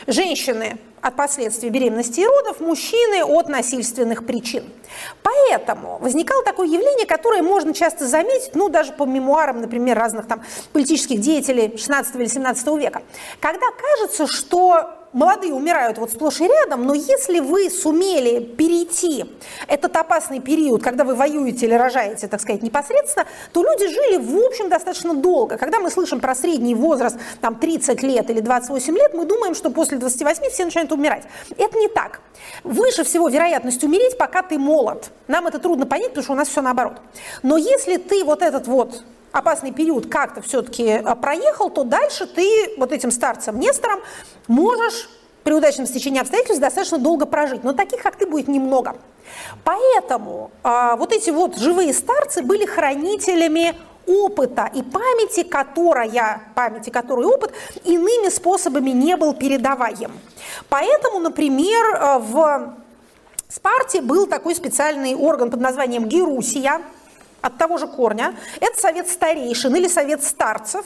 Женщины 0.07 0.79
от 1.01 1.15
последствий 1.15 1.69
беременности 1.69 2.19
и 2.19 2.25
родов, 2.25 2.59
мужчины 2.59 3.23
от 3.23 3.47
насильственных 3.47 4.25
причин. 4.25 4.65
Поэтому 5.23 5.97
возникало 5.99 6.43
такое 6.43 6.67
явление, 6.67 7.05
которое 7.05 7.41
можно 7.41 7.73
часто 7.73 8.05
заметить, 8.05 8.55
ну, 8.55 8.69
даже 8.69 8.91
по 8.91 9.05
мемуарам, 9.05 9.61
например, 9.61 9.97
разных 9.97 10.27
там 10.27 10.43
политических 10.73 11.21
деятелей 11.21 11.77
16 11.77 12.15
или 12.15 12.25
17 12.25 12.67
века, 12.77 13.01
когда 13.39 13.67
кажется, 13.71 14.27
что 14.27 14.98
молодые 15.13 15.53
умирают 15.53 15.97
вот 15.97 16.11
сплошь 16.11 16.41
и 16.41 16.47
рядом, 16.47 16.85
но 16.85 16.93
если 16.93 17.39
вы 17.39 17.69
сумели 17.69 18.39
перейти 18.43 19.25
этот 19.67 19.95
опасный 19.95 20.39
период, 20.39 20.83
когда 20.83 21.03
вы 21.03 21.15
воюете 21.15 21.65
или 21.65 21.73
рожаете, 21.73 22.27
так 22.27 22.41
сказать, 22.41 22.61
непосредственно, 22.61 23.25
то 23.53 23.63
люди 23.63 23.87
жили, 23.87 24.17
в 24.17 24.37
общем, 24.45 24.69
достаточно 24.69 25.13
долго. 25.13 25.57
Когда 25.57 25.79
мы 25.79 25.89
слышим 25.89 26.19
про 26.19 26.35
средний 26.35 26.75
возраст, 26.75 27.17
там, 27.41 27.55
30 27.55 28.03
лет 28.03 28.29
или 28.29 28.39
28 28.39 28.95
лет, 28.95 29.13
мы 29.13 29.25
думаем, 29.25 29.55
что 29.55 29.69
после 29.69 29.97
28 29.97 30.49
все 30.49 30.65
начинают 30.65 30.91
умирать. 30.91 31.23
Это 31.57 31.77
не 31.77 31.87
так. 31.87 32.21
Выше 32.63 33.03
всего 33.03 33.29
вероятность 33.29 33.83
умереть, 33.83 34.17
пока 34.17 34.41
ты 34.43 34.57
молод. 34.57 35.11
Нам 35.27 35.47
это 35.47 35.59
трудно 35.59 35.85
понять, 35.85 36.09
потому 36.09 36.23
что 36.23 36.33
у 36.33 36.35
нас 36.35 36.47
все 36.47 36.61
наоборот. 36.61 36.97
Но 37.43 37.57
если 37.57 37.97
ты 37.97 38.23
вот 38.23 38.41
этот 38.41 38.67
вот 38.67 39.03
опасный 39.31 39.71
период 39.71 40.07
как-то 40.07 40.41
все-таки 40.41 40.83
э, 40.83 41.15
проехал, 41.15 41.69
то 41.69 41.83
дальше 41.83 42.25
ты 42.25 42.73
вот 42.77 42.91
этим 42.91 43.11
старцем 43.11 43.59
Нестором 43.59 43.99
можешь 44.47 45.09
при 45.43 45.53
удачном 45.53 45.87
стечении 45.87 46.19
обстоятельств 46.19 46.61
достаточно 46.61 46.97
долго 46.97 47.25
прожить. 47.25 47.63
Но 47.63 47.73
таких, 47.73 48.01
как 48.01 48.15
ты, 48.15 48.27
будет 48.27 48.47
немного. 48.47 48.97
Поэтому 49.63 50.51
а, 50.63 50.95
вот 50.95 51.13
эти 51.13 51.29
вот 51.29 51.57
живые 51.57 51.93
старцы 51.93 52.41
были 52.41 52.65
хранителями 52.65 53.75
опыта 54.05 54.69
и 54.73 54.81
памяти, 54.81 55.43
которая, 55.43 56.41
памяти, 56.55 56.89
который 56.89 57.25
опыт 57.25 57.53
иными 57.83 58.29
способами 58.29 58.89
не 58.89 59.15
был 59.15 59.33
передаваем. 59.33 60.11
Поэтому, 60.67 61.19
например, 61.19 61.85
э, 61.95 62.19
в 62.19 62.73
Спарте 63.47 64.01
был 64.01 64.27
такой 64.27 64.55
специальный 64.55 65.15
орган 65.15 65.49
под 65.49 65.61
названием 65.61 66.05
Герусия– 66.05 66.81
от 67.41 67.57
того 67.57 67.77
же 67.77 67.87
корня. 67.87 68.35
Это 68.59 68.79
совет 68.79 69.09
старейшин 69.09 69.75
или 69.75 69.87
совет 69.87 70.23
старцев, 70.23 70.85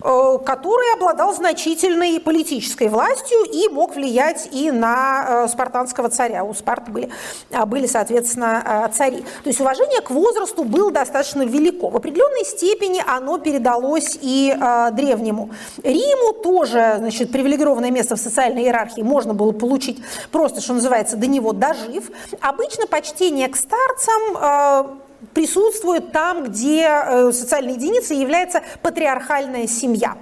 э, 0.00 0.38
который 0.44 0.94
обладал 0.94 1.34
значительной 1.34 2.20
политической 2.20 2.88
властью 2.88 3.38
и 3.44 3.68
мог 3.68 3.96
влиять 3.96 4.48
и 4.52 4.70
на 4.70 5.44
э, 5.44 5.48
спартанского 5.48 6.08
царя. 6.08 6.44
У 6.44 6.54
Спарты 6.54 6.90
были, 6.90 7.10
а, 7.52 7.66
были 7.66 7.86
соответственно, 7.86 8.86
э, 8.88 8.92
цари. 8.92 9.18
То 9.18 9.48
есть 9.48 9.60
уважение 9.60 10.00
к 10.00 10.10
возрасту 10.10 10.64
было 10.64 10.90
достаточно 10.90 11.42
велико. 11.42 11.88
В 11.90 11.96
определенной 11.96 12.44
степени 12.44 13.02
оно 13.06 13.38
передалось 13.38 14.18
и 14.20 14.54
древнему 14.92 15.50
Риму. 15.82 16.32
Тоже 16.32 16.96
значит, 16.98 17.30
привилегированное 17.32 17.90
место 17.90 18.16
в 18.16 18.18
социальной 18.18 18.62
иерархии 18.62 19.02
можно 19.02 19.34
было 19.34 19.52
получить 19.52 20.02
просто, 20.30 20.60
что 20.60 20.74
называется, 20.74 21.16
до 21.16 21.26
него 21.26 21.52
дожив. 21.52 22.10
Обычно 22.40 22.86
почтение 22.86 23.48
к 23.48 23.56
старцам 23.56 24.98
присутствует 25.34 26.12
там, 26.12 26.44
где 26.44 26.88
э, 26.88 27.32
социальной 27.32 27.74
единицей 27.74 28.16
является 28.16 28.62
патриархальная 28.82 29.66
семья. 29.66 30.16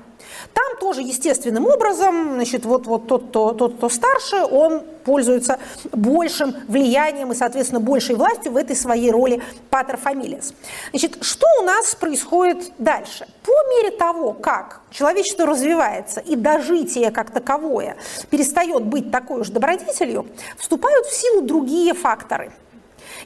Там 0.53 0.79
тоже 0.81 1.03
естественным 1.03 1.67
образом, 1.67 2.35
значит, 2.35 2.65
вот, 2.65 2.87
вот 2.87 3.07
тот, 3.07 3.29
кто, 3.29 3.53
тот, 3.53 3.77
кто 3.77 3.89
старше, 3.89 4.37
он 4.37 4.83
пользуется 5.05 5.59
большим 5.93 6.55
влиянием 6.67 7.33
и, 7.33 7.35
соответственно, 7.35 7.81
большей 7.81 8.17
властью 8.17 8.53
в 8.53 8.57
этой 8.57 8.75
своей 8.75 9.11
роли 9.11 9.43
патер 9.71 9.97
фамилиас. 9.97 10.55
Значит, 10.91 11.19
что 11.23 11.47
у 11.61 11.65
нас 11.65 11.95
происходит 11.95 12.73
дальше? 12.79 13.27
По 13.45 13.53
мере 13.71 13.91
того, 13.97 14.33
как 14.33 14.81
человечество 14.91 15.47
развивается 15.47 16.21
и 16.21 16.37
дожитие 16.37 17.11
как 17.11 17.31
таковое 17.31 17.97
перестает 18.31 18.85
быть 18.85 19.11
такой 19.11 19.41
уж 19.41 19.49
добродетелью, 19.49 20.27
вступают 20.59 21.07
в 21.07 21.15
силу 21.15 21.43
другие 21.43 21.95
факторы– 21.95 22.53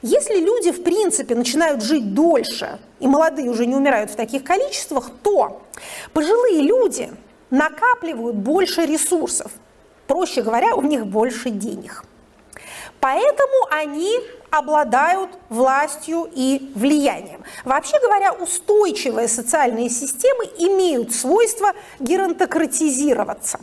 если 0.03 0.41
люди, 0.41 0.73
в 0.73 0.83
принципе, 0.83 1.35
начинают 1.35 1.83
жить 1.83 2.15
дольше, 2.15 2.79
и 3.01 3.07
молодые 3.07 3.51
уже 3.51 3.67
не 3.67 3.75
умирают 3.75 4.11
в 4.11 4.17
таких 4.17 4.45
количествах, 4.45 5.11
то 5.23 5.63
пожилые 6.13 6.63
люди 6.63 7.11
накапливают 7.51 8.37
больше 8.37 8.87
ресурсов. 8.87 9.53
Проще 10.07 10.43
говоря, 10.43 10.75
у 10.75 10.83
них 10.83 11.07
больше 11.07 11.51
денег. 11.51 12.05
Поэтому 13.01 13.67
они 13.71 14.19
обладают 14.51 15.31
властью 15.49 16.29
и 16.33 16.73
влиянием. 16.75 17.43
Вообще 17.65 17.99
говоря, 18.01 18.33
устойчивые 18.33 19.29
социальные 19.29 19.89
системы 19.89 20.45
имеют 20.59 21.15
свойство 21.15 21.73
геронтократизироваться. 21.99 23.61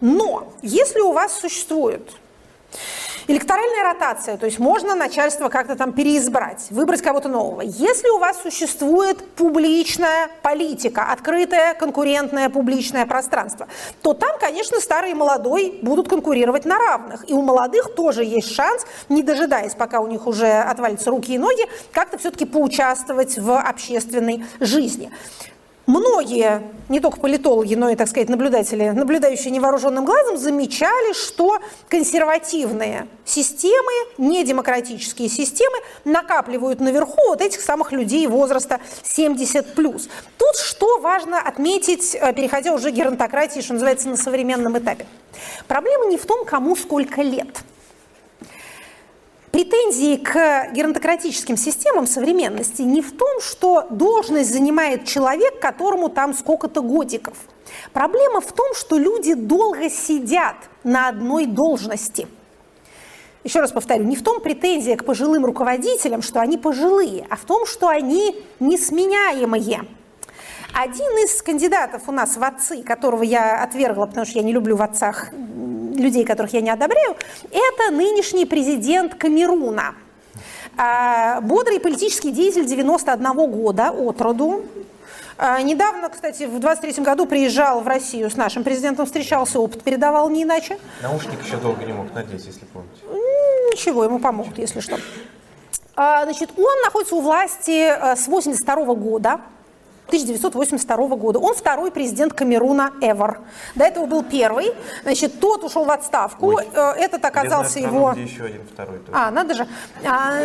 Но 0.00 0.52
если 0.62 1.00
у 1.00 1.12
вас 1.12 1.38
существует 1.38 2.10
Электоральная 3.28 3.82
ротация, 3.82 4.38
то 4.38 4.46
есть 4.46 4.58
можно 4.58 4.94
начальство 4.94 5.50
как-то 5.50 5.76
там 5.76 5.92
переизбрать, 5.92 6.68
выбрать 6.70 7.02
кого-то 7.02 7.28
нового. 7.28 7.60
Если 7.60 8.08
у 8.08 8.18
вас 8.18 8.40
существует 8.40 9.22
публичная 9.32 10.30
политика, 10.40 11.12
открытое 11.12 11.74
конкурентное 11.74 12.48
публичное 12.48 13.04
пространство, 13.04 13.68
то 14.00 14.14
там, 14.14 14.38
конечно, 14.40 14.80
старый 14.80 15.10
и 15.10 15.14
молодой 15.14 15.78
будут 15.82 16.08
конкурировать 16.08 16.64
на 16.64 16.78
равных. 16.78 17.28
И 17.28 17.34
у 17.34 17.42
молодых 17.42 17.94
тоже 17.94 18.24
есть 18.24 18.50
шанс, 18.50 18.86
не 19.10 19.22
дожидаясь, 19.22 19.74
пока 19.74 20.00
у 20.00 20.06
них 20.06 20.26
уже 20.26 20.48
отвалятся 20.50 21.10
руки 21.10 21.34
и 21.34 21.38
ноги, 21.38 21.66
как-то 21.92 22.16
все-таки 22.16 22.46
поучаствовать 22.46 23.36
в 23.36 23.58
общественной 23.58 24.46
жизни. 24.58 25.10
Многие, 25.88 26.70
не 26.90 27.00
только 27.00 27.18
политологи, 27.18 27.74
но 27.74 27.88
и, 27.88 27.96
так 27.96 28.08
сказать, 28.08 28.28
наблюдатели, 28.28 28.90
наблюдающие 28.90 29.50
невооруженным 29.50 30.04
глазом, 30.04 30.36
замечали, 30.36 31.14
что 31.14 31.60
консервативные 31.88 33.08
системы, 33.24 33.90
недемократические 34.18 35.30
системы 35.30 35.78
накапливают 36.04 36.80
наверху 36.80 37.28
вот 37.28 37.40
этих 37.40 37.62
самых 37.62 37.92
людей 37.92 38.26
возраста 38.26 38.80
70+. 39.02 39.64
Тут 40.36 40.56
что 40.56 40.98
важно 40.98 41.40
отметить, 41.40 42.14
э, 42.14 42.34
переходя 42.34 42.74
уже 42.74 42.90
к 42.90 42.94
геронтократии, 42.94 43.60
что 43.60 43.72
называется, 43.72 44.10
на 44.10 44.18
современном 44.18 44.76
этапе. 44.76 45.06
Проблема 45.68 46.04
не 46.04 46.18
в 46.18 46.26
том, 46.26 46.44
кому 46.44 46.76
сколько 46.76 47.22
лет– 47.22 47.48
Претензии 49.58 50.14
к 50.14 50.70
геронтократическим 50.72 51.56
системам 51.56 52.06
современности 52.06 52.82
не 52.82 53.02
в 53.02 53.10
том, 53.16 53.40
что 53.40 53.88
должность 53.90 54.52
занимает 54.52 55.04
человек, 55.04 55.58
которому 55.58 56.10
там 56.10 56.32
сколько-то 56.32 56.80
годиков. 56.80 57.36
Проблема 57.92 58.40
в 58.40 58.52
том, 58.52 58.72
что 58.76 58.96
люди 58.96 59.34
долго 59.34 59.90
сидят 59.90 60.54
на 60.84 61.08
одной 61.08 61.46
должности. 61.46 62.28
Еще 63.42 63.58
раз 63.58 63.72
повторю, 63.72 64.04
не 64.04 64.14
в 64.14 64.22
том 64.22 64.40
претензия 64.40 64.94
к 64.94 65.04
пожилым 65.04 65.44
руководителям, 65.44 66.22
что 66.22 66.38
они 66.38 66.56
пожилые, 66.56 67.26
а 67.28 67.34
в 67.34 67.44
том, 67.44 67.66
что 67.66 67.88
они 67.88 68.40
несменяемые. 68.60 69.88
Один 70.74 71.10
из 71.24 71.42
кандидатов 71.42 72.02
у 72.06 72.12
нас 72.12 72.36
в 72.36 72.42
отцы, 72.42 72.82
которого 72.82 73.22
я 73.22 73.62
отвергла, 73.62 74.06
потому 74.06 74.26
что 74.26 74.38
я 74.38 74.44
не 74.44 74.52
люблю 74.52 74.76
в 74.76 74.82
отцах 74.82 75.32
людей, 75.32 76.24
которых 76.24 76.52
я 76.52 76.60
не 76.60 76.70
одобряю, 76.70 77.16
это 77.50 77.92
нынешний 77.92 78.46
президент 78.46 79.14
Камеруна. 79.14 79.94
А, 80.76 81.40
бодрый 81.40 81.80
политический 81.80 82.30
деятель 82.30 82.64
91 82.64 83.50
года 83.50 83.90
от 83.90 84.20
роду. 84.20 84.64
А, 85.36 85.60
недавно, 85.62 86.08
кстати, 86.08 86.44
в 86.44 86.60
23 86.60 87.02
году 87.02 87.26
приезжал 87.26 87.80
в 87.80 87.88
Россию 87.88 88.30
с 88.30 88.36
нашим 88.36 88.62
президентом, 88.62 89.06
встречался, 89.06 89.58
опыт 89.58 89.82
передавал 89.82 90.30
не 90.30 90.44
иначе. 90.44 90.78
Наушник 91.02 91.44
еще 91.44 91.56
долго 91.56 91.84
не 91.84 91.92
мог 91.92 92.12
надеть, 92.14 92.44
если 92.44 92.64
помните. 92.66 93.02
Ничего, 93.72 94.04
ему 94.04 94.18
помогут, 94.18 94.58
если 94.58 94.80
что. 94.80 94.98
А, 95.96 96.24
значит, 96.24 96.50
он 96.56 96.80
находится 96.84 97.16
у 97.16 97.20
власти 97.20 98.16
с 98.16 98.28
82 98.28 98.94
года. 98.94 99.40
1982 100.08 101.16
года. 101.16 101.38
Он 101.38 101.54
второй 101.54 101.90
президент 101.90 102.32
Камеруна 102.32 102.92
ever. 103.00 103.38
До 103.74 103.84
этого 103.84 104.06
был 104.06 104.22
первый. 104.22 104.72
Значит, 105.02 105.38
тот 105.38 105.62
ушел 105.64 105.84
в 105.84 105.90
отставку. 105.90 106.54
Ой, 106.54 106.66
э, 106.72 106.92
Этот 106.96 107.24
оказался 107.24 107.78
его... 107.78 108.12
Где 108.12 108.22
еще 108.22 108.44
один 108.44 108.62
второй. 108.66 108.98
Тоже. 108.98 109.12
А, 109.18 109.30
надо 109.30 109.54
же. 109.54 109.66
А, 110.04 110.38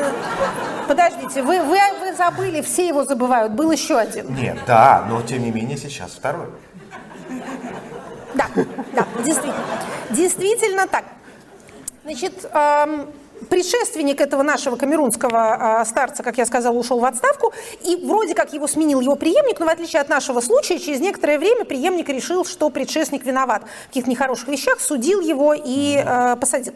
подождите, 0.88 1.42
вы, 1.42 1.62
вы, 1.62 1.78
вы 2.02 2.14
забыли, 2.16 2.62
все 2.62 2.88
его 2.88 3.06
забывают. 3.06 3.54
Был 3.54 3.72
еще 3.72 3.98
один. 3.98 4.36
Нет, 4.36 4.58
да, 4.68 5.06
но 5.10 5.22
тем 5.22 5.42
не 5.42 5.52
менее 5.52 5.78
сейчас 5.78 6.12
второй. 6.12 6.48
Да, 8.36 8.48
да, 8.94 9.08
действительно. 9.24 9.56
Действительно 10.10 10.88
так. 10.88 11.06
Значит, 12.04 12.46
эм, 12.52 13.08
предшественник 13.50 14.22
этого 14.22 14.44
нашего 14.44 14.76
камерунского 14.76 15.80
а, 15.80 15.86
старца, 15.86 16.24
как 16.24 16.38
я 16.38 16.46
сказала, 16.46 16.78
ушел 16.78 17.00
в 17.00 17.06
отставку, 17.06 17.54
и 17.84 17.96
вроде 18.06 18.36
как 18.36 18.54
его 18.54 18.68
сменил 18.68 19.00
его 19.00 19.16
преемник, 19.16 19.60
но 19.60 19.66
в 19.66 19.70
отличие 19.70 20.02
от 20.02 20.10
нашего 20.10 20.42
случая, 20.42 20.80
через 20.80 21.00
некоторое 21.00 21.40
время 21.40 21.66
преемник 21.66 22.10
решил, 22.10 22.46
что 22.46 22.70
предшественник 22.70 23.26
виноват 23.26 23.64
в 23.86 23.88
каких-то 23.88 24.10
нехороших 24.10 24.48
вещах, 24.48 24.80
судил 24.80 25.22
его 25.22 25.54
и 25.54 26.02
э, 26.04 26.36
посадил. 26.36 26.74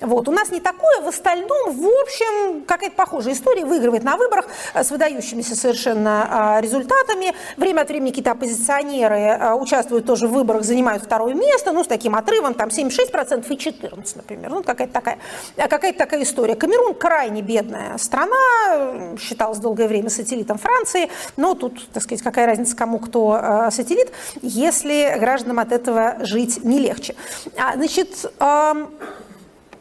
Вот. 0.00 0.28
У 0.28 0.32
нас 0.32 0.50
не 0.50 0.60
такое, 0.60 1.00
в 1.00 1.08
остальном, 1.08 1.72
в 1.72 1.86
общем, 2.02 2.64
какая-то 2.64 2.96
похожая 2.96 3.34
история, 3.34 3.64
выигрывает 3.64 4.04
на 4.04 4.16
выборах 4.16 4.46
с 4.74 4.90
выдающимися 4.90 5.56
совершенно 5.56 6.58
результатами. 6.60 7.34
Время 7.56 7.82
от 7.82 7.88
времени 7.88 8.10
какие-то 8.10 8.32
оппозиционеры 8.32 9.54
участвуют 9.54 10.06
тоже 10.06 10.26
в 10.26 10.32
выборах, 10.32 10.64
занимают 10.64 11.02
второе 11.04 11.34
место, 11.34 11.72
ну, 11.72 11.84
с 11.84 11.86
таким 11.86 12.14
отрывом, 12.14 12.54
там, 12.54 12.68
76% 12.68 13.46
и 13.48 13.56
14, 13.56 14.16
например. 14.16 14.50
Ну, 14.50 14.62
какая-то 14.62 14.92
такая, 14.92 15.18
какая 15.56 15.92
такая 16.02 16.24
история. 16.24 16.56
Камерун 16.56 16.94
крайне 16.94 17.42
бедная 17.42 17.96
страна, 17.96 19.16
считалась 19.20 19.58
долгое 19.58 19.86
время 19.86 20.10
сателлитом 20.10 20.58
Франции, 20.58 21.08
но 21.36 21.54
тут, 21.54 21.88
так 21.92 22.02
сказать, 22.02 22.22
какая 22.22 22.46
разница 22.46 22.74
кому 22.74 22.98
кто 22.98 23.38
э, 23.40 23.70
сателлит, 23.70 24.10
если 24.42 25.16
гражданам 25.20 25.60
от 25.60 25.70
этого 25.70 26.16
жить 26.20 26.64
не 26.64 26.80
легче. 26.80 27.14
А, 27.56 27.76
значит, 27.76 28.32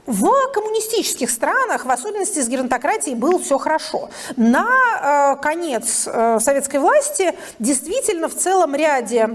в 0.05 0.31
коммунистических 0.53 1.29
странах, 1.31 1.85
в 1.85 1.89
особенности 1.89 2.39
с 2.39 2.47
геронтократией, 2.47 3.15
было 3.15 3.39
все 3.39 3.57
хорошо. 3.57 4.09
На 4.35 5.35
э, 5.37 5.41
конец 5.41 6.07
э, 6.07 6.39
советской 6.39 6.77
власти 6.77 7.33
действительно 7.57 8.27
в 8.27 8.35
целом 8.35 8.75
ряде 8.75 9.29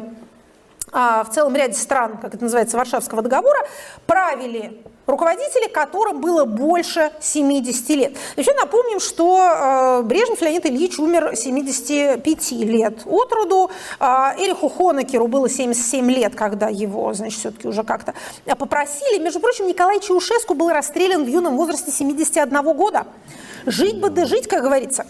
а, 0.92 1.24
в 1.24 1.30
целом 1.30 1.56
ряде 1.56 1.74
стран, 1.74 2.16
как 2.18 2.34
это 2.34 2.44
называется, 2.44 2.76
Варшавского 2.76 3.22
договора, 3.22 3.58
правили 4.06 4.82
руководители, 5.06 5.68
которым 5.68 6.20
было 6.20 6.44
больше 6.44 7.12
70 7.20 7.88
лет. 7.90 8.16
Еще 8.36 8.52
напомним, 8.54 9.00
что 9.00 9.38
э, 9.38 10.02
Брежнев 10.02 10.40
Леонид 10.40 10.66
Ильич 10.66 10.98
умер 10.98 11.36
75 11.36 12.52
лет 12.52 12.98
от 13.06 13.32
роду. 13.32 13.70
Э, 14.00 14.34
Эриху 14.38 14.68
Хонекеру 14.68 15.28
было 15.28 15.48
77 15.48 16.10
лет, 16.10 16.34
когда 16.34 16.68
его, 16.68 17.12
значит, 17.14 17.38
все-таки 17.38 17.68
уже 17.68 17.84
как-то 17.84 18.14
попросили. 18.58 19.18
Между 19.18 19.40
прочим, 19.40 19.66
Николай 19.66 20.00
Чаушеску 20.00 20.54
был 20.54 20.70
расстрелян 20.70 21.24
в 21.24 21.28
юном 21.28 21.56
возрасте 21.56 21.90
71 21.90 22.62
года. 22.74 23.06
Жить 23.64 24.00
бы 24.00 24.10
да 24.10 24.26
жить, 24.26 24.48
как 24.48 24.62
говорится. 24.62 25.06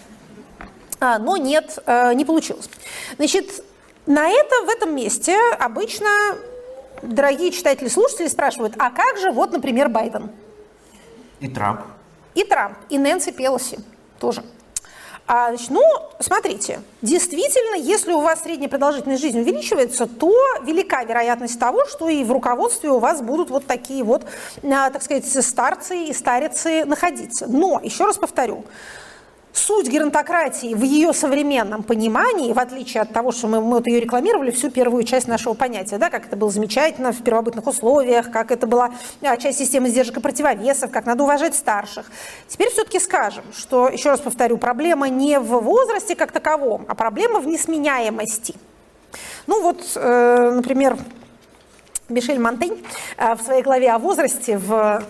А, 1.00 1.18
но 1.18 1.36
нет, 1.36 1.78
э, 1.86 2.14
не 2.14 2.24
получилось. 2.24 2.68
Значит, 3.16 3.64
на 4.06 4.28
это, 4.28 4.54
в 4.64 4.68
этом 4.68 4.94
месте 4.94 5.36
обычно 5.58 6.08
дорогие 7.02 7.50
читатели, 7.50 7.88
слушатели 7.88 8.28
спрашивают, 8.28 8.74
а 8.78 8.90
как 8.90 9.18
же 9.18 9.30
вот, 9.30 9.52
например, 9.52 9.88
Байден? 9.88 10.30
И 11.40 11.48
Трамп. 11.48 11.80
И 12.34 12.44
Трамп, 12.44 12.76
и 12.88 12.98
Нэнси 12.98 13.32
Пелоси 13.32 13.78
тоже. 14.18 14.42
А, 15.28 15.48
значит, 15.48 15.70
ну, 15.70 15.82
смотрите, 16.20 16.80
действительно, 17.02 17.74
если 17.74 18.12
у 18.12 18.20
вас 18.20 18.44
средняя 18.44 18.68
продолжительность 18.68 19.20
жизни 19.20 19.40
увеличивается, 19.40 20.06
то 20.06 20.32
велика 20.62 21.02
вероятность 21.02 21.58
того, 21.58 21.84
что 21.86 22.08
и 22.08 22.22
в 22.22 22.30
руководстве 22.30 22.90
у 22.90 23.00
вас 23.00 23.20
будут 23.22 23.50
вот 23.50 23.66
такие 23.66 24.04
вот, 24.04 24.24
а, 24.62 24.90
так 24.90 25.02
сказать, 25.02 25.26
старцы 25.26 26.04
и 26.04 26.12
старицы 26.12 26.84
находиться. 26.84 27.46
Но, 27.48 27.80
еще 27.82 28.04
раз 28.04 28.18
повторю, 28.18 28.64
суть 29.58 29.88
геронтократии 29.88 30.74
в 30.74 30.82
ее 30.82 31.12
современном 31.12 31.82
понимании, 31.82 32.52
в 32.52 32.58
отличие 32.58 33.02
от 33.02 33.12
того, 33.12 33.32
что 33.32 33.48
мы, 33.48 33.60
мы 33.60 33.76
вот 33.76 33.86
ее 33.86 34.00
рекламировали, 34.00 34.50
всю 34.50 34.70
первую 34.70 35.04
часть 35.04 35.28
нашего 35.28 35.54
понятия, 35.54 35.98
да, 35.98 36.10
как 36.10 36.26
это 36.26 36.36
было 36.36 36.50
замечательно 36.50 37.12
в 37.12 37.22
первобытных 37.22 37.66
условиях, 37.66 38.30
как 38.30 38.50
это 38.50 38.66
была 38.66 38.90
а, 39.22 39.36
часть 39.36 39.58
системы 39.58 39.88
сдержек 39.88 40.18
и 40.18 40.20
противовесов, 40.20 40.90
как 40.90 41.06
надо 41.06 41.24
уважать 41.24 41.54
старших. 41.54 42.10
Теперь 42.48 42.70
все-таки 42.70 43.00
скажем, 43.00 43.44
что, 43.52 43.88
еще 43.88 44.10
раз 44.10 44.20
повторю, 44.20 44.58
проблема 44.58 45.08
не 45.08 45.38
в 45.38 45.60
возрасте 45.60 46.14
как 46.14 46.32
таковом, 46.32 46.84
а 46.88 46.94
проблема 46.94 47.40
в 47.40 47.46
несменяемости. 47.46 48.54
Ну 49.46 49.62
вот, 49.62 49.82
э, 49.94 50.52
например, 50.54 50.96
Мишель 52.08 52.38
Монтень 52.38 52.86
э, 53.16 53.34
в 53.34 53.42
своей 53.42 53.62
главе 53.62 53.90
о 53.90 53.98
возрасте 53.98 54.58
в 54.58 55.02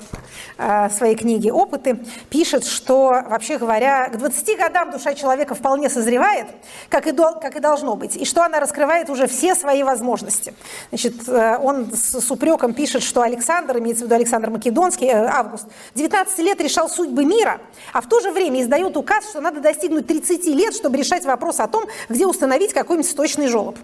э, 0.57 0.91
своей 0.91 1.15
книге 1.15 1.53
«Опыты» 1.53 1.99
пишет, 2.31 2.65
что, 2.65 3.23
вообще 3.29 3.59
говоря, 3.59 4.09
к 4.09 4.17
20 4.17 4.59
годам 4.59 4.91
душа 4.91 5.13
человека 5.13 5.55
вполне 5.55 5.91
созревает, 5.91 6.47
как 6.89 7.07
и, 7.07 7.13
как 7.13 7.55
и 7.55 7.61
должно 7.61 7.97
быть, 7.97 8.17
и 8.17 8.25
что 8.25 8.45
она 8.45 8.61
раскрывает 8.61 9.11
уже 9.11 9.27
все 9.27 9.55
свои 9.55 9.83
возможности. 9.83 10.55
Значит, 10.89 11.29
э, 11.29 11.59
он 11.59 11.93
с, 11.93 12.19
с 12.19 12.31
упреком 12.31 12.73
пишет, 12.73 13.03
что 13.03 13.21
Александр, 13.21 13.79
имеется 13.79 14.05
в 14.05 14.07
виду 14.07 14.15
Александр 14.15 14.49
Македонский, 14.49 15.11
Август, 15.11 15.67
19 15.97 16.39
лет 16.39 16.59
решал 16.63 16.89
судьбы 16.89 17.27
мира, 17.27 17.61
а 17.93 18.01
в 18.01 18.09
то 18.09 18.21
же 18.21 18.31
время 18.31 18.63
издает 18.63 18.97
указ, 18.97 19.29
что 19.29 19.43
надо 19.43 19.61
достигнуть 19.61 20.07
30 20.07 20.47
лет, 20.47 20.75
чтобы 20.75 20.97
решать 20.97 21.27
вопрос 21.27 21.61
о 21.61 21.67
том, 21.67 21.85
где 22.09 22.25
установить 22.25 22.73
какой-нибудь 22.73 23.11
сточный 23.11 23.49
желоб. 23.49 23.77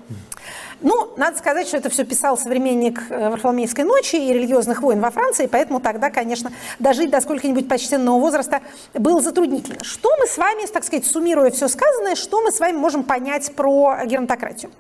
Ну, 0.83 1.13
надо 1.17 1.39
сказать, 1.39 1.69
что 1.69 1.77
это 1.77 1.89
все 1.91 2.05
писал 2.05 2.37
современник 2.37 3.01
э, 3.09 3.31
Варфоломеевской 3.31 3.85
ночи 3.85 4.17
и 4.17 4.33
религиозных 4.33 4.83
войн 4.83 5.01
во 5.01 5.11
Франции, 5.11 5.47
поэтому 5.47 5.81
тогда, 5.81 6.11
конечно, 6.11 6.53
дожить 6.81 7.11
до 7.11 7.21
сколько-нибудь 7.21 7.69
почтенного 7.69 8.19
возраста 8.19 8.61
было 8.93 9.21
затруднительно. 9.21 9.83
Что 9.83 10.11
мы 10.19 10.27
с 10.27 10.37
вами, 10.37 10.67
так 10.67 10.85
сказать, 10.85 11.07
суммируя 11.07 11.51
все 11.51 11.69
сказанное, 11.69 12.17
что 12.17 12.43
мы 12.43 12.51
с 12.51 12.59
вами 12.59 12.77
можем 12.77 13.05
понять 13.05 13.55
про 13.55 14.01
геронтократию? 14.05 14.73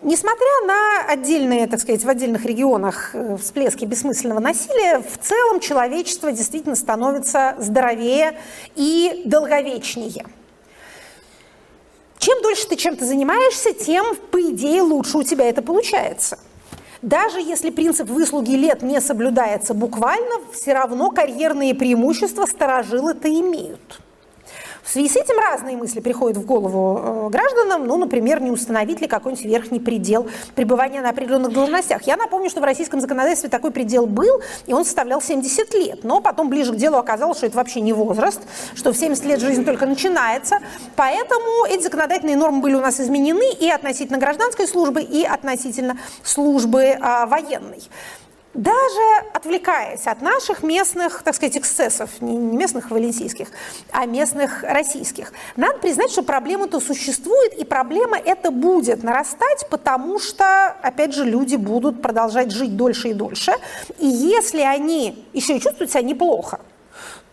Несмотря 0.00 0.66
на 0.66 1.12
отдельные, 1.12 1.66
так 1.66 1.80
сказать, 1.80 2.04
в 2.04 2.08
отдельных 2.08 2.46
регионах 2.46 3.10
э, 3.12 3.36
всплески 3.36 3.84
бессмысленного 3.84 4.40
насилия, 4.40 5.00
в 5.00 5.18
целом 5.18 5.60
человечество 5.60 6.32
действительно 6.32 6.76
становится 6.76 7.54
здоровее 7.58 8.38
и 8.76 9.22
долговечнее– 9.26 10.24
чем 12.18 12.42
дольше 12.42 12.68
ты 12.68 12.76
чем-то 12.76 13.04
занимаешься, 13.04 13.72
тем, 13.72 14.16
по 14.30 14.40
идее, 14.40 14.82
лучше 14.82 15.18
у 15.18 15.22
тебя 15.22 15.48
это 15.48 15.62
получается. 15.62 16.38
Даже 17.02 17.40
если 17.40 17.70
принцип 17.70 18.08
выслуги 18.08 18.52
лет 18.52 18.82
не 18.82 19.00
соблюдается 19.00 19.72
буквально, 19.72 20.40
все 20.52 20.74
равно 20.74 21.10
карьерные 21.10 21.74
преимущества 21.74 22.46
сторожилы-то 22.46 23.28
имеют. 23.28 24.00
В 24.88 24.90
связи 24.90 25.10
с 25.10 25.16
этим 25.16 25.38
разные 25.38 25.76
мысли 25.76 26.00
приходят 26.00 26.38
в 26.38 26.46
голову 26.46 26.98
э, 26.98 27.28
гражданам, 27.28 27.86
ну, 27.86 27.98
например, 27.98 28.40
не 28.40 28.50
установить 28.50 29.02
ли 29.02 29.06
какой-нибудь 29.06 29.44
верхний 29.44 29.80
предел 29.80 30.26
пребывания 30.54 31.02
на 31.02 31.10
определенных 31.10 31.52
должностях. 31.52 32.04
Я 32.04 32.16
напомню, 32.16 32.48
что 32.48 32.62
в 32.62 32.64
российском 32.64 32.98
законодательстве 32.98 33.50
такой 33.50 33.70
предел 33.70 34.06
был, 34.06 34.40
и 34.64 34.72
он 34.72 34.86
составлял 34.86 35.20
70 35.20 35.74
лет. 35.74 36.04
Но 36.04 36.22
потом 36.22 36.48
ближе 36.48 36.72
к 36.72 36.76
делу 36.76 36.96
оказалось, 36.96 37.36
что 37.36 37.44
это 37.44 37.58
вообще 37.58 37.82
не 37.82 37.92
возраст, 37.92 38.40
что 38.74 38.94
в 38.94 38.96
70 38.96 39.26
лет 39.26 39.40
жизнь 39.40 39.66
только 39.66 39.84
начинается. 39.84 40.56
Поэтому 40.96 41.66
эти 41.68 41.82
законодательные 41.82 42.36
нормы 42.38 42.62
были 42.62 42.74
у 42.74 42.80
нас 42.80 42.98
изменены 42.98 43.52
и 43.60 43.68
относительно 43.68 44.16
гражданской 44.18 44.66
службы, 44.66 45.02
и 45.02 45.22
относительно 45.22 45.98
службы 46.22 46.96
а, 46.98 47.26
военной 47.26 47.82
даже 48.54 49.28
отвлекаясь 49.34 50.06
от 50.06 50.22
наших 50.22 50.62
местных, 50.62 51.22
так 51.22 51.34
сказать, 51.34 51.56
эксцессов, 51.56 52.10
не 52.20 52.36
местных 52.36 52.90
валенсийских, 52.90 53.48
а 53.92 54.06
местных 54.06 54.62
российских, 54.62 55.32
надо 55.56 55.78
признать, 55.78 56.10
что 56.10 56.22
проблема-то 56.22 56.80
существует, 56.80 57.52
и 57.54 57.64
проблема 57.64 58.16
эта 58.16 58.50
будет 58.50 59.02
нарастать, 59.02 59.66
потому 59.70 60.18
что, 60.18 60.68
опять 60.82 61.14
же, 61.14 61.24
люди 61.24 61.56
будут 61.56 62.00
продолжать 62.02 62.50
жить 62.50 62.76
дольше 62.76 63.10
и 63.10 63.14
дольше, 63.14 63.52
и 63.98 64.06
если 64.06 64.62
они 64.62 65.24
еще 65.32 65.56
и 65.56 65.60
чувствуют 65.60 65.90
себя 65.90 66.02
неплохо, 66.02 66.60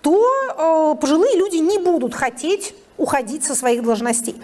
то 0.01 0.93
э, 0.93 1.01
пожилые 1.01 1.35
люди 1.37 1.57
не 1.57 1.79
будут 1.79 2.13
хотеть 2.13 2.75
уходить 2.97 3.43
со 3.43 3.55
своих 3.55 3.83
должностей. 3.83 4.39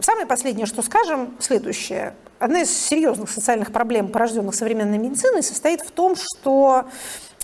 Самое 0.00 0.26
последнее, 0.26 0.66
что 0.66 0.82
скажем, 0.82 1.36
следующее. 1.40 2.14
Одна 2.44 2.60
из 2.60 2.76
серьезных 2.76 3.30
социальных 3.30 3.72
проблем, 3.72 4.08
порожденных 4.08 4.54
современной 4.54 4.98
медициной, 4.98 5.42
состоит 5.42 5.80
в 5.80 5.90
том, 5.90 6.14
что 6.14 6.84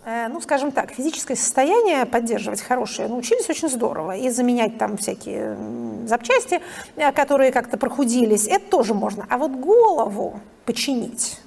э, 0.05 0.29
ну, 0.29 0.43
скажем 0.43 0.73
так, 0.73 0.91
физическое 0.91 1.37
состояние 1.37 2.05
поддерживать 2.05 2.61
хорошее 2.61 3.09
научились 3.09 3.49
очень 3.49 3.71
здорово. 3.71 4.15
И 4.19 4.29
заменять 4.29 4.77
там 4.77 4.99
всякие 4.99 5.57
запчасти, 6.07 6.61
э, 6.97 7.13
которые 7.13 7.51
как-то 7.51 7.79
прохудились, 7.79 8.47
это 8.47 8.67
тоже 8.67 8.93
можно. 8.93 9.25
А 9.31 9.39
вот 9.39 9.53
голову 9.53 10.39
починить, 10.67 11.41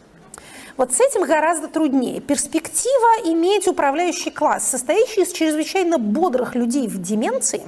вот 0.76 0.92
с 0.92 1.00
этим 1.00 1.22
гораздо 1.22 1.68
труднее. 1.68 2.22
Перспектива 2.22 3.32
иметь 3.32 3.68
управляющий 3.68 4.32
класс, 4.32 4.68
состоящий 4.68 5.22
из 5.22 5.32
чрезвычайно 5.32 6.00
бодрых 6.00 6.56
людей 6.56 6.88
в 6.88 7.00
деменции, 7.00 7.62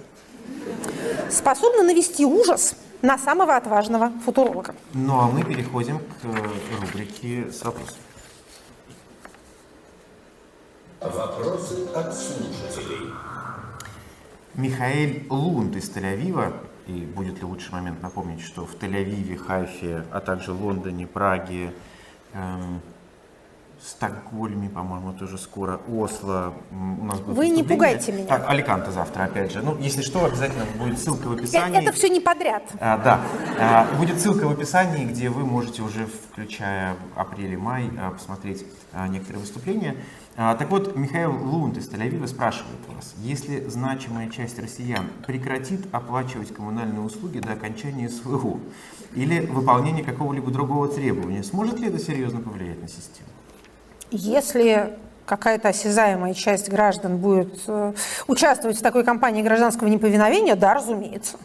способна 1.29 1.83
навести 1.83 2.25
ужас– 2.25 2.73
на 3.05 3.17
самого 3.17 3.55
отважного 3.55 4.11
футуролога. 4.25 4.73
Ну 4.93 5.19
а 5.19 5.27
мы 5.27 5.43
переходим 5.43 5.99
к 5.99 6.25
э, 6.25 6.81
рубрике 6.81 7.51
с 7.51 7.63
вопросами. 7.63 8.01
Вопросы 10.99 11.85
от 11.93 12.13
слушателей. 12.15 13.13
Михаил 14.55 15.21
Лунд 15.29 15.75
из 15.75 15.89
Тель-Авива, 15.89 16.53
и 16.87 17.01
будет 17.01 17.39
ли 17.39 17.43
лучший 17.43 17.73
момент 17.73 18.01
напомнить, 18.01 18.41
что 18.41 18.65
в 18.65 18.73
Тель-Авиве, 18.75 19.37
Хайфе, 19.37 20.05
а 20.11 20.19
также 20.19 20.51
Лондоне, 20.53 21.05
Праге, 21.05 21.73
эм, 22.33 22.81
Стокгольме, 23.85 24.67
по-моему, 24.69 25.13
тоже 25.13 25.37
скоро, 25.37 25.79
Осло. 25.87 26.53
У 26.71 27.05
нас 27.05 27.19
будет 27.19 27.37
Вы 27.37 27.49
не 27.49 27.63
пугайте 27.63 28.11
меня. 28.11 28.25
Так, 28.25 28.49
Аликанте 28.49 28.91
завтра, 28.91 29.25
опять 29.25 29.51
же. 29.51 29.61
Ну, 29.61 29.77
если 29.79 30.01
что, 30.01 30.25
обязательно 30.25 30.65
будет 30.77 30.97
ссылка 30.99 31.27
в 31.27 31.33
описании. 31.33 31.77
Э, 31.77 31.81
Это 31.83 31.91
все 31.91 32.09
не 32.09 32.19
подряд. 32.19 32.63
А, 32.79 32.97
да, 32.97 33.21
А, 33.59 33.95
будет 33.97 34.19
ссылка 34.19 34.47
в 34.47 34.51
описании, 34.51 35.05
где 35.05 35.29
вы 35.29 35.45
можете 35.45 35.83
уже, 35.83 36.07
включая 36.07 36.95
апрель 37.15 37.53
и 37.53 37.57
май, 37.57 37.91
а, 37.99 38.11
посмотреть 38.11 38.65
а, 38.91 39.07
некоторые 39.07 39.41
выступления. 39.41 39.95
А, 40.35 40.55
Так 40.55 40.69
вот, 40.71 40.95
Михаил 40.97 41.31
Лунд 41.31 41.77
из 41.77 41.87
Тель-Авива 41.87 42.27
спрашивает 42.27 42.79
вас, 42.93 43.13
если 43.19 43.67
значимая 43.69 44.29
часть 44.29 44.57
россиян 44.59 45.05
прекратит 45.27 45.87
оплачивать 45.93 46.53
коммунальные 46.53 47.01
услуги 47.01 47.39
до 47.39 47.53
окончания 47.53 48.09
СВО 48.09 48.59
или 49.13 49.45
выполнения 49.45 50.03
какого-либо 50.03 50.49
другого 50.49 50.87
требования, 50.87 51.43
сможет 51.43 51.79
ли 51.79 51.87
это 51.87 51.99
серьезно 51.99 52.41
повлиять 52.41 52.81
на 52.81 52.87
систему? 52.87 53.29
Если 54.11 54.97
какая-то 55.25 55.69
осязаемая 55.69 56.33
часть 56.33 56.69
граждан 56.69 57.17
будет 57.17 57.59
э, 57.67 57.93
участвовать 58.27 58.77
в 58.77 58.81
такой 58.81 59.03
кампании 59.03 59.41
гражданского 59.41 59.87
неповиновения, 59.87 60.55
да, 60.55 60.75
разумеется. 60.75 61.37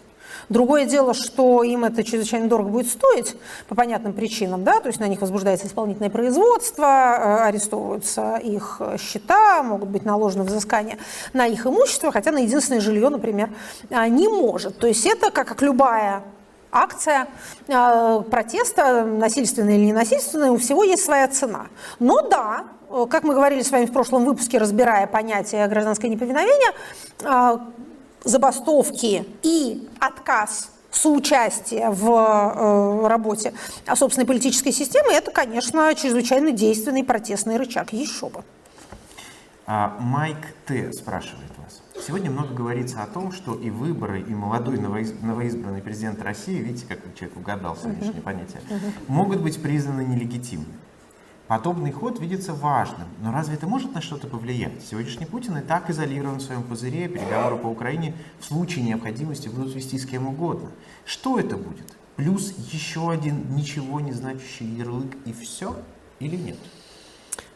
Другое 0.49 0.85
дело, 0.85 1.15
что 1.15 1.63
им 1.63 1.85
это 1.85 2.03
чрезвычайно 2.03 2.49
дорого 2.49 2.71
будет 2.71 2.89
стоить 2.89 3.37
по 3.69 3.75
понятным 3.75 4.13
причинам, 4.13 4.65
да, 4.65 4.81
то 4.81 4.89
есть 4.89 4.99
на 4.99 5.07
них 5.07 5.21
возбуждается 5.21 5.67
исполнительное 5.67 6.11
производство, 6.11 6.85
э, 6.85 7.43
арестовываются 7.45 8.37
их 8.37 8.81
счета, 8.99 9.63
могут 9.63 9.89
быть 9.89 10.05
наложены 10.05 10.45
взыскания 10.45 10.99
на 11.33 11.47
их 11.47 11.67
имущество, 11.67 12.13
хотя 12.13 12.33
на 12.33 12.39
единственное 12.39 12.81
жилье, 12.81 13.09
например, 13.09 13.49
не 13.91 14.29
может. 14.29 14.79
То 14.79 14.87
есть 14.87 15.07
это 15.07 15.31
как 15.31 15.63
любая 15.63 16.23
акция 16.73 17.29
э, 17.67 18.23
протеста, 18.31 19.05
насильственная 19.05 19.75
или 19.75 19.87
ненасильственная, 19.87 20.51
у 20.51 20.59
всего 20.59 20.85
есть 20.85 21.05
своя 21.05 21.29
цена. 21.29 21.67
Но 21.99 22.23
да, 22.23 22.65
э, 22.89 23.07
как 23.11 23.25
мы 23.25 23.35
говорили 23.35 23.63
с 23.63 23.71
вами 23.71 23.87
в 23.87 23.93
прошлом 23.93 24.25
выпуске, 24.25 24.59
разбирая 24.59 25.07
понятие 25.07 25.67
гражданское 25.69 26.09
неповиновение, 26.09 26.73
э, 27.21 27.59
забастовки 28.25 29.27
и 29.43 29.89
отказ 29.99 30.71
соучастия 30.91 31.89
в 31.89 33.09
работе 33.09 33.55
собственной 33.95 34.27
политической 34.27 34.73
системы, 34.73 35.13
это, 35.13 35.31
конечно, 35.31 35.95
чрезвычайно 35.95 36.51
действенный 36.51 37.05
протестный 37.05 37.57
рычаг. 37.57 37.93
Еще 37.93 38.29
бы. 38.29 38.43
А, 39.67 39.97
Майк 40.01 40.37
Т. 40.67 40.93
спрашивает. 40.93 41.60
Сегодня 42.07 42.31
много 42.31 42.55
говорится 42.55 43.03
о 43.03 43.07
том, 43.07 43.33
что 43.33 43.55
и 43.55 43.71
выборы, 43.71 44.21
и 44.21 44.35
молодой 44.35 44.79
новоиз- 44.79 45.15
новоизбранный 45.23 45.83
президент 45.83 46.23
России, 46.23 46.57
видите, 46.59 46.87
как 46.87 46.99
человек 47.15 47.37
угадал 47.37 47.77
сегодняшнее 47.77 48.23
понятие, 48.23 48.61
могут 49.09 49.41
быть 49.43 49.61
признаны 49.61 50.03
нелегитимными. 50.05 50.73
Подобный 51.47 51.91
ход 51.91 52.21
видится 52.21 52.55
важным, 52.55 53.09
но 53.21 53.33
разве 53.33 53.57
это 53.57 53.67
может 53.67 53.93
на 53.93 54.01
что-то 54.01 54.29
повлиять? 54.29 54.83
Сегодняшний 54.89 55.27
Путин 55.27 55.59
и 55.59 55.61
так 55.63 55.91
изолирован 55.91 56.37
в 56.39 56.43
своем 56.43 56.63
пузыре, 56.63 57.09
переговоры 57.09 57.57
по 57.57 57.67
Украине 57.67 58.15
в 58.39 58.45
случае 58.45 58.85
необходимости 58.85 59.49
будут 59.49 59.75
вести 59.75 59.99
с 59.99 60.07
кем 60.07 60.29
угодно. 60.29 60.71
Что 61.05 61.41
это 61.41 61.57
будет? 61.57 61.97
Плюс 62.15 62.55
еще 62.73 63.11
один 63.11 63.55
ничего 63.57 63.99
не 64.01 64.13
значащий 64.13 64.67
ярлык 64.67 65.17
и 65.25 65.33
все? 65.33 65.77
Или 66.21 66.37
нет? 66.37 66.57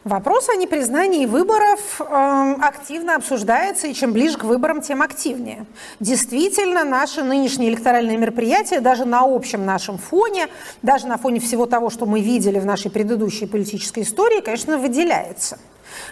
Вопрос 0.05 0.49
о 0.49 0.55
непризнании 0.55 1.25
выборов 1.25 1.99
эм, 1.99 2.61
активно 2.61 3.15
обсуждается, 3.15 3.87
и 3.87 3.93
чем 3.95 4.13
ближе 4.13 4.37
к 4.37 4.43
выборам, 4.43 4.83
тем 4.83 5.01
активнее. 5.01 5.65
Действительно, 5.99 6.83
наши 6.83 7.23
нынешние 7.23 7.71
электоральные 7.71 8.15
мероприятия, 8.15 8.81
даже 8.81 9.05
на 9.05 9.21
общем 9.21 9.65
нашем 9.65 9.97
фоне, 9.97 10.47
даже 10.83 11.07
на 11.07 11.17
фоне 11.17 11.39
всего 11.39 11.65
того, 11.65 11.89
что 11.89 12.05
мы 12.05 12.21
видели 12.21 12.59
в 12.59 12.67
нашей 12.67 12.91
предыдущей 12.91 13.47
политической 13.47 14.03
истории, 14.03 14.41
конечно, 14.41 14.77
выделяется. 14.77 15.57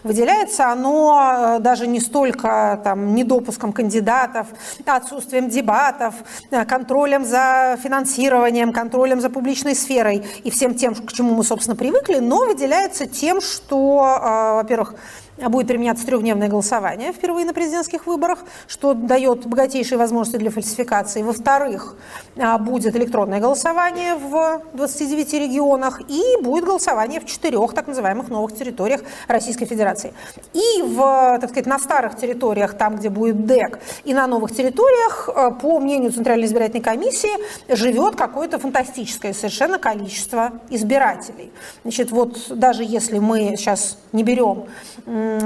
Выделяется 0.03 0.71
оно 0.71 1.57
э, 1.57 1.59
даже 1.59 1.88
не 1.88 1.99
столько 1.99 2.79
там, 2.84 3.15
недопуском 3.15 3.73
кандидатов, 3.73 4.47
отсутствием 4.86 5.49
дебатов, 5.49 6.15
э, 6.51 6.65
контролем 6.65 7.25
за 7.25 7.77
финансированием, 7.81 8.73
контролем 8.73 9.21
за 9.21 9.29
публичной 9.29 9.75
сферой 9.75 10.25
и 10.43 10.51
всем 10.51 10.75
тем, 10.75 10.95
к 10.95 11.11
чему 11.13 11.36
мы, 11.36 11.43
собственно, 11.43 11.75
привыкли, 11.75 12.19
но 12.19 12.45
выделяется 12.45 13.05
тем, 13.05 13.41
что, 13.41 14.19
э, 14.21 14.55
во-первых, 14.55 14.95
будет 15.38 15.67
применяться 15.67 16.05
трехдневное 16.05 16.47
голосование 16.47 17.11
впервые 17.11 17.45
на 17.45 17.53
президентских 17.53 18.05
выборах, 18.05 18.39
что 18.67 18.93
дает 18.93 19.45
богатейшие 19.45 19.97
возможности 19.97 20.38
для 20.38 20.51
фальсификации. 20.51 21.23
Во-вторых, 21.23 21.95
а, 22.38 22.57
будет 22.57 22.95
электронное 22.95 23.39
голосование 23.39 24.15
в 24.15 24.61
29 24.73 25.34
регионах 25.39 26.01
и 26.07 26.21
будет 26.41 26.65
голосование 26.65 27.19
в 27.19 27.25
четырех 27.25 27.73
так 27.73 27.88
называемых 27.88 28.29
новых 28.29 28.55
территориях 28.55 29.01
Российской 29.27 29.65
Федерации. 29.65 30.13
И 30.53 30.81
в, 30.84 30.97
так 31.41 31.49
сказать, 31.49 31.65
на 31.65 31.79
старых 31.79 32.15
территориях, 32.15 32.75
там, 32.75 32.97
где 32.97 33.09
будет 33.09 33.45
ДЭК, 33.45 33.79
и 34.03 34.13
на 34.13 34.27
новых 34.27 34.55
территориях, 34.55 35.29
а, 35.29 35.51
по 35.51 35.79
мнению 35.79 36.11
Центральной 36.11 36.45
избирательной 36.45 36.84
комиссии, 36.84 37.31
живет 37.73 38.15
какое-то 38.15 38.59
фантастическое 38.59 39.34
совершенно 39.34 39.79
количество 39.79 40.51
избирателей. 40.69 41.51
Значит, 41.84 42.11
вот 42.11 42.38
даже 42.49 42.84
если 42.84 43.19
мы 43.19 43.55
сейчас 43.57 43.97
не 44.11 44.23
берем 44.23 44.65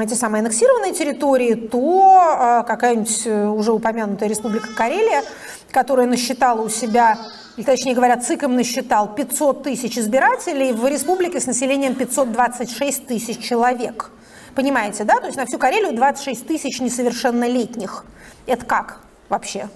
эти 0.01 0.13
самые 0.13 0.41
аннексированные 0.41 0.93
территории, 0.93 1.55
то 1.55 2.61
э, 2.61 2.67
какая-нибудь 2.67 3.21
э, 3.25 3.47
уже 3.47 3.71
упомянутая 3.71 4.30
Республика 4.30 4.73
Карелия, 4.75 5.23
которая 5.71 6.07
насчитала 6.07 6.61
у 6.61 6.69
себя, 6.69 7.17
или 7.55 7.65
точнее 7.65 7.95
говоря, 7.95 8.17
ЦИКом 8.17 8.55
насчитал 8.55 9.13
500 9.15 9.63
тысяч 9.63 9.97
избирателей, 9.97 10.73
в 10.73 10.86
республике 10.88 11.39
с 11.39 11.47
населением 11.47 11.95
526 11.95 13.07
тысяч 13.07 13.39
человек. 13.39 14.11
Понимаете, 14.55 15.03
да? 15.03 15.19
То 15.19 15.28
есть 15.28 15.38
на 15.38 15.45
всю 15.45 15.57
Карелию 15.57 15.93
26 15.93 16.47
тысяч 16.47 16.80
несовершеннолетних. 16.80 18.05
Это 18.45 18.65
как? 18.65 18.99
Вообще. 19.30 19.69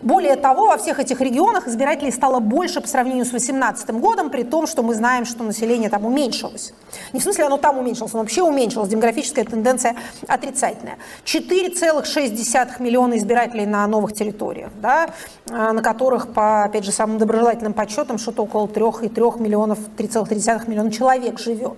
Более 0.00 0.36
того, 0.36 0.66
во 0.66 0.76
всех 0.76 0.98
этих 0.98 1.20
регионах 1.20 1.68
избирателей 1.68 2.10
стало 2.10 2.40
больше 2.40 2.80
по 2.80 2.88
сравнению 2.88 3.24
с 3.24 3.30
2018 3.30 3.90
годом, 3.90 4.30
при 4.30 4.42
том, 4.42 4.66
что 4.66 4.82
мы 4.82 4.94
знаем, 4.94 5.24
что 5.24 5.44
население 5.44 5.90
там 5.90 6.04
уменьшилось. 6.04 6.72
Не 7.12 7.20
в 7.20 7.22
смысле 7.22 7.44
оно 7.44 7.56
там 7.56 7.78
уменьшилось, 7.78 8.14
оно 8.14 8.22
вообще 8.22 8.42
уменьшилось, 8.42 8.88
демографическая 8.88 9.44
тенденция 9.44 9.96
отрицательная. 10.26 10.96
4,6 11.24 12.82
миллиона 12.82 13.18
избирателей 13.18 13.66
на 13.66 13.86
новых 13.86 14.14
территориях, 14.14 14.70
да, 14.80 15.10
на 15.46 15.82
которых, 15.82 16.32
по, 16.32 16.64
опять 16.64 16.84
же, 16.84 16.92
самым 16.92 17.18
доброжелательным 17.18 17.72
подсчетам, 17.72 18.18
что-то 18.18 18.42
около 18.42 18.66
3,3 18.66 19.40
миллионов, 19.40 19.78
3,3 19.96 20.68
миллиона 20.68 20.90
человек 20.90 21.38
живет. 21.38 21.74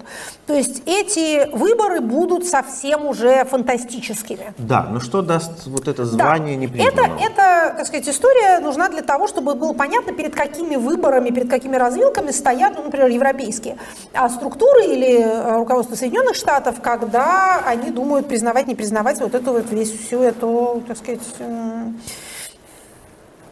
То 0.47 0.55
есть 0.55 0.83
эти 0.87 1.49
выборы 1.55 2.01
будут 2.01 2.47
совсем 2.47 3.07
уже 3.07 3.45
фантастическими. 3.45 4.55
Да, 4.59 4.87
но 4.91 5.01
что 5.01 5.23
даст 5.23 5.67
вот 5.67 5.89
это 5.89 6.05
звание 6.05 6.57
да. 6.57 6.63
непризнанного? 6.63 7.16
Это, 7.21 7.75
так 7.77 7.87
сказать, 7.87 8.09
история 8.09 8.59
нужна 8.61 8.89
для 8.89 9.03
того, 9.03 9.27
чтобы 9.27 9.55
было 9.55 9.73
понятно, 9.73 10.13
перед 10.13 10.35
какими 10.35 10.77
выборами, 10.77 11.31
перед 11.31 11.51
какими 11.51 11.77
развилками 11.77 12.31
стоят, 12.31 12.75
ну, 12.77 12.85
например, 12.85 13.09
европейские 13.09 13.79
а 14.13 14.29
структуры 14.29 14.85
или 14.85 15.57
руководство 15.59 15.95
Соединенных 15.95 16.35
Штатов, 16.35 16.81
когда 16.83 17.63
они 17.65 17.91
думают 17.91 18.29
признавать, 18.29 18.67
не 18.67 18.75
признавать 18.75 19.21
вот 19.21 19.35
эту 19.35 19.53
вот 19.53 19.71
весь 19.71 19.91
всю 19.91 20.21
эту, 20.23 20.83
так 20.87 20.97
сказать, 20.99 21.21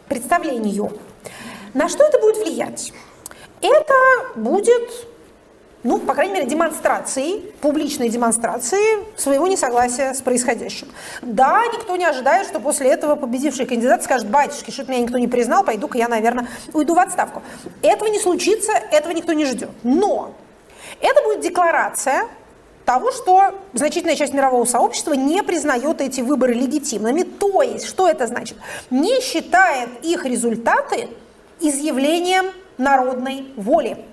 представлению. 0.07 0.91
На 1.73 1.89
что 1.89 2.03
это 2.05 2.19
будет 2.19 2.37
влиять? 2.37 2.93
Это 3.61 3.93
будет 4.35 4.89
ну, 5.85 5.99
по 5.99 6.15
крайней 6.15 6.33
мере, 6.33 6.47
демонстрации, 6.47 7.41
публичной 7.61 8.09
демонстрации 8.09 9.05
своего 9.15 9.47
несогласия 9.47 10.15
с 10.15 10.21
происходящим. 10.21 10.87
Да, 11.21 11.61
никто 11.71 11.95
не 11.95 12.05
ожидает, 12.05 12.47
что 12.47 12.59
после 12.59 12.89
этого 12.89 13.15
победивший 13.15 13.67
кандидат 13.67 14.03
скажет, 14.03 14.27
батюшки, 14.27 14.71
что 14.71 14.83
меня 14.85 15.01
никто 15.01 15.19
не 15.19 15.27
признал, 15.27 15.63
пойду-ка 15.63 15.99
я, 15.99 16.07
наверное, 16.07 16.47
уйду 16.73 16.95
в 16.95 16.99
отставку. 16.99 17.43
Этого 17.83 18.09
не 18.09 18.19
случится, 18.19 18.71
этого 18.71 19.13
никто 19.13 19.33
не 19.33 19.45
ждет. 19.45 19.69
Но 19.83 20.33
это 21.01 21.21
будет 21.21 21.41
декларация 21.41 22.23
того, 22.83 23.11
что 23.11 23.53
значительная 23.73 24.15
часть 24.15 24.33
мирового 24.33 24.65
сообщества 24.65 25.13
не 25.13 25.43
признает 25.43 26.01
эти 26.01 26.21
выборы 26.21 26.55
легитимными. 26.55 27.21
То 27.21 27.61
есть, 27.61 27.85
что 27.85 28.09
это 28.09 28.25
значит? 28.25 28.57
Не 28.89 29.21
считает 29.21 29.89
их 30.01 30.25
результаты 30.25 31.09
изъявлением 31.59 32.45
народной 32.79 33.53
воли. 33.55 34.03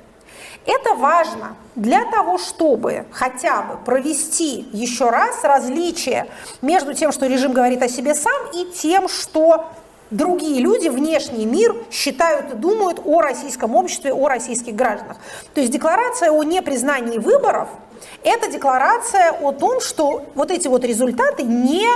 Это 0.66 0.94
важно 0.94 1.56
для 1.74 2.04
того, 2.04 2.38
чтобы 2.38 3.06
хотя 3.10 3.62
бы 3.62 3.76
провести 3.84 4.68
еще 4.72 5.10
раз 5.10 5.42
различие 5.42 6.28
между 6.60 6.94
тем, 6.94 7.12
что 7.12 7.26
режим 7.26 7.52
говорит 7.52 7.82
о 7.82 7.88
себе 7.88 8.14
сам, 8.14 8.40
и 8.54 8.70
тем, 8.72 9.08
что 9.08 9.70
другие 10.10 10.60
люди, 10.60 10.88
внешний 10.88 11.46
мир 11.46 11.74
считают 11.90 12.52
и 12.52 12.56
думают 12.56 13.00
о 13.04 13.20
российском 13.20 13.74
обществе, 13.74 14.12
о 14.12 14.28
российских 14.28 14.74
гражданах. 14.74 15.16
То 15.54 15.60
есть 15.60 15.72
декларация 15.72 16.30
о 16.30 16.42
непризнании 16.44 17.18
выборов– 17.18 17.68
это 18.22 18.50
декларация 18.50 19.32
о 19.32 19.52
том, 19.52 19.80
что 19.80 20.26
вот 20.34 20.50
эти 20.50 20.68
вот 20.68 20.84
результаты 20.84 21.42
не 21.42 21.88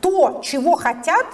то, 0.00 0.40
чего 0.42 0.76
хотят 0.76 1.26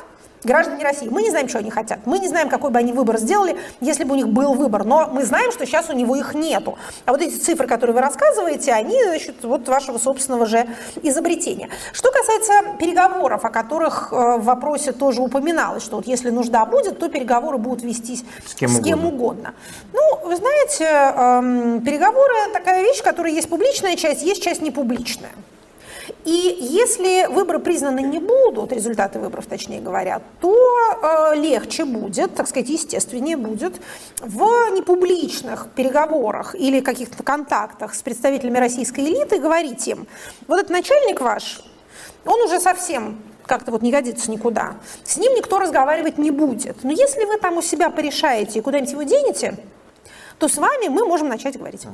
граждане 0.46 0.84
России. 0.84 1.08
Мы 1.08 1.22
не 1.22 1.30
знаем, 1.30 1.48
что 1.48 1.58
они 1.58 1.70
хотят. 1.70 2.00
Мы 2.06 2.18
не 2.18 2.28
знаем, 2.28 2.48
какой 2.48 2.70
бы 2.70 2.78
они 2.78 2.92
выбор 2.92 3.18
сделали, 3.18 3.56
если 3.80 4.04
бы 4.04 4.12
у 4.12 4.16
них 4.16 4.28
был 4.28 4.54
выбор. 4.54 4.84
Но 4.84 5.08
мы 5.12 5.24
знаем, 5.24 5.52
что 5.52 5.66
сейчас 5.66 5.90
у 5.90 5.92
него 5.92 6.16
их 6.16 6.34
нету. 6.34 6.78
А 7.04 7.12
вот 7.12 7.20
эти 7.20 7.36
цифры, 7.36 7.66
которые 7.66 7.94
вы 7.94 8.00
рассказываете, 8.00 8.72
они, 8.72 9.02
значит, 9.04 9.44
вот 9.44 9.68
вашего 9.68 9.98
собственного 9.98 10.46
же 10.46 10.66
изобретения. 11.02 11.68
Что 11.92 12.10
касается 12.10 12.76
переговоров, 12.78 13.44
о 13.44 13.50
которых 13.50 14.12
э, 14.12 14.38
в 14.38 14.44
вопросе 14.44 14.92
тоже 14.92 15.20
упоминалось, 15.20 15.82
что 15.82 15.96
вот 15.96 16.06
если 16.06 16.30
нужда 16.30 16.64
будет, 16.64 16.98
то 16.98 17.08
переговоры 17.08 17.58
будут 17.58 17.82
вестись 17.82 18.24
с 18.46 18.54
кем, 18.54 18.70
с 18.70 18.80
кем 18.80 19.04
угодно. 19.04 19.16
угодно. 19.16 19.54
Ну, 19.92 20.28
вы 20.28 20.36
знаете, 20.36 20.84
эм, 20.84 21.80
переговоры 21.82 22.34
такая 22.52 22.82
вещь, 22.82 23.02
которая 23.02 23.32
есть 23.32 23.48
публичная 23.48 23.96
часть, 23.96 24.22
есть 24.22 24.42
часть 24.42 24.62
непубличная. 24.62 25.32
И 26.24 26.56
если 26.60 27.26
выборы 27.32 27.58
признаны 27.58 28.00
не 28.00 28.18
будут, 28.18 28.72
результаты 28.72 29.18
выборов, 29.18 29.46
точнее 29.46 29.80
говоря, 29.80 30.22
то 30.40 30.54
э, 30.54 31.36
легче 31.36 31.84
будет, 31.84 32.34
так 32.34 32.48
сказать, 32.48 32.68
естественнее 32.68 33.36
будет 33.36 33.80
в 34.20 34.40
непубличных 34.70 35.68
переговорах 35.74 36.54
или 36.54 36.80
каких-то 36.80 37.22
контактах 37.22 37.94
с 37.94 38.02
представителями 38.02 38.58
российской 38.58 39.00
элиты 39.00 39.38
говорить 39.38 39.86
им, 39.88 40.06
вот 40.46 40.58
этот 40.58 40.70
начальник 40.70 41.20
ваш, 41.20 41.62
он 42.24 42.40
уже 42.42 42.60
совсем 42.60 43.18
как-то 43.46 43.70
вот 43.70 43.82
не 43.82 43.92
годится 43.92 44.30
никуда. 44.30 44.74
С 45.04 45.16
ним 45.16 45.34
никто 45.34 45.58
разговаривать 45.58 46.18
не 46.18 46.30
будет. 46.30 46.82
Но 46.82 46.90
если 46.90 47.24
вы 47.24 47.38
там 47.38 47.56
у 47.56 47.62
себя 47.62 47.90
порешаете 47.90 48.58
и 48.58 48.62
куда-нибудь 48.62 48.92
его 48.92 49.02
денете, 49.04 49.56
то 50.38 50.48
с 50.48 50.56
вами 50.56 50.88
мы 50.88 51.06
можем 51.06 51.28
начать 51.28 51.56
говорить. 51.56 51.86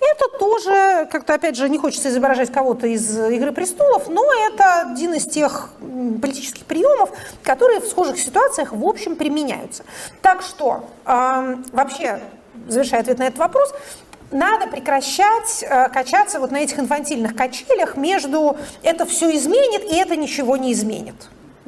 Это 0.00 0.38
тоже, 0.38 1.08
как-то, 1.10 1.34
опять 1.34 1.56
же, 1.56 1.68
не 1.68 1.78
хочется 1.78 2.08
изображать 2.08 2.52
кого-то 2.52 2.86
из 2.86 3.18
«Игры 3.18 3.52
престолов», 3.52 4.08
но 4.08 4.22
это 4.48 4.82
один 4.82 5.14
из 5.14 5.26
тех 5.26 5.70
политических 5.80 6.64
приемов, 6.64 7.10
которые 7.42 7.80
в 7.80 7.86
схожих 7.86 8.18
ситуациях, 8.18 8.72
в 8.72 8.84
общем, 8.84 9.16
применяются. 9.16 9.84
Так 10.22 10.42
что, 10.42 10.88
вообще, 11.04 12.20
завершая 12.68 13.00
ответ 13.00 13.18
на 13.18 13.24
этот 13.24 13.38
вопрос, 13.38 13.74
надо 14.30 14.66
прекращать 14.66 15.62
э, 15.62 15.88
качаться 15.88 16.38
вот 16.38 16.50
на 16.50 16.58
этих 16.58 16.78
инфантильных 16.78 17.34
качелях 17.34 17.96
между 17.96 18.58
«это 18.82 19.06
все 19.06 19.34
изменит» 19.34 19.84
и 19.84 19.96
«это 19.96 20.16
ничего 20.16 20.58
не 20.58 20.74
изменит». 20.74 21.14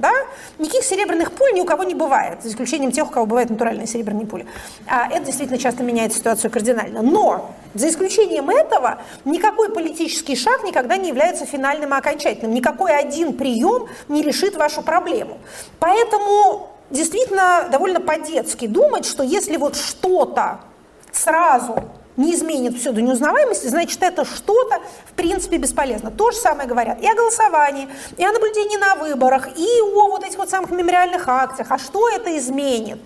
Да? 0.00 0.10
Никаких 0.58 0.84
серебряных 0.84 1.32
пуль 1.32 1.52
ни 1.52 1.60
у 1.60 1.64
кого 1.64 1.84
не 1.84 1.94
бывает, 1.94 2.42
за 2.42 2.48
исключением 2.48 2.90
тех, 2.90 3.06
у 3.06 3.10
кого 3.10 3.26
бывают 3.26 3.50
натуральные 3.50 3.86
серебряные 3.86 4.26
пули. 4.26 4.46
А 4.86 5.08
это 5.08 5.26
действительно 5.26 5.58
часто 5.58 5.82
меняет 5.82 6.14
ситуацию 6.14 6.50
кардинально. 6.50 7.02
Но 7.02 7.54
за 7.74 7.88
исключением 7.88 8.50
этого 8.50 9.02
никакой 9.24 9.70
политический 9.70 10.36
шаг 10.36 10.64
никогда 10.64 10.96
не 10.96 11.08
является 11.08 11.44
финальным 11.44 11.92
и 11.94 11.96
окончательным. 11.98 12.54
Никакой 12.54 12.96
один 12.96 13.34
прием 13.34 13.88
не 14.08 14.22
решит 14.22 14.56
вашу 14.56 14.82
проблему. 14.82 15.38
Поэтому 15.78 16.70
действительно 16.90 17.68
довольно 17.70 18.00
по-детски 18.00 18.66
думать, 18.66 19.04
что 19.04 19.22
если 19.22 19.56
вот 19.56 19.76
что-то 19.76 20.60
сразу 21.12 21.84
не 22.20 22.34
изменит 22.34 22.78
все 22.78 22.92
до 22.92 23.00
неузнаваемости, 23.00 23.66
значит, 23.66 24.02
это 24.02 24.24
что-то, 24.24 24.80
в 25.06 25.12
принципе, 25.14 25.56
бесполезно. 25.56 26.10
То 26.10 26.30
же 26.30 26.36
самое 26.36 26.68
говорят 26.68 27.00
и 27.00 27.06
о 27.06 27.14
голосовании, 27.14 27.88
и 28.16 28.24
о 28.24 28.32
наблюдении 28.32 28.76
на 28.76 28.94
выборах, 28.94 29.48
и 29.56 29.80
о 29.94 30.08
вот 30.08 30.24
этих 30.24 30.38
вот 30.38 30.50
самых 30.50 30.70
мемориальных 30.70 31.28
акциях. 31.28 31.70
А 31.70 31.78
что 31.78 32.08
это 32.08 32.36
изменит? 32.36 33.00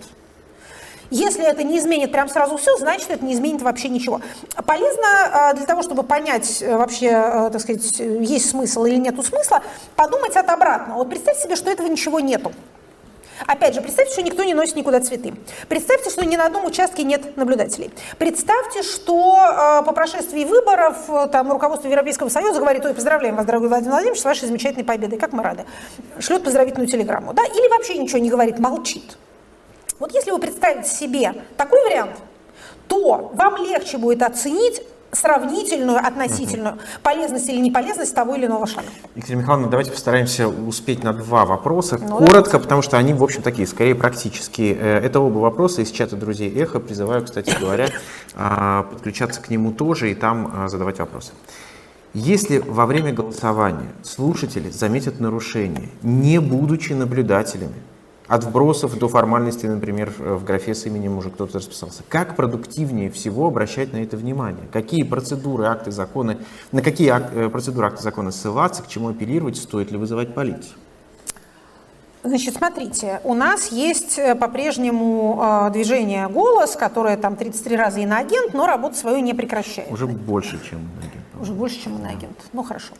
Если 1.11 1.45
это 1.45 1.63
не 1.63 1.77
изменит 1.77 2.11
прям 2.11 2.27
сразу 2.27 2.57
все, 2.57 2.75
значит, 2.77 3.09
это 3.09 3.23
не 3.23 3.33
изменит 3.33 3.61
вообще 3.61 3.89
ничего. 3.89 4.21
Полезно 4.65 5.05
а, 5.31 5.53
для 5.53 5.65
того, 5.65 5.83
чтобы 5.83 6.03
понять 6.03 6.61
э, 6.61 6.75
вообще, 6.75 7.07
э, 7.07 7.49
так 7.51 7.61
сказать, 7.61 7.99
есть 7.99 8.49
смысл 8.49 8.85
или 8.85 8.95
нету 8.95 9.21
смысла, 9.21 9.61
подумать 9.95 10.35
от 10.35 10.49
обратного. 10.49 10.97
Вот 10.97 11.09
представьте 11.09 11.43
себе, 11.43 11.55
что 11.55 11.69
этого 11.69 11.87
ничего 11.87 12.19
нету. 12.19 12.51
Опять 13.47 13.73
же, 13.75 13.81
представьте, 13.81 14.13
что 14.13 14.21
никто 14.21 14.43
не 14.43 14.53
носит 14.53 14.75
никуда 14.75 14.99
цветы. 14.99 15.33
Представьте, 15.67 16.09
что 16.09 16.25
ни 16.25 16.35
на 16.35 16.45
одном 16.45 16.65
участке 16.65 17.03
нет 17.03 17.35
наблюдателей. 17.37 17.91
Представьте, 18.17 18.83
что 18.83 19.37
э, 19.37 19.85
по 19.85 19.91
прошествии 19.93 20.45
выборов 20.45 20.97
э, 21.09 21.27
там 21.31 21.51
руководство 21.51 21.87
Европейского 21.87 22.29
Союза 22.29 22.59
говорит, 22.59 22.85
ой, 22.85 22.93
поздравляем 22.93 23.35
вас, 23.35 23.45
дорогой 23.45 23.69
Владимир 23.69 23.91
Владимирович, 23.91 24.21
с 24.21 24.25
вашей 24.25 24.47
замечательной 24.47 24.85
победой, 24.85 25.19
как 25.19 25.33
мы 25.33 25.43
рады. 25.43 25.65
Шлет 26.19 26.43
поздравительную 26.43 26.87
телеграмму. 26.87 27.33
Да? 27.33 27.43
Или 27.43 27.69
вообще 27.69 27.97
ничего 27.97 28.19
не 28.19 28.29
говорит, 28.29 28.59
молчит. 28.59 29.17
Вот 29.99 30.13
если 30.13 30.31
вы 30.31 30.39
представите 30.39 30.89
себе 30.89 31.33
такой 31.57 31.81
вариант, 31.83 32.17
то 32.87 33.31
вам 33.33 33.57
легче 33.57 33.97
будет 33.97 34.21
оценить 34.21 34.81
сравнительную, 35.15 35.97
относительную 35.97 36.77
полезность 37.03 37.49
или 37.49 37.59
неполезность 37.59 38.13
того 38.13 38.35
или 38.35 38.45
иного 38.45 38.67
шага. 38.67 38.87
Екатерина 39.15 39.41
Михайловна, 39.41 39.69
давайте 39.69 39.91
постараемся 39.91 40.47
успеть 40.47 41.03
на 41.03 41.13
два 41.13 41.45
вопроса. 41.45 41.97
Ну, 41.99 42.17
Коротко, 42.17 42.31
давайте. 42.33 42.59
потому 42.59 42.81
что 42.81 42.97
они, 42.97 43.13
в 43.13 43.23
общем, 43.23 43.41
такие, 43.41 43.67
скорее 43.67 43.95
практические. 43.95 44.75
Э, 44.75 44.99
это 44.99 45.19
оба 45.19 45.39
вопроса 45.39 45.81
из 45.81 45.91
чата 45.91 46.15
друзей 46.15 46.51
Эхо. 46.51 46.79
Призываю, 46.79 47.23
кстати 47.23 47.55
говоря, 47.59 47.89
а, 48.35 48.83
подключаться 48.83 49.41
к 49.41 49.49
нему 49.49 49.71
тоже 49.71 50.11
и 50.11 50.15
там 50.15 50.51
а, 50.53 50.67
задавать 50.67 50.99
вопросы. 50.99 51.31
Если 52.13 52.59
во 52.59 52.85
время 52.85 53.11
голосования 53.11 53.91
слушатели 54.01 54.69
заметят 54.69 55.19
нарушение, 55.19 55.89
не 56.01 56.39
будучи 56.39 56.93
наблюдателями, 56.93 57.75
от 58.27 58.43
вбросов 58.43 58.97
до 58.97 59.07
формальности, 59.07 59.65
например, 59.65 60.13
в 60.17 60.43
графе 60.43 60.73
с 60.73 60.85
именем 60.85 61.17
уже 61.17 61.29
кто-то 61.29 61.57
расписался. 61.59 62.03
Как 62.09 62.35
продуктивнее 62.35 63.09
всего 63.11 63.47
обращать 63.47 63.93
на 63.93 63.97
это 63.97 64.17
внимание? 64.17 64.65
Какие 64.71 65.03
процедуры, 65.03 65.65
акты, 65.65 65.91
законы, 65.91 66.37
на 66.71 66.81
какие 66.81 67.09
ак, 67.09 67.31
э, 67.33 67.49
процедуры, 67.49 67.87
акты, 67.87 68.01
законы 68.01 68.31
ссылаться, 68.31 68.83
к 68.83 68.87
чему 68.87 69.09
апеллировать, 69.09 69.57
стоит 69.57 69.91
ли 69.91 69.97
вызывать 69.97 70.33
полицию? 70.33 70.73
Значит, 72.23 72.55
смотрите, 72.55 73.21
у 73.23 73.35
нас 73.35 73.71
есть 73.71 74.17
э, 74.17 74.33
по-прежнему 74.33 75.67
э, 75.67 75.71
движение 75.71 76.27
«Голос», 76.27 76.75
которое 76.75 77.17
там 77.17 77.35
33 77.35 77.75
раза 77.75 77.99
иноагент, 77.99 78.55
но 78.55 78.65
работу 78.65 78.95
свою 78.95 79.19
не 79.19 79.35
прекращает. 79.35 79.91
Уже 79.91 80.07
больше, 80.07 80.59
чем 80.67 80.79
иноагент. 80.79 81.24
Уже 81.39 81.53
больше, 81.53 81.81
чем 81.81 81.97
иноагент. 81.97 82.37
Ну, 82.53 82.63
хорошо. 82.63 82.93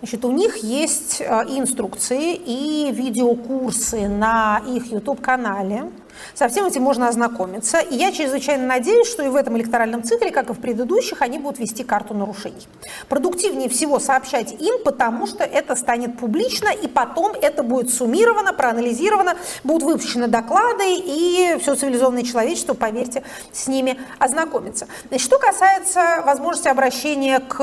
Значит, 0.00 0.24
у 0.24 0.32
них 0.32 0.56
есть 0.58 1.20
э, 1.20 1.24
инструкции 1.48 2.34
и 2.34 2.92
видеокурсы 2.92 4.08
на 4.08 4.62
их 4.66 4.92
YouTube-канале. 4.92 5.90
Со 6.34 6.48
всем 6.48 6.66
этим 6.66 6.82
можно 6.82 7.08
ознакомиться. 7.08 7.78
И 7.78 7.96
я 7.96 8.12
чрезвычайно 8.12 8.66
надеюсь, 8.66 9.08
что 9.08 9.22
и 9.22 9.28
в 9.28 9.36
этом 9.36 9.56
электоральном 9.56 10.02
цикле, 10.02 10.30
как 10.30 10.50
и 10.50 10.52
в 10.52 10.60
предыдущих, 10.60 11.22
они 11.22 11.38
будут 11.38 11.58
вести 11.58 11.84
карту 11.84 12.14
нарушений. 12.14 12.66
Продуктивнее 13.08 13.68
всего 13.68 13.98
сообщать 13.98 14.52
им, 14.60 14.82
потому 14.84 15.26
что 15.26 15.44
это 15.44 15.74
станет 15.74 16.18
публично, 16.18 16.68
и 16.68 16.88
потом 16.88 17.32
это 17.40 17.62
будет 17.62 17.92
суммировано, 17.92 18.52
проанализировано, 18.52 19.36
будут 19.64 19.82
выпущены 19.82 20.28
доклады, 20.28 20.84
и 20.88 21.56
все 21.60 21.74
цивилизованное 21.74 22.22
человечество, 22.22 22.74
поверьте, 22.74 23.22
с 23.52 23.68
ними 23.68 23.98
ознакомится. 24.18 24.86
Значит, 25.08 25.26
что 25.26 25.38
касается 25.38 26.22
возможности 26.24 26.68
обращения 26.68 27.40
к, 27.40 27.56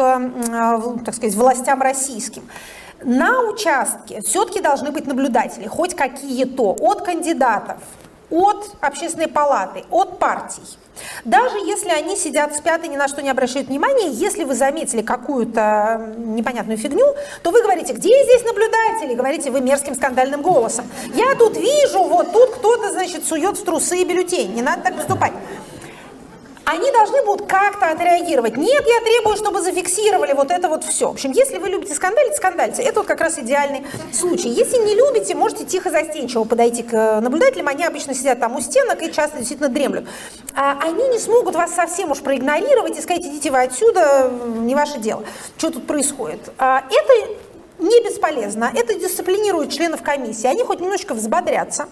так 1.05 1.15
сказать, 1.15 1.35
властям 1.35 1.81
российским. 1.81 2.43
На 3.03 3.41
участке 3.41 4.21
все-таки 4.21 4.61
должны 4.61 4.91
быть 4.91 5.05
наблюдатели, 5.05 5.67
хоть 5.67 5.95
какие-то, 5.95 6.75
от 6.79 7.01
кандидатов, 7.01 7.77
от 8.29 8.71
общественной 8.81 9.27
палаты, 9.27 9.83
от 9.89 10.19
партий. 10.19 10.63
Даже 11.25 11.57
если 11.57 11.89
они 11.89 12.15
сидят, 12.15 12.55
спят 12.55 12.83
и 12.85 12.87
ни 12.87 12.95
на 12.95 13.07
что 13.07 13.21
не 13.21 13.29
обращают 13.29 13.67
внимания, 13.67 14.09
если 14.09 14.43
вы 14.43 14.55
заметили 14.55 15.01
какую-то 15.01 16.13
непонятную 16.17 16.77
фигню, 16.77 17.15
то 17.43 17.51
вы 17.51 17.61
говорите, 17.61 17.93
где 17.93 18.23
здесь 18.23 18.43
наблюдатели? 18.43 19.13
Говорите 19.13 19.51
вы 19.51 19.61
мерзким 19.61 19.95
скандальным 19.95 20.41
голосом. 20.41 20.85
Я 21.13 21.35
тут 21.35 21.57
вижу, 21.57 22.03
вот 22.03 22.31
тут 22.31 22.51
кто-то, 22.55 22.91
значит, 22.91 23.25
сует 23.25 23.57
в 23.57 23.65
трусы 23.65 24.01
и 24.01 24.05
бюллетень. 24.05 24.53
Не 24.53 24.61
надо 24.61 24.83
так 24.83 24.95
поступать 24.95 25.33
они 26.65 26.91
должны 26.91 27.23
будут 27.23 27.47
как-то 27.47 27.91
отреагировать. 27.91 28.57
Нет, 28.57 28.83
я 28.85 29.01
требую, 29.01 29.37
чтобы 29.37 29.61
зафиксировали 29.61 30.33
вот 30.33 30.51
это 30.51 30.67
вот 30.67 30.83
все. 30.83 31.07
В 31.07 31.11
общем, 31.11 31.31
если 31.31 31.57
вы 31.57 31.69
любите 31.69 31.93
скандалить, 31.93 32.35
скандальте. 32.35 32.81
Это 32.81 32.99
вот 32.99 33.07
как 33.07 33.21
раз 33.21 33.37
идеальный 33.37 33.85
случай. 34.11 34.49
Если 34.49 34.77
не 34.77 34.95
любите, 34.95 35.35
можете 35.35 35.65
тихо 35.65 35.91
застенчиво 35.91 36.43
подойти 36.43 36.83
к 36.83 36.93
э, 36.93 37.19
наблюдателям. 37.19 37.67
Они 37.67 37.83
обычно 37.83 38.13
сидят 38.13 38.39
там 38.39 38.55
у 38.55 38.61
стенок 38.61 39.01
и 39.03 39.11
часто 39.11 39.37
действительно 39.37 39.69
дремлют. 39.69 40.07
А 40.55 40.77
они 40.81 41.07
не 41.09 41.19
смогут 41.19 41.55
вас 41.55 41.73
совсем 41.73 42.11
уж 42.11 42.19
проигнорировать 42.19 42.97
и 42.97 43.01
сказать, 43.01 43.23
идите 43.23 43.51
вы 43.51 43.61
отсюда, 43.61 44.31
не 44.57 44.73
ваше 44.73 44.99
дело, 44.99 45.23
что 45.57 45.69
тут 45.69 45.85
происходит. 45.85 46.39
А 46.57 46.83
это 46.89 47.44
не 47.79 48.03
бесполезно. 48.03 48.71
Это 48.73 48.95
дисциплинирует 48.95 49.71
членов 49.71 50.01
комиссии. 50.01 50.47
Они 50.47 50.63
хоть 50.63 50.79
немножечко 50.79 51.13
взбодрятся. 51.13 51.87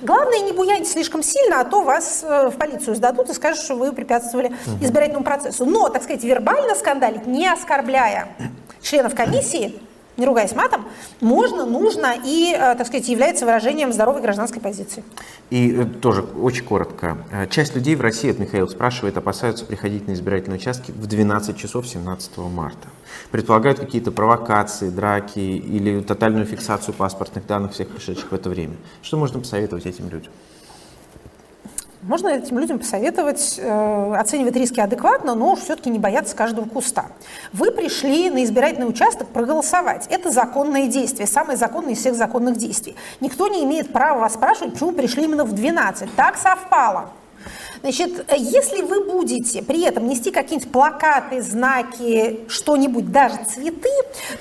Главное, 0.00 0.40
не 0.40 0.52
буяньте 0.52 0.90
слишком 0.90 1.22
сильно, 1.22 1.60
а 1.60 1.64
то 1.64 1.82
вас 1.82 2.22
э, 2.22 2.48
в 2.48 2.56
полицию 2.56 2.94
сдадут 2.96 3.30
и 3.30 3.34
скажут, 3.34 3.62
что 3.64 3.74
вы 3.74 3.92
препятствовали 3.92 4.54
избирательному 4.80 5.24
процессу. 5.24 5.64
Но, 5.66 5.88
так 5.88 6.02
сказать, 6.02 6.24
вербально 6.24 6.74
скандалить, 6.74 7.26
не 7.26 7.46
оскорбляя 7.46 8.28
членов 8.82 9.14
комиссии, 9.14 9.80
не 10.16 10.26
ругаясь 10.26 10.54
матом, 10.54 10.84
можно, 11.20 11.66
нужно 11.66 12.14
и, 12.24 12.52
э, 12.52 12.74
так 12.76 12.86
сказать, 12.86 13.08
является 13.08 13.44
выражением 13.44 13.92
здоровой 13.92 14.22
гражданской 14.22 14.60
позиции. 14.60 15.02
И 15.50 15.72
э, 15.72 15.84
тоже 15.84 16.22
очень 16.22 16.64
коротко. 16.64 17.18
Э, 17.32 17.46
часть 17.48 17.74
людей 17.74 17.96
в 17.96 18.00
России, 18.00 18.30
это 18.30 18.40
Михаил 18.40 18.68
спрашивает, 18.68 19.16
опасаются 19.16 19.64
приходить 19.64 20.06
на 20.06 20.12
избирательные 20.12 20.58
участки 20.58 20.92
в 20.92 21.06
12 21.06 21.56
часов 21.56 21.88
17 21.88 22.38
марта. 22.38 22.88
Предполагают 23.30 23.80
какие-то 23.80 24.12
провокации, 24.12 24.88
драки 24.88 25.38
или 25.38 26.00
тотальную 26.00 26.46
фиксацию 26.46 26.94
паспортных 26.94 27.46
данных 27.46 27.72
всех 27.72 27.88
пришедших 27.88 28.30
в 28.30 28.34
это 28.34 28.48
время. 28.50 28.76
Что 29.02 29.16
можно 29.16 29.40
посоветовать 29.40 29.86
этим 29.86 30.08
людям? 30.08 30.32
Можно 32.06 32.28
этим 32.28 32.58
людям 32.58 32.78
посоветовать 32.78 33.58
э, 33.58 34.14
оценивать 34.14 34.54
риски 34.56 34.78
адекватно, 34.78 35.34
но 35.34 35.56
все-таки 35.56 35.88
не 35.88 35.98
бояться 35.98 36.36
каждого 36.36 36.68
куста. 36.68 37.06
Вы 37.54 37.70
пришли 37.70 38.28
на 38.28 38.44
избирательный 38.44 38.86
участок 38.86 39.28
проголосовать. 39.28 40.06
Это 40.10 40.30
законное 40.30 40.86
действие, 40.86 41.26
самое 41.26 41.56
законное 41.56 41.94
из 41.94 41.98
всех 42.00 42.14
законных 42.14 42.58
действий. 42.58 42.94
Никто 43.20 43.48
не 43.48 43.64
имеет 43.64 43.90
права 43.90 44.20
вас 44.20 44.34
спрашивать, 44.34 44.74
почему 44.74 44.92
пришли 44.92 45.24
именно 45.24 45.44
в 45.44 45.52
12. 45.52 46.14
Так 46.14 46.36
совпало. 46.36 47.10
Значит, 47.84 48.24
если 48.34 48.80
вы 48.80 49.04
будете 49.04 49.62
при 49.62 49.82
этом 49.82 50.08
нести 50.08 50.30
какие-нибудь 50.30 50.72
плакаты, 50.72 51.42
знаки, 51.42 52.40
что-нибудь, 52.48 53.12
даже 53.12 53.36
цветы, 53.44 53.90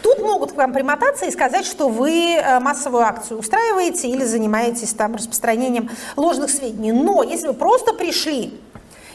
тут 0.02 0.20
могут 0.20 0.54
к 0.54 0.56
вам 0.56 0.72
примотаться 0.72 1.26
и 1.26 1.32
сказать, 1.32 1.66
что 1.66 1.90
вы 1.90 2.38
э, 2.38 2.62
массовую 2.62 3.04
акцию 3.04 3.42
устраиваете 3.42 4.08
или 4.08 4.24
занимаетесь 4.24 4.94
там 4.94 5.16
распространением 5.16 5.90
ложных 6.16 6.52
сведений. 6.52 6.94
Но 6.94 7.22
если 7.22 7.48
вы 7.48 7.54
просто 7.54 7.92
пришли 7.94 8.54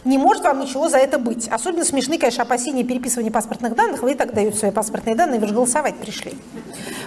не 0.09 0.19
может 0.19 0.43
вам 0.43 0.61
ничего 0.61 0.89
за 0.89 0.99
это 0.99 1.19
быть. 1.19 1.49
Особенно 1.49 1.85
смешны, 1.85 2.19
конечно, 2.19 2.43
опасения 2.43 2.83
переписывания 2.83 3.31
паспортных 3.31 3.75
данных. 3.75 4.03
Вы 4.03 4.13
и 4.13 4.15
так 4.15 4.33
даете 4.33 4.57
свои 4.57 4.71
паспортные 4.71 5.15
данные, 5.15 5.39
вы 5.39 5.47
же 5.47 5.55
голосовать 5.55 5.97
пришли. 5.97 6.33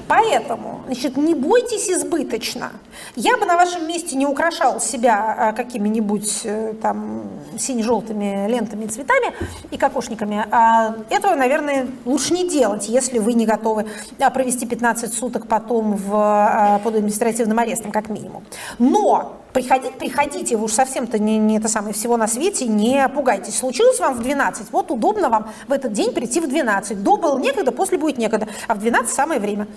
Поэтому, 0.07 0.81
значит, 0.85 1.17
не 1.17 1.33
бойтесь 1.33 1.89
избыточно. 1.89 2.71
Я 3.15 3.37
бы 3.37 3.45
на 3.45 3.55
вашем 3.55 3.87
месте 3.87 4.15
не 4.15 4.25
украшал 4.25 4.79
себя 4.79 5.35
а, 5.37 5.53
какими-нибудь 5.53 6.41
э, 6.43 6.73
там 6.81 7.23
сине-желтыми 7.57 8.47
лентами 8.47 8.85
и 8.85 8.87
цветами 8.87 9.33
и 9.71 9.77
кокошниками. 9.77 10.45
А 10.51 10.95
этого, 11.09 11.35
наверное, 11.35 11.87
лучше 12.05 12.33
не 12.33 12.47
делать, 12.47 12.87
если 12.87 13.19
вы 13.19 13.33
не 13.33 13.45
готовы 13.45 13.87
а, 14.19 14.29
провести 14.29 14.65
15 14.67 15.13
суток 15.13 15.47
потом 15.47 15.95
в, 15.95 16.81
под 16.83 16.95
административным 16.95 17.57
арестом, 17.57 17.91
как 17.91 18.09
минимум. 18.09 18.43
Но 18.77 19.40
приходить, 19.53 19.97
приходите, 19.97 20.57
вы 20.57 20.65
уж 20.65 20.73
совсем-то 20.73 21.19
не, 21.19 21.37
не 21.37 21.57
это 21.57 21.67
самое 21.67 21.93
всего 21.93 22.17
на 22.17 22.27
свете, 22.27 22.65
не 22.67 23.07
пугайтесь. 23.09 23.57
Случилось 23.57 23.99
вам 23.99 24.15
в 24.15 24.19
12, 24.21 24.71
вот 24.71 24.91
удобно 24.91 25.29
вам 25.29 25.51
в 25.67 25.71
этот 25.71 25.93
день 25.93 26.13
прийти 26.13 26.39
в 26.39 26.47
12. 26.47 27.03
До 27.03 27.17
было 27.17 27.37
некогда, 27.39 27.71
после 27.71 27.97
будет 27.97 28.17
некогда, 28.17 28.47
а 28.67 28.75
в 28.75 28.79
12 28.79 29.09
самое 29.11 29.39
время. 29.39 29.67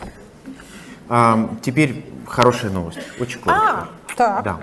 А, 1.09 1.49
теперь 1.63 2.05
хорошая 2.27 2.71
новость, 2.71 2.99
очень 3.21 3.41
коротко. 3.41 3.65
А, 3.65 3.89
так. 4.17 4.43
Да. 4.45 4.57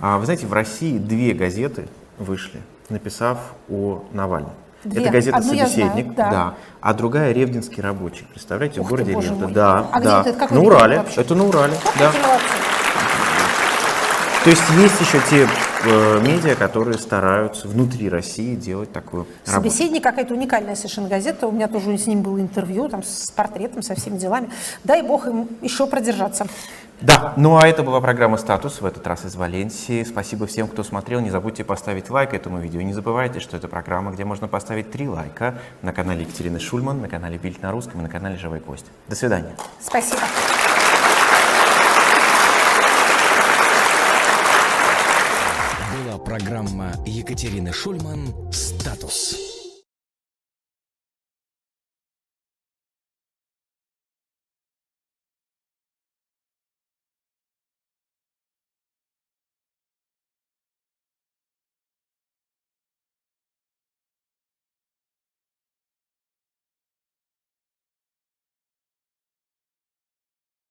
А, 0.00 0.18
вы 0.18 0.24
знаете, 0.24 0.46
в 0.46 0.52
России 0.52 0.98
две 0.98 1.32
газеты 1.32 1.88
вышли, 2.18 2.60
написав 2.88 3.38
о 3.68 4.04
Навальном. 4.12 4.52
Две. 4.84 5.02
Это 5.02 5.12
газета 5.12 5.36
Одну 5.36 5.50
«Собеседник», 5.50 6.14
знаю, 6.14 6.30
да. 6.32 6.54
а 6.80 6.94
другая 6.94 7.32
«Ревдинский 7.32 7.82
рабочий». 7.82 8.26
Представляете, 8.30 8.80
Ух 8.80 8.86
в 8.86 8.90
городе 8.90 9.12
Ревда. 9.12 9.48
Да, 9.48 9.86
А 9.92 9.98
где 10.00 10.08
да. 10.08 10.20
это? 10.20 10.30
Это 10.30 10.38
какой 10.38 10.56
на 10.56 10.64
Урале. 10.64 10.96
вообще? 10.96 11.20
Это 11.20 11.34
на 11.34 11.44
Урале, 11.44 11.74
Вот 11.84 11.94
да. 11.98 12.12
То 14.42 14.48
есть 14.48 14.62
есть 14.78 14.98
еще 15.00 15.20
те 15.28 15.46
э, 15.84 16.20
медиа, 16.22 16.54
которые 16.54 16.96
стараются 16.96 17.68
внутри 17.68 18.08
России 18.08 18.54
делать 18.54 18.90
такую 18.90 19.24
работу. 19.24 19.44
Собеседник 19.44 20.02
какая-то 20.02 20.32
уникальная 20.32 20.74
совершенно 20.76 21.08
газета. 21.08 21.46
У 21.46 21.52
меня 21.52 21.68
тоже 21.68 21.98
с 21.98 22.06
ним 22.06 22.22
было 22.22 22.40
интервью, 22.40 22.88
там, 22.88 23.02
с 23.02 23.30
портретом, 23.30 23.82
со 23.82 23.94
всеми 23.94 24.16
делами. 24.16 24.50
Дай 24.82 25.02
бог 25.02 25.26
им 25.26 25.46
еще 25.60 25.86
продержаться. 25.86 26.46
Да, 27.02 27.34
ну 27.36 27.58
а 27.58 27.66
это 27.66 27.82
была 27.82 28.00
программа 28.00 28.36
«Статус», 28.36 28.80
в 28.80 28.86
этот 28.86 29.06
раз 29.06 29.26
из 29.26 29.34
Валенсии. 29.34 30.04
Спасибо 30.04 30.46
всем, 30.46 30.68
кто 30.68 30.84
смотрел. 30.84 31.20
Не 31.20 31.30
забудьте 31.30 31.62
поставить 31.62 32.08
лайк 32.08 32.32
этому 32.32 32.60
видео. 32.60 32.80
Не 32.80 32.94
забывайте, 32.94 33.40
что 33.40 33.58
это 33.58 33.68
программа, 33.68 34.10
где 34.10 34.24
можно 34.24 34.48
поставить 34.48 34.90
три 34.90 35.08
лайка 35.08 35.54
на 35.82 35.92
канале 35.92 36.22
Екатерины 36.22 36.60
Шульман, 36.60 37.00
на 37.00 37.08
канале 37.08 37.36
Бильд 37.38 37.62
на 37.62 37.72
русском 37.72 38.00
и 38.00 38.02
на 38.02 38.08
канале 38.08 38.36
Живой 38.36 38.60
Кость. 38.60 38.86
До 39.08 39.16
свидания. 39.16 39.54
Спасибо. 39.80 40.20
Была 46.04 46.18
программа 46.30 46.92
Екатерины 47.06 47.72
Шульман 47.72 48.32
«Статус». 48.52 49.59